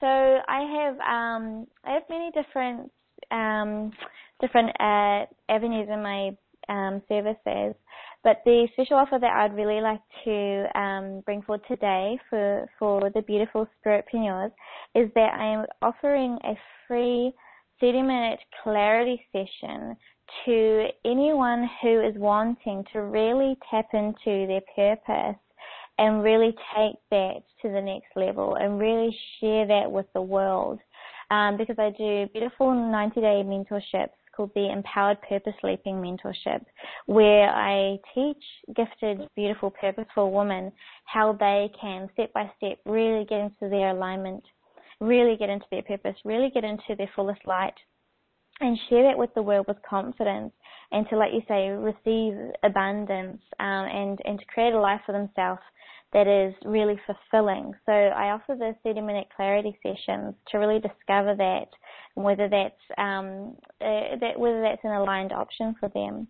So 0.00 0.06
I 0.06 0.60
have 0.60 0.94
um, 1.00 1.66
I 1.84 1.92
have 1.92 2.02
many 2.08 2.30
different 2.30 2.90
um, 3.30 3.92
different 4.40 4.70
uh, 4.80 5.26
avenues 5.48 5.88
in 5.90 6.02
my 6.02 6.30
um, 6.68 7.02
services, 7.08 7.74
but 8.22 8.42
the 8.44 8.68
special 8.74 8.96
offer 8.96 9.18
that 9.20 9.32
I'd 9.32 9.56
really 9.56 9.80
like 9.80 10.00
to 10.24 10.78
um, 10.78 11.22
bring 11.24 11.42
forward 11.42 11.62
today 11.66 12.18
for 12.30 12.68
for 12.78 13.10
the 13.10 13.22
beautiful 13.22 13.66
spiritpreneurs 13.78 14.52
is 14.94 15.10
that 15.14 15.34
I 15.34 15.46
am 15.46 15.66
offering 15.82 16.38
a 16.44 16.54
free 16.86 17.32
30 17.80 18.02
minute 18.02 18.40
clarity 18.62 19.20
session 19.32 19.96
to 20.44 20.86
anyone 21.04 21.68
who 21.82 22.00
is 22.00 22.14
wanting 22.16 22.84
to 22.92 23.00
really 23.02 23.56
tap 23.70 23.86
into 23.92 24.46
their 24.46 24.60
purpose 24.74 25.38
and 25.98 26.22
really 26.22 26.54
take 26.76 26.96
that 27.10 27.42
to 27.62 27.68
the 27.68 27.80
next 27.80 28.08
level 28.16 28.54
and 28.54 28.78
really 28.78 29.16
share 29.40 29.66
that 29.66 29.90
with 29.90 30.06
the 30.14 30.22
world. 30.22 30.78
Um, 31.30 31.56
because 31.58 31.76
I 31.78 31.90
do 31.90 32.26
beautiful 32.32 32.72
90 32.72 33.20
day 33.20 33.42
mentorships 33.44 34.10
called 34.34 34.50
the 34.54 34.70
Empowered 34.72 35.20
Purpose 35.28 35.54
Leaping 35.62 35.96
Mentorship, 35.96 36.64
where 37.06 37.50
I 37.50 37.98
teach 38.14 38.42
gifted, 38.74 39.28
beautiful, 39.34 39.70
purposeful 39.70 40.30
women 40.30 40.72
how 41.04 41.32
they 41.32 41.70
can 41.78 42.08
step 42.14 42.32
by 42.32 42.50
step 42.56 42.78
really 42.86 43.26
get 43.26 43.40
into 43.40 43.68
their 43.68 43.90
alignment, 43.90 44.44
really 45.00 45.36
get 45.36 45.50
into 45.50 45.66
their 45.70 45.82
purpose, 45.82 46.16
really 46.24 46.50
get 46.50 46.64
into 46.64 46.94
their 46.96 47.10
fullest 47.14 47.44
light 47.46 47.74
and 48.60 48.78
share 48.88 49.04
that 49.04 49.18
with 49.18 49.32
the 49.34 49.42
world 49.42 49.66
with 49.68 49.76
confidence 49.88 50.52
and 50.90 51.08
to, 51.10 51.16
like 51.16 51.32
you 51.32 51.42
say, 51.48 51.68
receive 51.68 52.34
abundance 52.62 53.40
um, 53.60 53.86
and, 53.86 54.18
and 54.24 54.38
to 54.38 54.44
create 54.46 54.72
a 54.72 54.80
life 54.80 55.00
for 55.06 55.12
themselves 55.12 55.60
that 56.12 56.26
is 56.26 56.54
really 56.64 56.98
fulfilling. 57.06 57.72
So 57.84 57.92
I 57.92 58.30
offer 58.30 58.54
the 58.58 58.74
30 58.82 59.02
minute 59.02 59.26
clarity 59.34 59.78
sessions 59.82 60.34
to 60.50 60.58
really 60.58 60.80
discover 60.80 61.34
that 61.36 61.66
whether 62.14 62.48
that's 62.48 62.98
um, 62.98 63.56
uh, 63.80 64.16
that 64.20 64.38
whether 64.38 64.62
that's 64.62 64.82
an 64.84 64.92
aligned 64.92 65.32
option 65.32 65.74
for 65.78 65.90
them. 65.90 66.26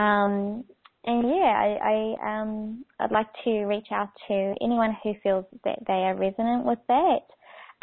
Um, 0.00 0.64
and 1.04 1.22
yeah, 1.28 1.76
I, 1.82 2.16
I 2.20 2.40
um, 2.40 2.84
I'd 3.00 3.10
like 3.10 3.28
to 3.44 3.64
reach 3.64 3.88
out 3.90 4.10
to 4.28 4.54
anyone 4.60 4.96
who 5.02 5.14
feels 5.22 5.44
that 5.64 5.78
they 5.86 5.92
are 5.92 6.16
resonant 6.16 6.64
with 6.64 6.78
that 6.88 7.26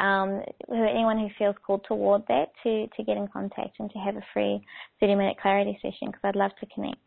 um, 0.00 0.42
anyone 0.72 1.18
who 1.18 1.28
feels 1.38 1.56
called 1.64 1.84
toward 1.86 2.22
that 2.28 2.48
to, 2.62 2.86
to 2.96 3.04
get 3.04 3.16
in 3.16 3.28
contact 3.28 3.76
and 3.78 3.90
to 3.90 3.98
have 3.98 4.16
a 4.16 4.24
free 4.32 4.60
30 5.00 5.14
minute 5.14 5.36
clarity 5.40 5.78
session 5.80 6.08
because 6.08 6.20
I'd 6.24 6.36
love 6.36 6.52
to 6.60 6.66
connect. 6.74 6.98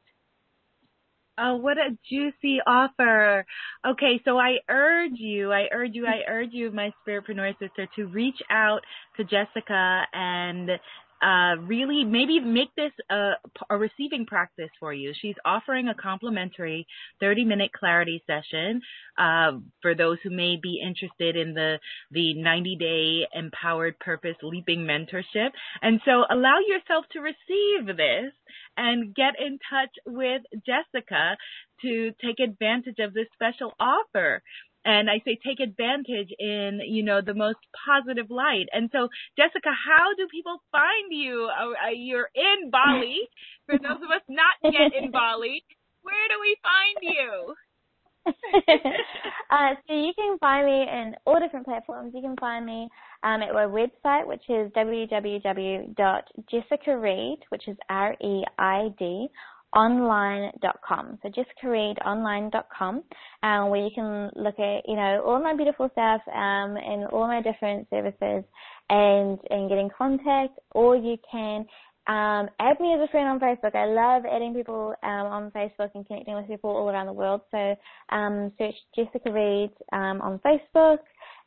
Oh, 1.39 1.55
what 1.57 1.77
a 1.77 1.95
juicy 2.09 2.59
offer. 2.65 3.45
Okay, 3.85 4.19
so 4.25 4.39
I 4.39 4.57
urge 4.69 5.17
you, 5.17 5.51
I 5.51 5.67
urge 5.71 5.91
you, 5.93 6.07
I 6.07 6.21
urge 6.27 6.49
you, 6.51 6.71
my 6.71 6.91
spiritpreneur 7.07 7.53
sister, 7.59 7.87
to 7.95 8.07
reach 8.07 8.41
out 8.49 8.81
to 9.17 9.23
Jessica 9.23 10.03
and 10.13 10.71
uh, 11.21 11.55
really 11.61 12.03
maybe 12.03 12.39
make 12.39 12.73
this 12.75 12.91
a, 13.09 13.31
a, 13.69 13.77
receiving 13.77 14.25
practice 14.25 14.69
for 14.79 14.93
you. 14.93 15.13
She's 15.19 15.35
offering 15.45 15.87
a 15.87 15.95
complimentary 15.95 16.85
30 17.19 17.45
minute 17.45 17.71
clarity 17.73 18.23
session 18.27 18.81
uh, 19.17 19.53
for 19.81 19.95
those 19.95 20.17
who 20.23 20.29
may 20.29 20.57
be 20.61 20.81
interested 20.85 21.35
in 21.35 21.53
the 21.53 21.79
the 22.11 22.33
90 22.35 22.75
day 22.75 23.27
empowered 23.33 23.97
purpose 23.99 24.35
leaping 24.43 24.81
mentorship. 24.81 25.49
And 25.81 25.99
so 26.05 26.23
allow 26.29 26.59
yourself 26.67 27.05
to 27.13 27.19
receive 27.19 27.97
this 27.97 28.33
and 28.75 29.15
get 29.15 29.33
in 29.39 29.59
touch 29.69 29.89
with 30.05 30.41
Jessica 30.65 31.35
to 31.81 32.11
take 32.23 32.39
advantage 32.39 32.99
of 32.99 33.13
this 33.13 33.27
special 33.33 33.73
offer 33.79 34.41
and 34.87 35.09
I 35.09 35.21
say 35.25 35.37
take 35.45 35.59
advantage 35.59 36.29
in, 36.39 36.79
you 36.87 37.03
know, 37.03 37.19
the 37.21 37.33
most 37.33 37.57
positive 37.85 38.31
light. 38.31 38.67
And 38.71 38.89
so, 38.93 39.09
Jessica, 39.37 39.67
how 39.67 40.15
do 40.15 40.25
people 40.31 40.63
find 40.71 41.11
you? 41.11 41.49
Uh, 41.51 41.73
uh 41.87 41.89
you're 41.93 42.29
in 42.33 42.71
Bali. 42.71 43.27
For 43.65 43.77
those 43.83 44.01
of 44.01 44.09
us 44.09 44.21
not 44.29 44.55
yet 44.63 44.93
in 44.97 45.11
Bali, 45.11 45.65
where 46.03 46.27
do 46.29 46.39
we 46.39 46.55
find 46.63 46.95
you? 47.01 47.53
uh, 49.51 49.75
so 49.87 49.93
you 49.93 50.13
can 50.15 50.37
find 50.39 50.65
me 50.65 50.83
in 50.83 51.15
all 51.25 51.37
different 51.39 51.65
platforms. 51.65 52.13
You 52.15 52.21
can 52.21 52.37
find 52.37 52.65
me 52.65 52.87
um, 53.23 53.41
at 53.41 53.53
my 53.53 53.65
website, 53.65 54.25
which 54.25 54.43
is 54.49 54.71
www.jessicareid, 54.71 57.37
which 57.49 57.67
is 57.67 57.75
R-E-I-D, 57.89 59.29
jessicareidonline.com. 59.77 61.19
So 61.21 61.29
just 61.29 61.49
jessicareidonline.com, 61.63 63.03
um, 63.43 63.69
where 63.69 63.81
you 63.83 63.89
can 63.93 64.31
look 64.35 64.59
at, 64.59 64.87
you 64.87 64.95
know, 64.95 65.23
all 65.25 65.41
my 65.41 65.55
beautiful 65.55 65.89
stuff 65.91 66.21
um, 66.33 66.77
and 66.77 67.05
all 67.11 67.27
my 67.27 67.41
different 67.41 67.87
services 67.89 68.43
and, 68.89 69.39
and 69.49 69.69
get 69.69 69.77
in 69.77 69.89
contact, 69.95 70.59
or 70.71 70.95
you 70.95 71.17
can 71.29 71.65
um, 72.07 72.47
add 72.59 72.79
me 72.79 72.93
as 72.93 73.01
a 73.01 73.11
friend 73.11 73.27
on 73.27 73.39
Facebook. 73.39 73.75
I 73.75 73.85
love 73.85 74.23
adding 74.25 74.53
people 74.53 74.95
um, 75.03 75.27
on 75.27 75.51
Facebook 75.51 75.89
and 75.93 76.07
connecting 76.07 76.35
with 76.35 76.47
people 76.47 76.69
all 76.69 76.89
around 76.89 77.07
the 77.07 77.13
world. 77.13 77.41
So 77.51 77.75
um, 78.09 78.51
search 78.57 78.75
Jessica 78.95 79.31
Reid 79.31 79.71
um, 79.91 80.21
on 80.21 80.39
Facebook. 80.39 80.99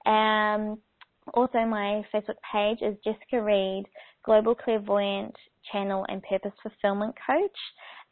Um, 0.07 0.79
also, 1.35 1.65
my 1.65 2.03
Facebook 2.13 2.37
page 2.53 2.79
is 2.83 2.97
Jessica 3.05 3.43
Reid, 3.43 3.85
Global 4.25 4.55
Clairvoyant 4.55 5.35
Channel 5.73 6.07
and 6.09 6.23
Purpose 6.23 6.53
Fulfillment 6.63 7.15
Coach. 7.27 7.59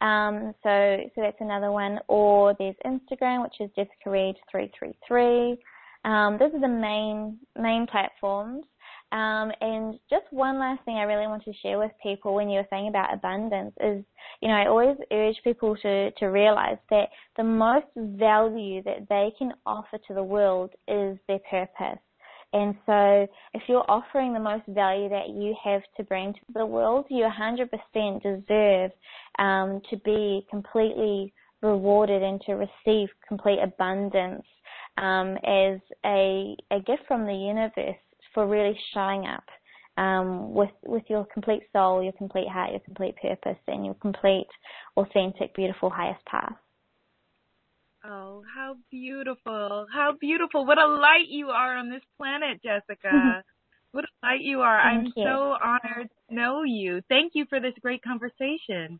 Um, 0.01 0.53
so, 0.63 0.97
so 1.15 1.21
that's 1.21 1.41
another 1.41 1.71
one. 1.71 1.99
Or 2.07 2.55
there's 2.57 2.75
Instagram, 2.85 3.43
which 3.43 3.55
is 3.59 3.69
Jessica 3.75 4.09
Reid 4.09 4.35
three 4.49 4.71
three 4.77 4.95
three. 5.07 5.57
Um, 6.05 6.37
those 6.39 6.53
are 6.53 6.61
the 6.61 6.67
main 6.67 7.37
main 7.57 7.85
platforms. 7.87 8.65
Um, 9.11 9.51
and 9.61 9.99
just 10.09 10.25
one 10.29 10.59
last 10.59 10.85
thing 10.85 10.97
I 10.97 11.03
really 11.03 11.25
want 11.25 11.43
to 11.45 11.53
share 11.63 11.79
with 11.79 11.91
people 12.01 12.35
when 12.35 12.47
you 12.47 12.59
were 12.59 12.67
saying 12.69 12.89
about 12.89 13.11
abundance 13.11 13.73
is, 13.81 14.03
you 14.39 14.47
know, 14.47 14.53
I 14.53 14.67
always 14.67 14.97
urge 15.11 15.35
people 15.43 15.75
to, 15.77 16.11
to 16.11 16.25
realize 16.27 16.77
that 16.91 17.09
the 17.35 17.43
most 17.43 17.87
value 17.95 18.83
that 18.83 19.09
they 19.09 19.31
can 19.35 19.53
offer 19.65 19.97
to 20.07 20.13
the 20.13 20.23
world 20.23 20.69
is 20.87 21.17
their 21.27 21.39
purpose. 21.49 21.99
And 22.53 22.75
so 22.85 23.27
if 23.53 23.63
you're 23.67 23.85
offering 23.89 24.33
the 24.33 24.39
most 24.39 24.63
value 24.67 25.09
that 25.09 25.29
you 25.29 25.55
have 25.63 25.81
to 25.97 26.03
bring 26.03 26.33
to 26.33 26.39
the 26.53 26.65
world, 26.65 27.05
you 27.09 27.25
100% 27.27 28.23
deserve 28.23 28.91
um, 29.37 29.81
to 29.89 29.97
be 30.03 30.45
completely 30.49 31.33
rewarded 31.61 32.23
and 32.23 32.41
to 32.41 32.53
receive 32.53 33.09
complete 33.27 33.59
abundance 33.61 34.43
um, 34.97 35.37
as 35.45 35.79
a, 36.05 36.55
a 36.71 36.79
gift 36.85 37.03
from 37.07 37.25
the 37.25 37.33
universe 37.33 37.99
for 38.33 38.47
really 38.47 38.77
showing 38.93 39.25
up 39.25 39.43
um, 39.97 40.53
with 40.53 40.69
with 40.85 41.03
your 41.09 41.25
complete 41.25 41.63
soul, 41.73 42.01
your 42.01 42.13
complete 42.13 42.47
heart, 42.47 42.71
your 42.71 42.79
complete 42.79 43.15
purpose, 43.21 43.57
and 43.67 43.85
your 43.85 43.95
complete, 43.95 44.47
authentic, 44.95 45.53
beautiful, 45.55 45.89
highest 45.89 46.23
path. 46.25 46.55
Oh, 48.05 48.43
how 48.55 48.75
beautiful! 48.89 49.85
How 49.93 50.13
beautiful! 50.19 50.65
What 50.65 50.77
a 50.77 50.87
light 50.87 51.27
you 51.27 51.49
are 51.49 51.77
on 51.77 51.89
this 51.89 52.03
planet, 52.17 52.61
Jessica. 52.63 53.43
what 53.91 54.05
a 54.05 54.25
light 54.25 54.41
you 54.41 54.61
are! 54.61 54.81
Thank 54.81 55.07
I'm 55.07 55.13
you. 55.15 55.23
so 55.23 55.57
honored 55.63 56.09
to 56.29 56.35
know 56.35 56.63
you. 56.63 57.01
Thank 57.09 57.33
you 57.35 57.45
for 57.49 57.59
this 57.59 57.73
great 57.81 58.01
conversation. 58.01 58.99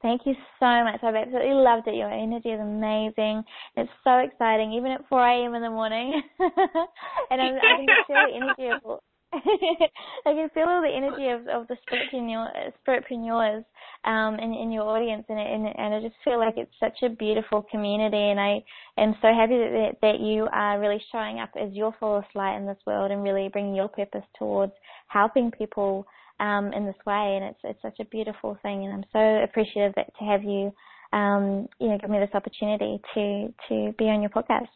Thank 0.00 0.22
you 0.26 0.34
so 0.60 0.84
much. 0.84 1.02
I've 1.02 1.14
absolutely 1.14 1.54
loved 1.54 1.88
it. 1.88 1.96
Your 1.96 2.10
energy 2.10 2.50
is 2.50 2.60
amazing. 2.60 3.42
It's 3.76 3.90
so 4.04 4.18
exciting, 4.18 4.72
even 4.72 4.92
at 4.92 5.08
4 5.08 5.26
a.m. 5.26 5.54
in 5.54 5.62
the 5.62 5.70
morning. 5.70 6.22
and 6.38 7.42
I'm, 7.42 7.54
I 7.56 7.76
can 7.76 7.86
feel 8.06 8.16
the 8.16 8.36
energy 8.36 8.68
of 8.68 9.00
I 9.32 10.32
can 10.32 10.48
feel 10.54 10.64
all 10.68 10.80
the 10.80 10.88
energy 10.88 11.28
of, 11.28 11.46
of 11.48 11.68
the 11.68 11.76
spiritpreneur, 11.84 12.72
spiritpreneurs 12.86 13.64
um, 14.04 14.38
in, 14.40 14.54
in 14.54 14.72
your 14.72 14.84
audience, 14.84 15.24
and, 15.28 15.38
and, 15.38 15.66
and 15.66 15.94
I 15.94 16.00
just 16.00 16.14
feel 16.24 16.38
like 16.38 16.54
it's 16.56 16.72
such 16.80 17.02
a 17.02 17.14
beautiful 17.14 17.66
community, 17.70 18.16
and 18.16 18.40
I 18.40 18.64
am 18.96 19.14
so 19.20 19.28
happy 19.28 19.58
that, 19.58 19.96
that 20.00 20.20
you 20.20 20.48
are 20.52 20.80
really 20.80 21.02
showing 21.12 21.40
up 21.40 21.50
as 21.60 21.72
your 21.72 21.94
fullest 22.00 22.28
light 22.34 22.56
in 22.56 22.66
this 22.66 22.78
world 22.86 23.10
and 23.10 23.22
really 23.22 23.50
bringing 23.50 23.74
your 23.74 23.88
purpose 23.88 24.24
towards 24.38 24.72
helping 25.08 25.50
people 25.50 26.06
um, 26.40 26.72
in 26.72 26.86
this 26.86 26.96
way, 27.06 27.36
and 27.36 27.44
it's 27.44 27.60
it's 27.64 27.82
such 27.82 28.00
a 28.00 28.08
beautiful 28.08 28.56
thing, 28.62 28.84
and 28.84 28.94
I'm 28.94 29.04
so 29.12 29.42
appreciative 29.44 29.92
that, 29.96 30.10
to 30.18 30.24
have 30.24 30.42
you, 30.42 30.72
um, 31.12 31.68
you 31.80 31.88
know, 31.88 31.98
give 31.98 32.08
me 32.08 32.18
this 32.18 32.34
opportunity 32.34 32.98
to 33.14 33.52
to 33.68 33.92
be 33.98 34.04
on 34.04 34.22
your 34.22 34.30
podcast. 34.30 34.68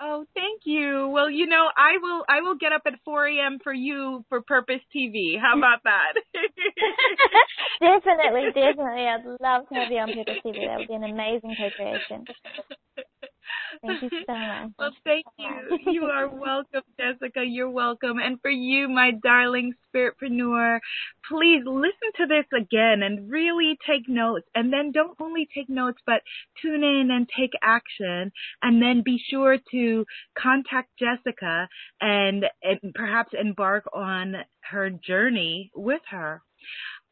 Oh, 0.00 0.26
thank 0.34 0.62
you. 0.64 1.08
Well, 1.08 1.30
you 1.30 1.46
know, 1.46 1.68
I 1.76 1.96
will 2.02 2.24
I 2.28 2.40
will 2.42 2.56
get 2.56 2.72
up 2.72 2.82
at 2.86 2.94
4 3.04 3.26
a.m. 3.28 3.58
for 3.64 3.72
you 3.72 4.24
for 4.28 4.42
Purpose 4.42 4.80
TV. 4.94 5.40
How 5.40 5.56
about 5.56 5.80
that? 5.84 6.14
definitely, 7.80 8.52
definitely. 8.52 9.06
I'd 9.08 9.24
love 9.40 9.68
to 9.68 9.74
have 9.74 9.90
you 9.90 9.98
on 9.98 10.12
Purpose 10.12 10.36
TV. 10.44 10.66
That 10.66 10.78
would 10.78 10.88
be 10.88 10.94
an 10.94 11.04
amazing 11.04 11.56
co-creation. 11.56 12.28
Thank 13.82 14.02
you 14.02 14.10
so 14.26 14.32
much. 14.32 14.70
Well, 14.78 14.92
thank 15.04 15.26
you. 15.38 15.92
You 15.92 16.04
are 16.04 16.28
welcome, 16.28 16.82
Jessica. 16.98 17.44
You're 17.44 17.70
welcome. 17.70 18.18
And 18.18 18.40
for 18.40 18.50
you, 18.50 18.88
my 18.88 19.12
darling 19.22 19.74
spiritpreneur, 19.94 20.78
please 21.28 21.62
listen 21.64 22.10
to 22.16 22.26
this 22.26 22.46
again 22.56 23.02
and 23.02 23.30
really 23.30 23.78
take 23.86 24.08
notes. 24.08 24.46
And 24.54 24.72
then 24.72 24.92
don't 24.92 25.16
only 25.20 25.48
take 25.54 25.68
notes, 25.68 25.98
but 26.06 26.22
tune 26.62 26.82
in 26.82 27.10
and 27.10 27.28
take 27.36 27.52
action. 27.62 28.32
And 28.62 28.82
then 28.82 29.02
be 29.04 29.18
sure 29.30 29.58
to 29.72 30.04
contact 30.38 30.90
Jessica 30.98 31.68
and, 32.00 32.44
and 32.62 32.94
perhaps 32.94 33.32
embark 33.38 33.84
on 33.92 34.36
her 34.70 34.90
journey 34.90 35.70
with 35.74 36.02
her. 36.10 36.42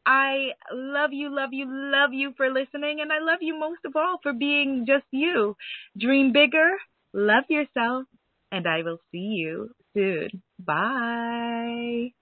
I 0.06 0.50
love 0.72 1.12
you, 1.12 1.34
love 1.34 1.50
you, 1.52 1.66
love 1.68 2.12
you 2.12 2.32
for 2.36 2.50
listening, 2.50 3.00
and 3.00 3.12
I 3.12 3.18
love 3.20 3.38
you 3.40 3.58
most 3.58 3.80
of 3.84 3.96
all 3.96 4.18
for 4.22 4.32
being 4.32 4.84
just 4.86 5.06
you. 5.10 5.56
Dream 5.98 6.32
bigger, 6.32 6.70
love 7.12 7.44
yourself, 7.48 8.04
and 8.52 8.66
I 8.66 8.82
will 8.82 8.98
see 9.12 9.18
you 9.42 9.70
soon. 9.94 10.42
Bye. 10.58 12.12